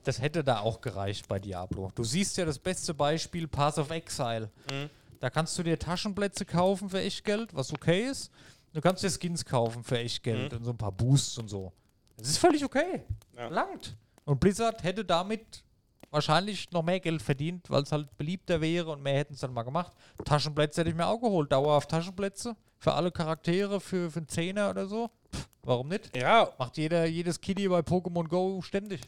Das 0.06 0.20
hätte 0.20 0.44
da 0.44 0.60
auch 0.60 0.80
gereicht 0.80 1.26
bei 1.26 1.40
Diablo. 1.40 1.90
Du 1.92 2.04
siehst 2.04 2.36
ja 2.36 2.44
das 2.44 2.60
beste 2.60 2.94
Beispiel, 2.94 3.48
Path 3.48 3.76
of 3.76 3.90
Exile. 3.90 4.52
Mhm. 4.70 4.88
Da 5.18 5.30
kannst 5.30 5.58
du 5.58 5.64
dir 5.64 5.76
Taschenplätze 5.76 6.44
kaufen 6.44 6.88
für 6.88 7.00
echt 7.00 7.24
Geld, 7.24 7.52
was 7.52 7.72
okay 7.72 8.06
ist. 8.06 8.30
Du 8.72 8.80
kannst 8.80 9.02
dir 9.02 9.10
Skins 9.10 9.44
kaufen 9.44 9.82
für 9.82 9.98
echt 9.98 10.22
Geld 10.22 10.52
und 10.54 10.62
so 10.62 10.70
ein 10.70 10.78
paar 10.78 10.92
Boosts 10.92 11.38
und 11.38 11.48
so. 11.48 11.72
Das 12.16 12.28
ist 12.28 12.38
völlig 12.38 12.64
okay. 12.64 13.02
Ja. 13.36 13.48
Langt. 13.48 13.96
Und 14.24 14.38
Blizzard 14.38 14.84
hätte 14.84 15.04
damit 15.04 15.64
wahrscheinlich 16.12 16.70
noch 16.70 16.84
mehr 16.84 17.00
Geld 17.00 17.20
verdient, 17.20 17.68
weil 17.68 17.82
es 17.82 17.90
halt 17.90 18.16
beliebter 18.16 18.60
wäre 18.60 18.92
und 18.92 19.02
mehr 19.02 19.16
hätten 19.16 19.34
es 19.34 19.40
dann 19.40 19.52
mal 19.52 19.64
gemacht. 19.64 19.92
Taschenplätze 20.24 20.82
hätte 20.82 20.90
ich 20.90 20.96
mir 20.96 21.08
auch 21.08 21.20
geholt. 21.20 21.50
Dauerhaft 21.50 21.90
Taschenplätze 21.90 22.54
für 22.78 22.92
alle 22.92 23.10
Charaktere, 23.10 23.80
für, 23.80 24.08
für 24.08 24.20
einen 24.20 24.28
Zehner 24.28 24.70
oder 24.70 24.86
so. 24.86 25.10
Pff, 25.34 25.48
warum 25.64 25.88
nicht? 25.88 26.16
Ja, 26.16 26.48
Macht 26.58 26.76
jeder, 26.76 27.06
jedes 27.06 27.40
Kiddie 27.40 27.66
bei 27.66 27.80
Pokémon 27.80 28.28
Go 28.28 28.62
ständig. 28.62 29.00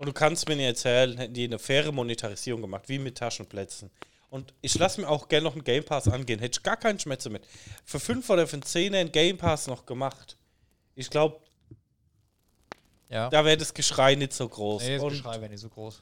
Und 0.00 0.06
du 0.06 0.12
kannst 0.14 0.48
mir 0.48 0.56
nicht 0.56 0.64
erzählen, 0.64 1.18
hätten 1.18 1.34
die 1.34 1.44
eine 1.44 1.58
faire 1.58 1.92
Monetarisierung 1.92 2.62
gemacht, 2.62 2.88
wie 2.88 2.98
mit 2.98 3.18
Taschenplätzen. 3.18 3.90
Und 4.30 4.54
ich 4.62 4.74
lasse 4.78 4.98
mir 5.02 5.08
auch 5.08 5.28
gerne 5.28 5.44
noch 5.44 5.52
einen 5.52 5.62
Game 5.64 5.84
Pass 5.84 6.08
angehen. 6.08 6.40
Hätte 6.40 6.58
ich 6.58 6.62
gar 6.62 6.78
keinen 6.78 6.98
Schmerz 6.98 7.28
mit. 7.28 7.46
Für 7.84 8.00
5 8.00 8.30
oder 8.30 8.46
für 8.46 8.54
einen 8.54 8.62
10 8.62 8.94
einen 8.94 9.12
Game 9.12 9.36
Pass 9.36 9.66
noch 9.66 9.84
gemacht. 9.84 10.38
Ich 10.94 11.10
glaube, 11.10 11.38
Ja. 13.10 13.28
da 13.28 13.44
wäre 13.44 13.58
das 13.58 13.74
Geschrei 13.74 14.14
nicht 14.14 14.32
so 14.32 14.48
groß. 14.48 14.82
Nee, 14.84 14.94
das 14.94 15.02
Und 15.02 15.10
Geschrei 15.10 15.38
wäre 15.40 15.50
nicht 15.50 15.60
so 15.60 15.68
groß. 15.68 16.00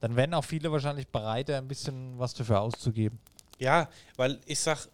Dann 0.00 0.14
wären 0.14 0.34
auch 0.34 0.44
viele 0.44 0.70
wahrscheinlich 0.70 1.08
bereiter, 1.08 1.58
ein 1.58 1.66
bisschen 1.66 2.16
was 2.18 2.32
dafür 2.34 2.60
auszugeben. 2.60 3.18
Ja, 3.58 3.88
weil 4.16 4.38
ich 4.46 4.60
sag, 4.60 4.86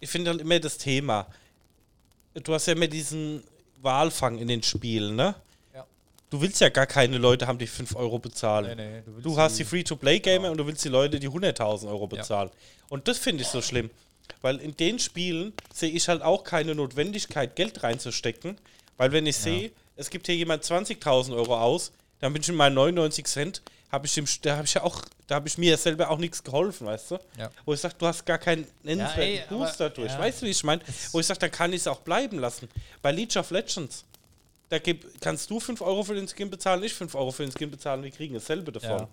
ich 0.00 0.08
finde 0.08 0.30
dann 0.30 0.40
immer 0.40 0.58
das 0.58 0.78
Thema. 0.78 1.26
Du 2.32 2.54
hast 2.54 2.66
ja 2.66 2.72
immer 2.72 2.86
diesen 2.86 3.44
Walfang 3.82 4.38
in 4.38 4.48
den 4.48 4.62
Spielen, 4.62 5.16
ne? 5.16 5.34
Ja. 6.24 6.30
Du 6.30 6.40
willst 6.40 6.60
ja 6.60 6.68
gar 6.68 6.86
keine 6.86 7.18
Leute 7.18 7.46
haben, 7.46 7.58
die 7.58 7.66
5 7.66 7.94
Euro 7.96 8.18
bezahlen. 8.18 8.76
nee, 8.76 9.02
du, 9.04 9.20
Du 9.20 9.36
hast 9.36 9.58
die 9.58 9.64
Free-to-Play-Gamer 9.64 10.50
und 10.50 10.58
du 10.58 10.66
willst 10.66 10.84
die 10.84 10.88
Leute, 10.88 11.20
die 11.20 11.28
100.000 11.28 11.88
Euro 11.88 12.06
bezahlen. 12.06 12.50
Und 12.88 13.06
das 13.08 13.18
finde 13.18 13.42
ich 13.42 13.48
so 13.48 13.62
schlimm. 13.62 13.90
Weil 14.40 14.56
in 14.56 14.76
den 14.76 14.98
Spielen 14.98 15.52
sehe 15.72 15.90
ich 15.90 16.08
halt 16.08 16.22
auch 16.22 16.44
keine 16.44 16.74
Notwendigkeit, 16.74 17.54
Geld 17.56 17.82
reinzustecken. 17.82 18.58
Weil 18.96 19.12
wenn 19.12 19.26
ich 19.26 19.36
sehe, 19.36 19.70
es 19.96 20.10
gibt 20.10 20.26
hier 20.26 20.34
jemand 20.36 20.64
20.000 20.64 21.34
Euro 21.36 21.56
aus, 21.58 21.92
dann 22.20 22.32
bin 22.32 22.42
ich 22.42 22.48
in 22.48 22.54
meinen 22.54 22.74
99 22.74 23.26
Cent, 23.26 23.62
habe 23.92 24.06
ich 24.06 24.14
dem, 24.14 24.24
da 24.42 24.56
habe 24.56 24.66
ich 24.66 24.74
ja 24.74 24.82
auch, 24.82 25.02
da 25.26 25.36
habe 25.36 25.46
ich 25.46 25.58
mir 25.58 25.70
ja 25.72 25.76
selber 25.76 26.10
auch 26.10 26.18
nichts 26.18 26.42
geholfen, 26.42 26.86
weißt 26.86 27.12
du? 27.12 27.18
Ja. 27.38 27.50
Wo 27.64 27.74
ich 27.74 27.80
sage, 27.80 27.94
du 27.98 28.06
hast 28.06 28.24
gar 28.24 28.38
keinen 28.38 28.66
nennenswerten 28.82 29.22
ey, 29.22 29.42
Boost 29.48 29.78
dadurch. 29.78 30.10
ja. 30.12 30.18
Weißt 30.18 30.42
du, 30.42 30.46
wie 30.46 30.50
ich 30.50 30.64
meine? 30.64 30.82
Wo 31.12 31.20
ich 31.20 31.26
sage, 31.26 31.40
dann 31.40 31.50
kann 31.50 31.72
ich 31.72 31.82
es 31.82 31.86
auch 31.86 32.00
bleiben 32.00 32.38
lassen. 32.38 32.68
Bei 33.02 33.12
League 33.12 33.36
of 33.36 33.50
Legends, 33.50 34.04
da 34.68 34.78
gib, 34.78 35.20
kannst 35.20 35.50
du 35.50 35.60
5 35.60 35.80
Euro 35.80 36.02
für 36.04 36.14
den 36.14 36.26
Skin 36.28 36.50
bezahlen, 36.50 36.82
ich 36.82 36.94
5 36.94 37.14
Euro 37.14 37.30
für 37.30 37.44
den 37.44 37.52
Skin 37.52 37.70
bezahlen, 37.70 38.02
wir 38.02 38.10
kriegen 38.10 38.34
dasselbe 38.34 38.72
davon. 38.72 38.98
Ja. 39.00 39.08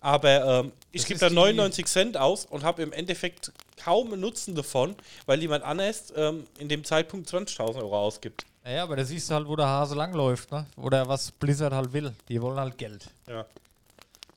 Aber 0.00 0.60
ähm, 0.60 0.72
ich 0.92 1.06
gebe 1.06 1.18
da 1.18 1.28
die- 1.28 1.34
99 1.34 1.86
Cent 1.86 2.16
aus 2.16 2.44
und 2.46 2.62
habe 2.62 2.82
im 2.82 2.92
Endeffekt 2.92 3.52
kaum 3.76 4.10
Nutzen 4.20 4.54
davon, 4.54 4.94
weil 5.26 5.40
jemand 5.40 5.64
anders 5.64 6.12
ähm, 6.16 6.46
in 6.58 6.68
dem 6.68 6.84
Zeitpunkt 6.84 7.28
20.000 7.28 7.76
Euro 7.78 7.98
ausgibt. 7.98 8.46
Ja, 8.64 8.82
aber 8.84 8.96
da 8.96 9.04
siehst 9.04 9.30
du 9.30 9.34
halt, 9.34 9.48
wo 9.48 9.56
der 9.56 9.66
Hase 9.66 9.94
langläuft, 9.94 10.52
ne? 10.52 10.66
Oder 10.76 11.08
was 11.08 11.32
Blizzard 11.32 11.72
halt 11.72 11.92
will. 11.92 12.12
Die 12.28 12.40
wollen 12.40 12.60
halt 12.60 12.76
Geld. 12.78 13.06
Ja. 13.26 13.46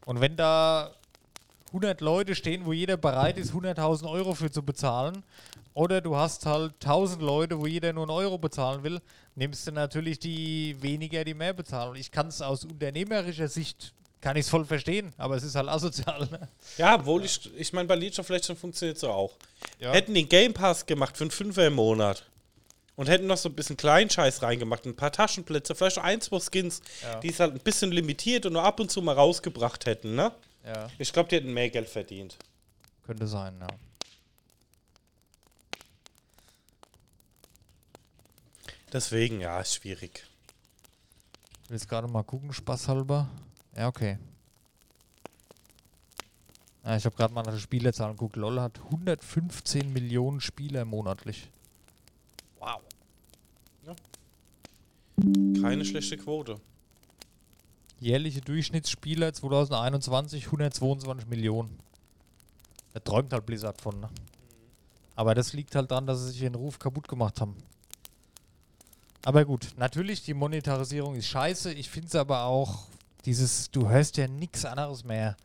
Und 0.06 0.20
wenn 0.22 0.36
da 0.36 0.92
100 1.72 2.02
Leute 2.02 2.36
stehen, 2.36 2.66
wo 2.66 2.74
jeder 2.74 2.98
bereit 2.98 3.38
ist, 3.38 3.54
100.000 3.54 4.10
Euro 4.10 4.34
für 4.34 4.52
zu 4.52 4.62
bezahlen, 4.64 5.24
oder 5.74 6.02
du 6.02 6.16
hast 6.18 6.46
halt 6.46 6.74
1000 6.84 7.22
Leute, 7.22 7.60
wo 7.60 7.66
jeder 7.66 7.94
nur 7.94 8.04
einen 8.04 8.12
Euro 8.12 8.38
bezahlen 8.38 8.84
will, 8.84 9.00
nimmst 9.36 9.66
du 9.68 9.72
natürlich 9.72 10.20
die 10.20 10.76
weniger, 10.82 11.24
die 11.24 11.34
mehr 11.34 11.54
bezahlen. 11.54 11.92
Und 11.92 11.96
ich 11.98 12.12
kann 12.12 12.28
es 12.28 12.42
aus 12.42 12.66
unternehmerischer 12.66 13.48
Sicht, 13.48 13.94
kann 14.20 14.36
ich 14.36 14.42
es 14.42 14.50
voll 14.50 14.66
verstehen, 14.66 15.14
aber 15.18 15.36
es 15.38 15.44
ist 15.44 15.56
halt 15.56 15.70
asozial. 15.70 16.28
Ne? 16.30 16.48
Ja, 16.78 16.96
obwohl 16.96 17.24
ich, 17.24 17.50
ich 17.58 17.72
meine, 17.72 17.88
bei 17.88 17.96
League 17.96 18.20
of 18.20 18.28
Legends 18.28 18.60
funktioniert 18.60 19.00
so 19.00 19.10
auch. 19.10 19.32
Ja. 19.80 19.94
Hätten 19.94 20.14
den 20.14 20.28
Game 20.28 20.54
Pass 20.54 20.86
gemacht 20.86 21.16
für 21.16 21.24
einen 21.24 21.32
Fünfer 21.32 21.68
im 21.68 21.76
Monat 21.76 22.26
und 22.98 23.08
hätten 23.08 23.28
noch 23.28 23.38
so 23.38 23.48
ein 23.48 23.56
bisschen 23.56 23.78
Kleinscheiß 23.78 24.44
reingemacht, 24.44 24.86
ein 24.86 24.96
paar 24.98 25.14
Taschenplätze, 25.14 25.74
vielleicht 25.74 26.00
ein, 26.00 26.20
zwei 26.20 26.40
Skins, 26.42 26.82
Ja. 27.02 27.20
die 27.22 27.30
es 27.30 27.40
halt 27.40 27.54
ein 27.54 27.62
bisschen 27.62 27.94
limitiert 27.94 28.46
und 28.46 28.54
nur 28.54 28.64
ab 28.64 28.82
und 28.82 28.92
zu 28.92 29.02
mal 29.02 29.16
rausgebracht 29.16 29.86
hätten, 29.86 30.16
ne? 30.16 30.34
Ja, 30.66 30.90
Ich 31.00 31.12
glaube, 31.12 31.30
die 31.30 31.36
hätten 31.38 31.54
mehr 31.54 31.70
Geld 31.70 31.90
verdient. 31.90 32.38
könnte 33.04 33.28
sein, 33.28 33.58
ja. 33.60 33.68
Deswegen, 38.94 39.40
ja, 39.40 39.60
ist 39.62 39.76
schwierig. 39.76 40.28
Ich 41.64 41.70
will 41.70 41.78
jetzt 41.78 41.88
gerade 41.88 42.08
mal 42.08 42.24
gucken, 42.24 42.52
spaßhalber. 42.52 43.30
Ja, 43.76 43.88
okay. 43.88 44.18
Ja, 46.84 46.98
ich 46.98 47.06
habe 47.06 47.16
gerade 47.16 47.34
mal 47.34 47.44
nach 47.44 47.54
den 47.54 47.60
Spielerzahlen 47.60 48.14
geguckt. 48.14 48.36
LOL 48.36 48.60
hat 48.60 48.80
115 48.86 49.94
Millionen 49.94 50.42
Spieler 50.42 50.84
monatlich. 50.84 51.50
Wow. 52.60 52.82
Keine 55.62 55.86
schlechte 55.86 56.18
Quote. 56.18 56.60
Jährliche 58.02 58.42
Durchschnittsspieler 58.42 59.32
2021 59.32 60.48
122 60.48 61.28
Millionen. 61.30 61.78
Da 62.94 63.00
träumt 63.00 63.32
halt 63.32 63.46
Blizzard 63.46 63.80
von, 63.80 64.00
ne? 64.00 64.10
Aber 65.16 65.36
das 65.36 65.54
liegt 65.54 65.76
halt 65.76 65.92
daran, 65.92 66.08
dass 66.08 66.22
sie 66.22 66.32
sich 66.32 66.42
ihren 66.42 66.56
Ruf 66.56 66.80
kaputt 66.80 67.08
gemacht 67.08 67.40
haben. 67.40 67.56
Aber 69.24 69.46
gut, 69.46 69.68
natürlich, 69.78 70.24
die 70.24 70.34
Monetarisierung 70.34 71.14
ist 71.14 71.28
scheiße. 71.28 71.74
Ich 71.74 71.92
finde 71.92 72.08
es 72.08 72.16
aber 72.16 72.46
auch, 72.46 72.88
dieses, 73.26 73.70
du 73.70 73.88
hörst 73.88 74.18
ja 74.18 74.28
nichts 74.28 74.66
anderes 74.66 75.04
mehr. 75.04 75.38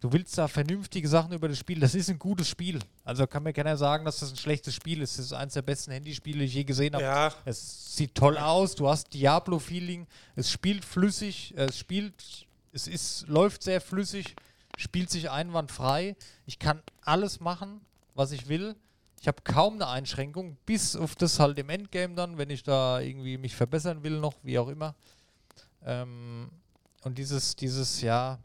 Du 0.00 0.12
willst 0.12 0.38
da 0.38 0.46
vernünftige 0.46 1.08
Sachen 1.08 1.32
über 1.32 1.48
das 1.48 1.58
Spiel. 1.58 1.80
Das 1.80 1.94
ist 1.94 2.08
ein 2.08 2.20
gutes 2.20 2.48
Spiel. 2.48 2.78
Also 3.04 3.26
kann 3.26 3.42
mir 3.42 3.52
keiner 3.52 3.76
sagen, 3.76 4.04
dass 4.04 4.20
das 4.20 4.30
ein 4.30 4.36
schlechtes 4.36 4.74
Spiel 4.74 5.02
ist. 5.02 5.18
Das 5.18 5.26
ist 5.26 5.32
eines 5.32 5.54
der 5.54 5.62
besten 5.62 5.90
Handyspiele, 5.90 6.38
die 6.38 6.44
ich 6.44 6.54
je 6.54 6.64
gesehen 6.64 6.94
habe. 6.94 7.02
Ja, 7.02 7.34
Es 7.44 7.96
sieht 7.96 8.14
toll 8.14 8.38
aus, 8.38 8.76
du 8.76 8.88
hast 8.88 9.12
Diablo-Feeling, 9.12 10.06
es 10.36 10.52
spielt 10.52 10.84
flüssig, 10.84 11.52
es 11.56 11.76
spielt, 11.76 12.46
es 12.72 12.86
ist, 12.86 13.26
läuft 13.26 13.64
sehr 13.64 13.80
flüssig, 13.80 14.36
spielt 14.76 15.10
sich 15.10 15.30
einwandfrei. 15.30 16.14
Ich 16.46 16.60
kann 16.60 16.80
alles 17.02 17.40
machen, 17.40 17.80
was 18.14 18.30
ich 18.30 18.48
will. 18.48 18.76
Ich 19.20 19.26
habe 19.26 19.42
kaum 19.42 19.74
eine 19.74 19.88
Einschränkung, 19.88 20.56
bis 20.64 20.94
auf 20.94 21.16
das 21.16 21.40
halt 21.40 21.58
im 21.58 21.70
Endgame 21.70 22.14
dann, 22.14 22.38
wenn 22.38 22.50
ich 22.50 22.62
da 22.62 23.00
irgendwie 23.00 23.36
mich 23.36 23.56
verbessern 23.56 24.04
will 24.04 24.20
noch, 24.20 24.34
wie 24.44 24.60
auch 24.60 24.68
immer. 24.68 24.94
Ähm, 25.84 26.50
und 27.02 27.18
dieses, 27.18 27.56
dieses, 27.56 28.00
ja, 28.00 28.38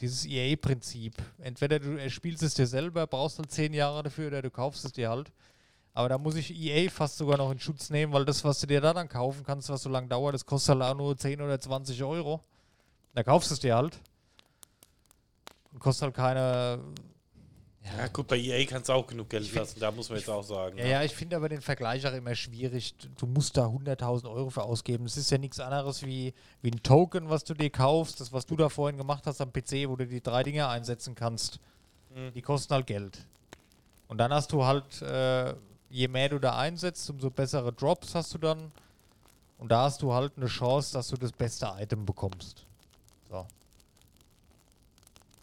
dieses 0.00 0.24
EA-Prinzip. 0.26 1.14
Entweder 1.38 1.78
du 1.78 2.10
spielst 2.10 2.42
es 2.42 2.54
dir 2.54 2.66
selber, 2.66 3.06
brauchst 3.06 3.38
halt 3.38 3.50
zehn 3.50 3.74
Jahre 3.74 4.02
dafür, 4.02 4.28
oder 4.28 4.42
du 4.42 4.50
kaufst 4.50 4.84
es 4.84 4.92
dir 4.92 5.10
halt. 5.10 5.32
Aber 5.94 6.08
da 6.08 6.18
muss 6.18 6.36
ich 6.36 6.54
EA 6.54 6.90
fast 6.90 7.16
sogar 7.16 7.38
noch 7.38 7.50
in 7.50 7.58
Schutz 7.58 7.90
nehmen, 7.90 8.12
weil 8.12 8.24
das, 8.24 8.44
was 8.44 8.60
du 8.60 8.68
dir 8.68 8.80
da 8.80 8.94
dann 8.94 9.08
kaufen 9.08 9.42
kannst, 9.44 9.68
was 9.68 9.82
so 9.82 9.88
lange 9.90 10.06
dauert, 10.06 10.34
das 10.34 10.46
kostet 10.46 10.76
halt 10.76 10.82
auch 10.82 10.96
nur 10.96 11.16
10 11.16 11.40
oder 11.40 11.60
20 11.60 12.04
Euro. 12.04 12.40
Da 13.14 13.24
kaufst 13.24 13.50
du 13.50 13.54
es 13.54 13.60
dir 13.60 13.74
halt. 13.74 13.98
Und 15.72 15.80
kostet 15.80 16.04
halt 16.04 16.14
keine. 16.14 16.78
Ja 17.96 18.08
gut, 18.08 18.26
bei 18.26 18.36
EA 18.36 18.64
kannst 18.66 18.88
du 18.88 18.92
auch 18.92 19.06
genug 19.06 19.30
Geld 19.30 19.52
lassen, 19.54 19.80
da 19.80 19.90
muss 19.90 20.08
man 20.08 20.18
jetzt 20.18 20.28
auch 20.28 20.42
sagen. 20.42 20.76
Ja, 20.78 20.86
ja, 20.86 21.02
ich 21.02 21.14
finde 21.14 21.36
aber 21.36 21.48
den 21.48 21.60
Vergleich 21.60 22.06
auch 22.06 22.12
immer 22.12 22.34
schwierig. 22.34 22.94
Du 23.16 23.26
musst 23.26 23.56
da 23.56 23.66
100.000 23.66 24.30
Euro 24.30 24.50
für 24.50 24.62
ausgeben. 24.62 25.06
Es 25.06 25.16
ist 25.16 25.30
ja 25.30 25.38
nichts 25.38 25.60
anderes 25.60 26.04
wie, 26.04 26.34
wie 26.62 26.70
ein 26.70 26.82
Token, 26.82 27.30
was 27.30 27.44
du 27.44 27.54
dir 27.54 27.70
kaufst. 27.70 28.20
Das, 28.20 28.32
was 28.32 28.46
du 28.46 28.56
da 28.56 28.68
vorhin 28.68 28.98
gemacht 28.98 29.26
hast 29.26 29.40
am 29.40 29.52
PC, 29.52 29.88
wo 29.88 29.96
du 29.96 30.06
die 30.06 30.20
drei 30.20 30.42
Dinge 30.42 30.68
einsetzen 30.68 31.14
kannst. 31.14 31.60
Mhm. 32.14 32.32
Die 32.34 32.42
kosten 32.42 32.74
halt 32.74 32.86
Geld. 32.86 33.18
Und 34.08 34.18
dann 34.18 34.32
hast 34.32 34.52
du 34.52 34.64
halt, 34.64 35.02
äh, 35.02 35.54
je 35.90 36.08
mehr 36.08 36.28
du 36.30 36.38
da 36.38 36.56
einsetzt, 36.58 37.08
umso 37.10 37.30
bessere 37.30 37.72
Drops 37.72 38.14
hast 38.14 38.34
du 38.34 38.38
dann. 38.38 38.72
Und 39.58 39.70
da 39.70 39.82
hast 39.82 40.02
du 40.02 40.12
halt 40.12 40.32
eine 40.36 40.46
Chance, 40.46 40.92
dass 40.92 41.08
du 41.08 41.16
das 41.16 41.32
beste 41.32 41.68
Item 41.78 42.06
bekommst. 42.06 42.64
So. 43.30 43.46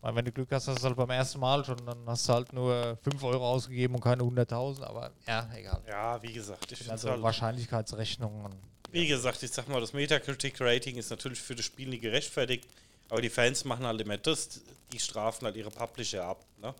Weil 0.05 0.15
wenn 0.17 0.25
du 0.25 0.31
Glück 0.31 0.51
hast, 0.51 0.67
hast 0.67 0.75
du 0.75 0.79
es 0.81 0.83
halt 0.83 0.95
beim 0.97 1.09
ersten 1.09 1.39
Mal 1.39 1.65
schon, 1.65 1.83
dann 1.83 1.97
hast 2.05 2.29
du 2.29 2.33
halt 2.33 2.53
nur 2.53 2.95
5 3.01 3.23
Euro 3.23 3.49
ausgegeben 3.49 3.95
und 3.95 4.01
keine 4.01 4.21
100.000, 4.21 4.83
aber 4.83 5.09
ja, 5.27 5.49
egal. 5.55 5.81
Ja, 5.87 6.21
wie 6.21 6.31
gesagt, 6.31 6.71
ich 6.71 6.77
find's 6.77 6.91
Also 6.91 7.09
halt, 7.09 7.23
Wahrscheinlichkeitsrechnungen. 7.23 8.53
wie 8.91 9.07
gesagt, 9.07 9.41
ich 9.41 9.49
sag 9.49 9.67
mal, 9.67 9.81
das 9.81 9.93
Metacritic-Rating 9.93 10.97
ist 10.97 11.09
natürlich 11.09 11.41
für 11.41 11.55
das 11.55 11.65
Spiel 11.65 11.89
nicht 11.89 12.03
gerechtfertigt, 12.03 12.67
aber 13.09 13.19
die 13.19 13.31
Fans 13.31 13.65
machen 13.65 13.83
halt 13.83 13.99
immer 13.99 14.15
das, 14.19 14.61
die 14.93 14.99
strafen 14.99 15.45
halt 15.45 15.55
ihre 15.55 15.71
Publisher 15.71 16.23
ab, 16.23 16.45
ne? 16.61 16.75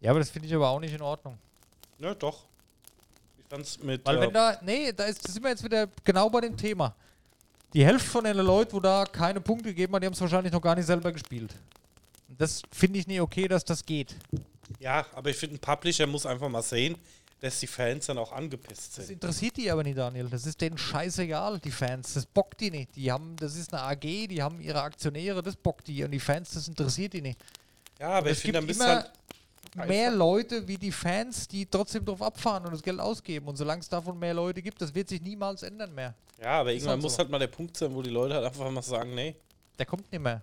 Ja, 0.00 0.12
aber 0.12 0.20
das 0.20 0.30
finde 0.30 0.48
ich 0.48 0.54
aber 0.54 0.70
auch 0.70 0.80
nicht 0.80 0.94
in 0.94 1.02
Ordnung. 1.02 1.36
Ja, 1.98 2.14
doch. 2.14 2.44
Ich 3.38 3.44
fand's 3.50 3.78
mit. 3.82 4.06
Weil 4.06 4.16
äh, 4.16 4.20
wenn 4.22 4.32
da, 4.32 4.58
nee, 4.62 4.94
da 4.94 5.04
ist, 5.04 5.22
da 5.28 5.30
sind 5.30 5.42
wir 5.42 5.50
jetzt 5.50 5.62
wieder 5.62 5.88
genau 6.02 6.30
bei 6.30 6.40
dem 6.40 6.56
Thema. 6.56 6.94
Die 7.74 7.84
Hälfte 7.84 8.08
von 8.08 8.24
den 8.24 8.38
Leuten, 8.38 8.72
wo 8.72 8.80
da 8.80 9.04
keine 9.04 9.42
Punkte 9.42 9.68
gegeben 9.68 9.92
haben, 9.92 10.00
die 10.00 10.06
haben 10.06 10.14
es 10.14 10.20
wahrscheinlich 10.22 10.54
noch 10.54 10.62
gar 10.62 10.74
nicht 10.74 10.86
selber 10.86 11.12
gespielt. 11.12 11.54
Das 12.28 12.62
finde 12.72 12.98
ich 12.98 13.06
nicht 13.06 13.20
okay, 13.20 13.48
dass 13.48 13.64
das 13.64 13.84
geht. 13.84 14.16
ja, 14.80 15.06
aber 15.14 15.30
ich 15.30 15.36
finde, 15.36 15.56
ein 15.56 15.58
Publisher 15.60 16.06
muss 16.06 16.26
einfach 16.26 16.48
mal 16.48 16.62
sehen, 16.62 16.96
dass 17.40 17.60
die 17.60 17.66
Fans 17.66 18.06
dann 18.06 18.18
auch 18.18 18.32
angepisst 18.32 18.96
Das 18.98 19.06
sind. 19.06 19.14
interessiert 19.14 19.56
die 19.58 19.70
aber 19.70 19.82
nicht, 19.82 19.98
Daniel. 19.98 20.28
Das 20.28 20.46
ist 20.46 20.60
denen 20.60 20.78
scheißegal, 20.78 21.60
die 21.60 21.70
Fans. 21.70 22.14
Das 22.14 22.24
bockt 22.26 22.60
die 22.60 22.70
nicht. 22.70 22.96
Die 22.96 23.12
haben, 23.12 23.36
das 23.36 23.54
ist 23.56 23.72
eine 23.74 23.82
AG, 23.82 24.00
die 24.28 24.42
haben 24.42 24.60
ihre 24.60 24.80
Aktionäre, 24.82 25.42
das 25.42 25.54
bockt 25.54 25.86
die. 25.88 26.02
Und 26.02 26.10
die 26.12 26.18
Fans, 26.20 26.50
das 26.52 26.66
interessiert 26.66 27.12
die 27.12 27.20
nicht. 27.22 27.38
Ja, 28.00 28.08
aber 28.10 28.30
es 28.30 28.38
ich 28.38 28.42
finde, 28.42 28.60
gibt 28.60 28.62
dann 28.62 28.66
bist 28.66 28.80
immer 28.80 29.10
halt. 29.76 29.88
mehr 29.88 30.10
Leute 30.10 30.66
wie 30.66 30.78
die 30.78 30.90
Fans, 30.92 31.46
die 31.46 31.66
trotzdem 31.66 32.04
drauf 32.06 32.22
abfahren 32.22 32.64
und 32.64 32.72
das 32.72 32.82
Geld 32.82 32.98
ausgeben. 33.00 33.46
Und 33.48 33.56
solange 33.56 33.80
es 33.82 33.88
davon 33.88 34.18
mehr 34.18 34.32
Leute 34.34 34.62
gibt, 34.62 34.80
das 34.80 34.94
wird 34.94 35.08
sich 35.10 35.20
niemals 35.20 35.62
ändern 35.62 35.94
mehr. 35.94 36.14
Ja, 36.42 36.60
aber 36.60 36.72
irgendwann 36.72 36.92
halt 36.94 37.02
muss 37.02 37.12
so. 37.12 37.18
halt 37.18 37.28
mal 37.30 37.38
der 37.38 37.46
Punkt 37.48 37.76
sein, 37.76 37.94
wo 37.94 38.00
die 38.02 38.10
Leute 38.10 38.34
halt 38.34 38.46
einfach 38.46 38.70
mal 38.70 38.82
sagen, 38.82 39.14
nee, 39.14 39.36
Der 39.78 39.84
kommt 39.86 40.10
nicht 40.10 40.20
mehr. 40.22 40.40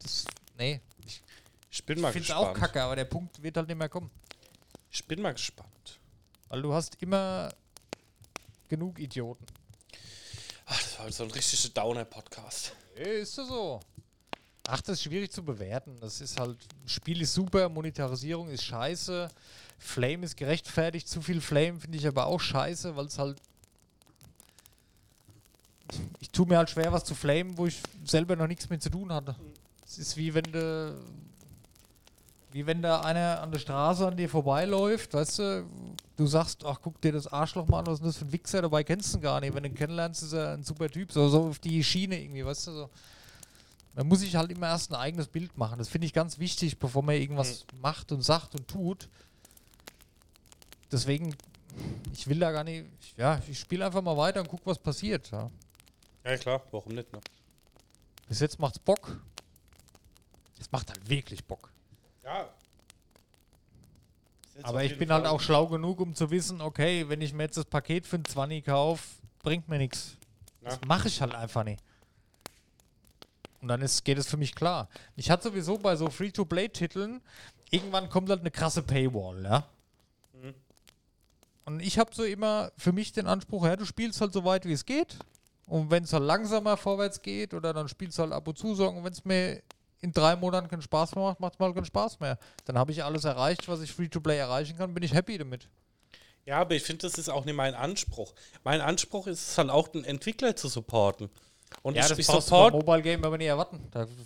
Das, 0.00 0.24
nee. 0.58 0.80
Ich 1.06 1.22
ich 1.70 1.84
bin 1.84 2.00
mal 2.00 2.12
finde 2.12 2.28
es 2.28 2.28
gespannt. 2.28 2.48
auch 2.48 2.60
kacke, 2.60 2.82
aber 2.82 2.96
der 2.96 3.04
Punkt 3.04 3.42
wird 3.42 3.56
halt 3.56 3.68
nicht 3.68 3.76
mehr 3.76 3.88
kommen. 3.88 4.10
Ich 4.90 5.04
bin 5.04 5.22
mal 5.22 5.32
gespannt. 5.32 5.98
Weil 6.48 6.62
du 6.62 6.72
hast 6.72 7.00
immer 7.02 7.50
genug 8.68 8.98
Idioten. 8.98 9.44
Ach, 10.66 10.80
das 10.82 10.94
war 10.98 11.04
halt 11.04 11.14
so 11.14 11.24
ein 11.24 11.30
richtiger 11.30 11.72
Downer-Podcast. 11.74 12.72
Ist 12.94 13.38
das 13.38 13.48
so? 13.48 13.80
Ach, 14.66 14.80
das 14.82 14.98
ist 14.98 15.04
schwierig 15.04 15.30
zu 15.32 15.42
bewerten. 15.42 15.98
Das 16.00 16.20
ist 16.20 16.38
halt, 16.38 16.58
Spiel 16.86 17.22
ist 17.22 17.32
super, 17.32 17.68
Monetarisierung 17.68 18.50
ist 18.50 18.64
scheiße, 18.64 19.30
Flame 19.78 20.26
ist 20.26 20.36
gerechtfertigt, 20.36 21.08
zu 21.08 21.22
viel 21.22 21.40
Flame 21.40 21.80
finde 21.80 21.96
ich 21.96 22.06
aber 22.06 22.26
auch 22.26 22.40
scheiße, 22.40 22.94
weil 22.96 23.06
es 23.06 23.18
halt. 23.18 23.40
Ich 26.20 26.30
tue 26.30 26.46
mir 26.46 26.58
halt 26.58 26.68
schwer, 26.68 26.92
was 26.92 27.04
zu 27.04 27.14
flamen, 27.14 27.56
wo 27.56 27.66
ich 27.66 27.80
selber 28.04 28.36
noch 28.36 28.46
nichts 28.46 28.68
mit 28.68 28.82
zu 28.82 28.90
tun 28.90 29.10
hatte. 29.10 29.34
Es 29.88 29.98
ist 29.98 30.16
wie 30.16 30.34
wenn 30.34 30.44
du. 30.44 30.96
Wie 32.50 32.64
wenn 32.66 32.80
da 32.80 33.02
einer 33.02 33.42
an 33.42 33.52
der 33.52 33.58
Straße 33.58 34.06
an 34.06 34.16
dir 34.16 34.26
vorbeiläuft, 34.28 35.12
weißt 35.12 35.38
du, 35.38 35.66
du 36.16 36.26
sagst, 36.26 36.64
ach 36.64 36.78
guck 36.82 36.98
dir 37.02 37.12
das 37.12 37.26
Arschloch 37.26 37.68
mal 37.68 37.80
an, 37.80 37.86
was 37.86 37.94
ist 37.94 38.00
denn 38.00 38.06
das 38.08 38.16
für 38.16 38.24
ein 38.24 38.32
Wichser, 38.32 38.62
dabei 38.62 38.82
kennst 38.84 39.12
du 39.12 39.18
ihn 39.18 39.20
gar 39.22 39.38
nicht. 39.40 39.52
Wenn 39.54 39.64
du 39.64 39.68
ihn 39.68 39.74
kennenlernst, 39.74 40.22
ist 40.22 40.32
er 40.32 40.54
ein 40.54 40.62
super 40.64 40.88
Typ, 40.88 41.12
so, 41.12 41.28
so 41.28 41.48
auf 41.48 41.58
die 41.58 41.84
Schiene 41.84 42.18
irgendwie, 42.18 42.46
weißt 42.46 42.68
du, 42.68 42.72
so. 42.72 42.90
Man 43.94 44.08
muss 44.08 44.20
sich 44.20 44.34
halt 44.34 44.50
immer 44.50 44.68
erst 44.68 44.90
ein 44.90 44.94
eigenes 44.94 45.26
Bild 45.28 45.58
machen. 45.58 45.78
Das 45.78 45.88
finde 45.88 46.06
ich 46.06 46.14
ganz 46.14 46.38
wichtig, 46.38 46.78
bevor 46.78 47.02
man 47.02 47.16
irgendwas 47.16 47.66
macht 47.82 48.12
und 48.12 48.22
sagt 48.22 48.54
und 48.54 48.66
tut. 48.66 49.10
Deswegen, 50.90 51.34
ich 52.14 52.26
will 52.28 52.38
da 52.38 52.50
gar 52.50 52.64
nicht, 52.64 52.86
ich- 53.02 53.14
ja, 53.18 53.40
ich 53.46 53.58
spiele 53.60 53.84
einfach 53.84 54.00
mal 54.00 54.16
weiter 54.16 54.40
und 54.40 54.48
guck, 54.48 54.62
was 54.64 54.78
passiert. 54.78 55.30
Ja. 55.32 55.50
Ja, 56.24 56.36
klar, 56.38 56.62
warum 56.70 56.94
nicht, 56.94 57.12
ne? 57.12 57.20
Bis 58.26 58.40
jetzt 58.40 58.58
macht's 58.58 58.78
Bock. 58.78 59.20
Es 60.68 60.72
macht 60.72 60.90
halt 60.90 61.08
wirklich 61.08 61.42
Bock. 61.46 61.70
Ja. 62.22 62.46
Aber 64.62 64.84
ich 64.84 64.98
bin 64.98 65.10
halt 65.10 65.24
auch 65.24 65.40
schlau 65.40 65.66
genug, 65.66 66.00
um 66.00 66.14
zu 66.14 66.30
wissen, 66.30 66.60
okay, 66.60 67.08
wenn 67.08 67.22
ich 67.22 67.32
mir 67.32 67.44
jetzt 67.44 67.56
das 67.56 67.64
Paket 67.64 68.06
für 68.06 68.16
ein 68.16 68.24
20 68.24 68.64
kaufe, 68.66 69.02
bringt 69.42 69.66
mir 69.68 69.78
nichts. 69.78 70.18
Das 70.60 70.78
mache 70.86 71.08
ich 71.08 71.22
halt 71.22 71.34
einfach 71.34 71.64
nicht. 71.64 71.82
Und 73.62 73.68
dann 73.68 73.80
ist, 73.80 74.04
geht 74.04 74.18
es 74.18 74.28
für 74.28 74.36
mich 74.36 74.54
klar. 74.54 74.88
Ich 75.16 75.30
hatte 75.30 75.44
sowieso 75.44 75.78
bei 75.78 75.96
so 75.96 76.10
Free-to-Play-Titeln, 76.10 77.22
irgendwann 77.70 78.10
kommt 78.10 78.28
halt 78.28 78.40
eine 78.40 78.50
krasse 78.50 78.82
Paywall, 78.82 79.42
ja. 79.42 79.66
Mhm. 80.34 80.54
Und 81.64 81.80
ich 81.80 81.98
habe 81.98 82.14
so 82.14 82.24
immer 82.24 82.70
für 82.76 82.92
mich 82.92 83.12
den 83.12 83.26
Anspruch, 83.26 83.64
ja, 83.64 83.76
du 83.76 83.86
spielst 83.86 84.20
halt 84.20 84.34
so 84.34 84.44
weit, 84.44 84.66
wie 84.66 84.72
es 84.72 84.84
geht. 84.84 85.18
Und 85.66 85.90
wenn 85.90 86.04
es 86.04 86.12
halt 86.12 86.24
langsamer 86.24 86.76
vorwärts 86.76 87.22
geht 87.22 87.54
oder 87.54 87.72
dann 87.72 87.88
spielst 87.88 88.18
du 88.18 88.22
halt 88.22 88.32
ab 88.32 88.46
und 88.48 88.58
zu 88.58 88.74
so, 88.74 88.88
und 88.88 89.04
wenn 89.04 89.12
es 89.12 89.24
mir 89.24 89.62
in 90.00 90.12
drei 90.12 90.36
Monaten 90.36 90.68
keinen 90.68 90.82
Spaß 90.82 91.14
mehr 91.14 91.24
macht, 91.24 91.40
macht 91.40 91.54
es 91.54 91.58
mal 91.58 91.74
keinen 91.74 91.84
Spaß 91.84 92.20
mehr. 92.20 92.38
Dann 92.64 92.78
habe 92.78 92.92
ich 92.92 93.02
alles 93.02 93.24
erreicht, 93.24 93.68
was 93.68 93.80
ich 93.80 93.92
Free-to-Play 93.92 94.38
erreichen 94.38 94.76
kann, 94.76 94.94
bin 94.94 95.02
ich 95.02 95.12
happy 95.12 95.38
damit. 95.38 95.68
Ja, 96.44 96.60
aber 96.60 96.74
ich 96.74 96.82
finde, 96.82 97.02
das 97.02 97.18
ist 97.18 97.28
auch 97.28 97.44
nicht 97.44 97.54
mein 97.54 97.74
Anspruch. 97.74 98.32
Mein 98.64 98.80
Anspruch 98.80 99.26
ist 99.26 99.50
es 99.50 99.58
halt 99.58 99.70
auch, 99.70 99.88
den 99.88 100.04
Entwickler 100.04 100.56
zu 100.56 100.68
supporten. 100.68 101.28
Und 101.82 101.94
Ja, 101.94 102.02
ich, 102.02 102.08
das 102.08 102.18
ich 102.18 102.26
support, 102.26 102.72
Mobile 102.72 103.02
Game 103.02 103.24
aber 103.24 103.36
nicht 103.36 103.48
erwarten. 103.48 103.80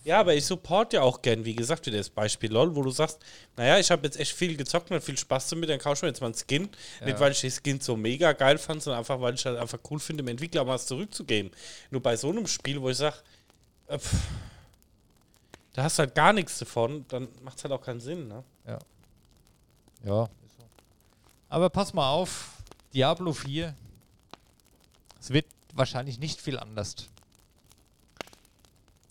Ja, 0.05 0.21
aber 0.21 0.35
ich 0.35 0.47
support 0.47 0.93
ja 0.93 1.03
auch 1.03 1.21
gern, 1.21 1.45
wie 1.45 1.55
gesagt, 1.57 1.85
wieder 1.87 1.99
das 1.99 2.11
Beispiel 2.11 2.53
LOL, 2.53 2.77
wo 2.77 2.83
du 2.83 2.91
sagst, 2.91 3.19
naja, 3.57 3.79
ich 3.79 3.91
habe 3.91 4.05
jetzt 4.05 4.19
echt 4.19 4.33
viel 4.33 4.57
gezockt 4.57 4.91
und 4.91 5.03
viel 5.03 5.19
Spaß 5.19 5.49
damit, 5.49 5.69
dann 5.69 5.81
kaufe 5.81 5.97
ich 5.97 6.03
mir 6.03 6.09
jetzt 6.09 6.21
mal 6.21 6.29
einen 6.29 6.37
Skin. 6.37 6.69
Nicht, 7.05 7.19
weil 7.19 7.33
ich 7.33 7.41
den 7.41 7.51
Skin 7.51 7.81
so 7.81 7.97
mega 7.97 8.33
geil 8.33 8.59
fand, 8.59 8.83
sondern 8.83 9.01
einfach, 9.01 9.21
weil 9.21 9.35
ich 9.35 9.45
halt 9.45 9.59
einfach 9.59 9.79
cool 9.91 9.99
finde, 9.99 10.23
dem 10.23 10.29
Entwickler 10.29 10.65
mal 10.65 10.75
was 10.75 10.87
zurückzugeben. 10.87 11.51
Nur 11.91 12.01
bei 12.01 12.17
so 12.17 12.31
einem 12.31 12.47
Spiel, 12.47 12.81
wo 12.81 12.89
ich 12.89 12.99
sage, 12.99 13.17
äh, 13.89 13.99
da 15.73 15.85
hast 15.85 15.99
du 15.99 16.01
halt 16.01 16.15
gar 16.15 16.33
nichts 16.33 16.59
davon, 16.59 17.05
dann 17.09 17.29
macht 17.43 17.59
es 17.59 17.65
halt 17.65 17.73
auch 17.73 17.83
keinen 17.83 18.01
Sinn, 18.01 18.29
ne? 18.29 18.45
ja. 20.05 20.29
so. 20.57 20.65
Aber 21.49 21.71
pass 21.71 21.95
mal 21.95 22.11
auf, 22.11 22.63
Diablo 22.93 23.33
4. 23.33 23.75
Es 25.21 25.31
wird 25.31 25.47
wahrscheinlich 25.75 26.19
nicht 26.19 26.41
viel 26.41 26.59
anders. 26.59 26.95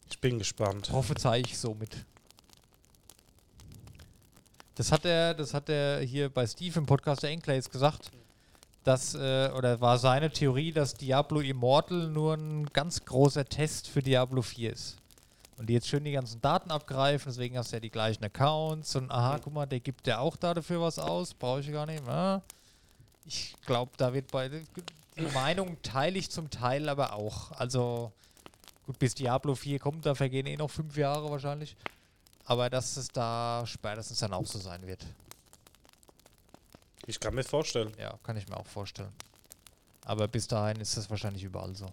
Ich 0.09 0.19
bin 0.19 0.37
gespannt. 0.37 0.89
Prophezei 0.89 1.39
ich 1.39 1.57
somit. 1.57 2.05
Das 4.75 4.91
hat 4.91 5.05
er, 5.05 5.33
das 5.33 5.53
hat 5.53 5.69
er 5.69 6.01
hier 6.01 6.29
bei 6.29 6.45
Steve 6.45 6.79
im 6.79 6.85
Podcast 6.85 7.23
der 7.23 7.31
Enclaves 7.31 7.69
gesagt, 7.69 8.11
dass, 8.83 9.13
äh, 9.15 9.51
oder 9.55 9.79
war 9.81 9.97
seine 9.97 10.31
Theorie, 10.31 10.71
dass 10.71 10.93
Diablo 10.93 11.39
Immortal 11.39 12.07
nur 12.07 12.35
ein 12.35 12.65
ganz 12.67 13.03
großer 13.05 13.45
Test 13.45 13.87
für 13.87 14.01
Diablo 14.01 14.41
4 14.41 14.73
ist. 14.73 15.00
Und 15.61 15.67
die 15.67 15.75
jetzt 15.75 15.87
schön 15.87 16.03
die 16.03 16.11
ganzen 16.11 16.41
Daten 16.41 16.71
abgreifen, 16.71 17.31
deswegen 17.31 17.55
hast 17.55 17.71
du 17.71 17.75
ja 17.75 17.79
die 17.79 17.91
gleichen 17.91 18.23
Accounts 18.23 18.95
und 18.95 19.11
aha, 19.11 19.37
guck 19.37 19.53
mal, 19.53 19.67
der 19.67 19.79
gibt 19.79 20.07
ja 20.07 20.17
auch 20.17 20.35
da 20.35 20.55
dafür 20.55 20.81
was 20.81 20.97
aus, 20.97 21.35
brauche 21.35 21.59
ich 21.59 21.71
gar 21.71 21.85
nicht. 21.85 22.03
Ja. 22.03 22.41
Ich 23.25 23.53
glaube, 23.67 23.91
da 23.95 24.11
wird 24.11 24.31
bei 24.31 24.49
die 24.49 25.21
Meinung 25.35 25.79
teile 25.83 26.17
ich 26.17 26.31
zum 26.31 26.49
Teil 26.49 26.89
aber 26.89 27.13
auch. 27.13 27.51
Also, 27.51 28.11
gut, 28.87 28.97
bis 28.97 29.13
Diablo 29.13 29.53
4 29.53 29.77
kommt, 29.77 30.03
da 30.03 30.15
vergehen 30.15 30.47
eh 30.47 30.57
noch 30.57 30.71
fünf 30.71 30.97
Jahre 30.97 31.29
wahrscheinlich. 31.29 31.77
Aber 32.45 32.71
dass 32.71 32.97
es 32.97 33.09
da 33.09 33.61
spätestens 33.67 34.17
dann 34.17 34.33
auch 34.33 34.47
so 34.47 34.57
sein 34.57 34.87
wird. 34.87 35.05
Ich 37.05 37.19
kann 37.19 37.35
mir 37.35 37.43
vorstellen. 37.43 37.91
Ja, 37.99 38.17
kann 38.23 38.35
ich 38.35 38.49
mir 38.49 38.57
auch 38.57 38.65
vorstellen. 38.65 39.13
Aber 40.05 40.27
bis 40.27 40.47
dahin 40.47 40.81
ist 40.81 40.97
das 40.97 41.07
wahrscheinlich 41.11 41.43
überall 41.43 41.75
so. 41.75 41.85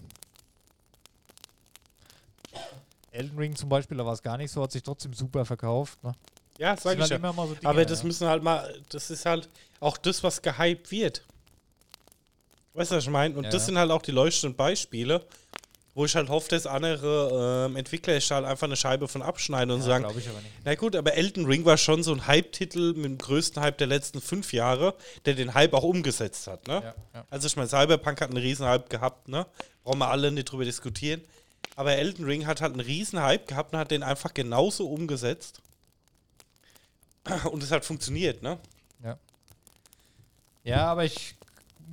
Elden 3.10 3.38
Ring 3.38 3.56
zum 3.56 3.68
Beispiel, 3.68 3.96
da 3.96 4.04
war 4.04 4.12
es 4.12 4.22
gar 4.22 4.36
nicht 4.36 4.50
so, 4.50 4.62
hat 4.62 4.72
sich 4.72 4.82
trotzdem 4.82 5.12
super 5.12 5.44
verkauft. 5.44 6.02
Ne? 6.04 6.12
Ja, 6.58 6.76
sag 6.76 6.94
ich 6.94 7.00
halt 7.00 7.10
ja. 7.10 7.32
so 7.32 7.54
Dinge, 7.54 7.68
Aber 7.68 7.84
das 7.84 8.00
ja. 8.00 8.06
müssen 8.06 8.28
halt 8.28 8.42
mal, 8.42 8.74
das 8.90 9.10
ist 9.10 9.24
halt 9.24 9.48
auch 9.80 9.96
das, 9.96 10.22
was 10.22 10.42
gehypt 10.42 10.90
wird. 10.90 11.22
Weißt 12.74 12.90
du, 12.92 12.96
was 12.96 13.04
ich 13.04 13.10
meine? 13.10 13.36
Und 13.36 13.44
Ja, 13.44 13.50
das 13.50 13.62
ja. 13.62 13.66
sind 13.66 13.78
halt 13.78 13.90
auch 13.90 14.02
die 14.02 14.10
leuchtenden 14.12 14.56
Beispiele, 14.56 15.24
wo 15.94 16.04
ich 16.04 16.14
halt 16.14 16.28
hoffe, 16.28 16.48
dass 16.50 16.66
andere 16.66 17.66
ähm, 17.68 17.76
Entwickler 17.76 18.14
sich 18.14 18.30
halt 18.30 18.44
einfach 18.44 18.66
eine 18.66 18.76
Scheibe 18.76 19.08
von 19.08 19.20
abschneiden 19.22 19.72
und 19.72 19.80
Ja, 19.80 19.86
sagen, 19.86 20.04
glaube 20.04 20.20
ich 20.20 20.28
aber 20.28 20.40
nicht. 20.40 20.52
na 20.64 20.74
gut, 20.76 20.94
aber 20.94 21.14
Elden 21.14 21.44
Ring 21.46 21.64
war 21.64 21.76
schon 21.76 22.02
so 22.04 22.12
ein 22.12 22.26
Hype-Titel 22.26 22.92
mit 22.94 23.04
dem 23.04 23.18
größten 23.18 23.60
Hype 23.62 23.78
der 23.78 23.88
letzten 23.88 24.20
fünf 24.20 24.52
Jahre, 24.52 24.94
der 25.24 25.34
den 25.34 25.54
Hype 25.54 25.74
auch 25.74 25.82
umgesetzt 25.82 26.46
hat, 26.46 26.68
ne? 26.68 26.94
Also 27.30 27.46
ich 27.48 27.56
meine, 27.56 27.68
Cyberpunk 27.68 28.20
hat 28.20 28.30
einen 28.30 28.38
riesen 28.38 28.66
Hype 28.66 28.90
gehabt, 28.90 29.26
ne? 29.28 29.46
Brauchen 29.82 29.98
wir 29.98 30.08
alle 30.10 30.30
nicht 30.30 30.44
drüber 30.44 30.64
diskutieren. 30.64 31.20
Aber 31.78 31.92
Elden 31.92 32.24
Ring 32.24 32.44
hat 32.44 32.60
halt 32.60 32.72
einen 32.72 32.80
riesen 32.80 33.22
Hype 33.22 33.46
gehabt 33.46 33.72
und 33.72 33.78
hat 33.78 33.92
den 33.92 34.02
einfach 34.02 34.34
genauso 34.34 34.88
umgesetzt. 34.88 35.62
Und 37.52 37.62
es 37.62 37.70
hat 37.70 37.84
funktioniert, 37.84 38.42
ne? 38.42 38.58
Ja, 40.64 40.86
aber 40.86 41.04
ich 41.04 41.36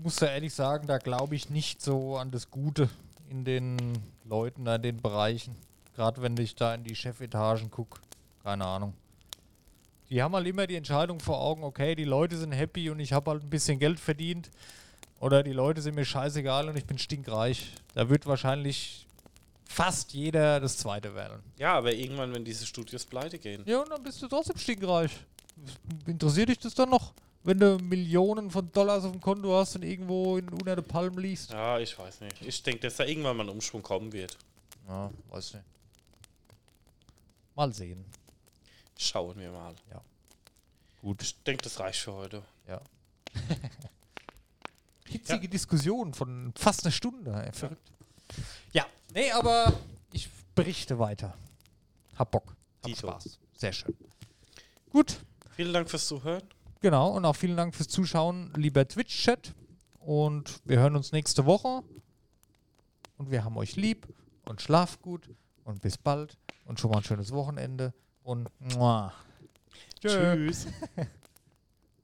muss 0.01 0.15
da 0.15 0.25
ehrlich 0.25 0.55
sagen, 0.55 0.87
da 0.87 0.97
glaube 0.97 1.35
ich 1.35 1.51
nicht 1.51 1.83
so 1.83 2.17
an 2.17 2.31
das 2.31 2.49
Gute 2.49 2.89
in 3.29 3.45
den 3.45 3.77
Leuten, 4.23 4.65
in 4.65 4.81
den 4.81 4.97
Bereichen. 4.97 5.55
Gerade 5.95 6.19
wenn 6.23 6.35
ich 6.37 6.55
da 6.55 6.73
in 6.73 6.83
die 6.83 6.95
Chefetagen 6.95 7.69
gucke. 7.69 7.99
Keine 8.41 8.65
Ahnung. 8.65 8.95
Die 10.09 10.23
haben 10.23 10.33
halt 10.33 10.47
immer 10.47 10.65
die 10.65 10.77
Entscheidung 10.77 11.19
vor 11.19 11.39
Augen, 11.39 11.63
okay, 11.63 11.93
die 11.93 12.05
Leute 12.05 12.37
sind 12.37 12.53
happy 12.53 12.89
und 12.89 12.99
ich 12.99 13.13
habe 13.13 13.29
halt 13.29 13.43
ein 13.43 13.51
bisschen 13.51 13.77
Geld 13.77 13.99
verdient. 13.99 14.49
Oder 15.19 15.43
die 15.43 15.53
Leute 15.53 15.83
sind 15.83 15.93
mir 15.93 16.05
scheißegal 16.05 16.69
und 16.69 16.75
ich 16.75 16.85
bin 16.87 16.97
stinkreich. 16.97 17.71
Da 17.93 18.09
wird 18.09 18.25
wahrscheinlich 18.25 19.05
fast 19.65 20.13
jeder 20.13 20.59
das 20.59 20.77
Zweite 20.77 21.13
wählen. 21.15 21.41
Ja, 21.57 21.73
aber 21.73 21.93
irgendwann, 21.93 22.33
wenn 22.33 22.45
diese 22.45 22.65
Studios 22.65 23.05
pleite 23.05 23.39
gehen. 23.39 23.63
Ja, 23.65 23.81
und 23.81 23.89
dann 23.89 24.01
bist 24.03 24.21
du 24.21 24.27
trotzdem 24.27 24.57
stinkreich. 24.57 25.11
Interessiert 26.05 26.49
dich 26.49 26.59
das 26.59 26.73
dann 26.73 26.89
noch? 26.89 27.13
Wenn 27.43 27.59
du 27.59 27.77
Millionen 27.77 28.49
von 28.49 28.71
Dollars 28.71 29.05
auf 29.05 29.11
dem 29.11 29.21
Konto 29.21 29.55
hast 29.55 29.75
und 29.75 29.83
irgendwo 29.83 30.37
in, 30.37 30.49
unter 30.49 30.75
der 30.75 30.81
Palm 30.81 31.17
liegst? 31.17 31.51
Ja, 31.51 31.77
ich 31.79 31.97
weiß 31.97 32.21
nicht. 32.21 32.41
Ich 32.41 32.63
denke, 32.63 32.81
dass 32.81 32.95
da 32.95 33.05
irgendwann 33.05 33.37
mal 33.37 33.43
ein 33.43 33.49
Umschwung 33.49 33.83
kommen 33.83 34.11
wird. 34.11 34.37
Ja, 34.87 35.11
weiß 35.29 35.53
nicht. 35.53 35.65
Mal 37.55 37.73
sehen. 37.73 38.03
Schauen 38.97 39.37
wir 39.37 39.51
mal. 39.51 39.75
Gut. 41.01 41.21
Ich 41.21 41.41
denke, 41.43 41.63
das 41.63 41.79
reicht 41.79 41.99
für 41.99 42.13
heute. 42.13 42.41
Ja. 42.67 42.81
Hitzige 45.07 45.47
Diskussion 45.47 46.13
von 46.13 46.51
fast 46.57 46.83
einer 46.83 46.91
Stunde. 46.91 47.31
Ey, 47.45 47.53
verrückt. 47.53 47.87
Ja, 47.87 47.94
nee, 49.13 49.31
aber 49.31 49.73
ich 50.11 50.29
berichte 50.55 50.99
weiter. 50.99 51.33
Hab 52.17 52.31
Bock. 52.31 52.55
Hab 52.81 52.85
Dito. 52.85 53.07
Spaß. 53.07 53.39
Sehr 53.57 53.73
schön. 53.73 53.95
Gut, 54.89 55.19
Vielen 55.55 55.71
Dank 55.73 55.89
fürs 55.89 56.07
Zuhören. 56.07 56.43
genau. 56.81 57.11
Und 57.11 57.23
auch 57.25 57.35
vielen 57.35 57.55
Dank 57.55 57.73
fürs 57.75 57.87
Zuschauen, 57.87 58.51
lieber 58.55 58.85
Twitch-Chat. 58.87 59.53
Und 59.99 60.59
wir 60.65 60.79
hören 60.79 60.95
uns 60.95 61.11
nächste 61.13 61.45
Woche. 61.45 61.81
Und 63.17 63.31
wir 63.31 63.43
haben 63.45 63.55
euch 63.57 63.75
lieb 63.77 64.07
und 64.45 64.61
schlaft 64.61 65.01
gut. 65.01 65.29
Und 65.63 65.81
bis 65.81 65.97
bald. 65.97 66.37
Und 66.65 66.79
schon 66.79 66.91
mal 66.91 66.97
ein 66.97 67.03
schönes 67.03 67.31
Wochenende. 67.31 67.93
Und 68.23 68.49
muah. 68.59 69.13
Tschö. 70.01 70.35
Tschüss. 70.35 70.67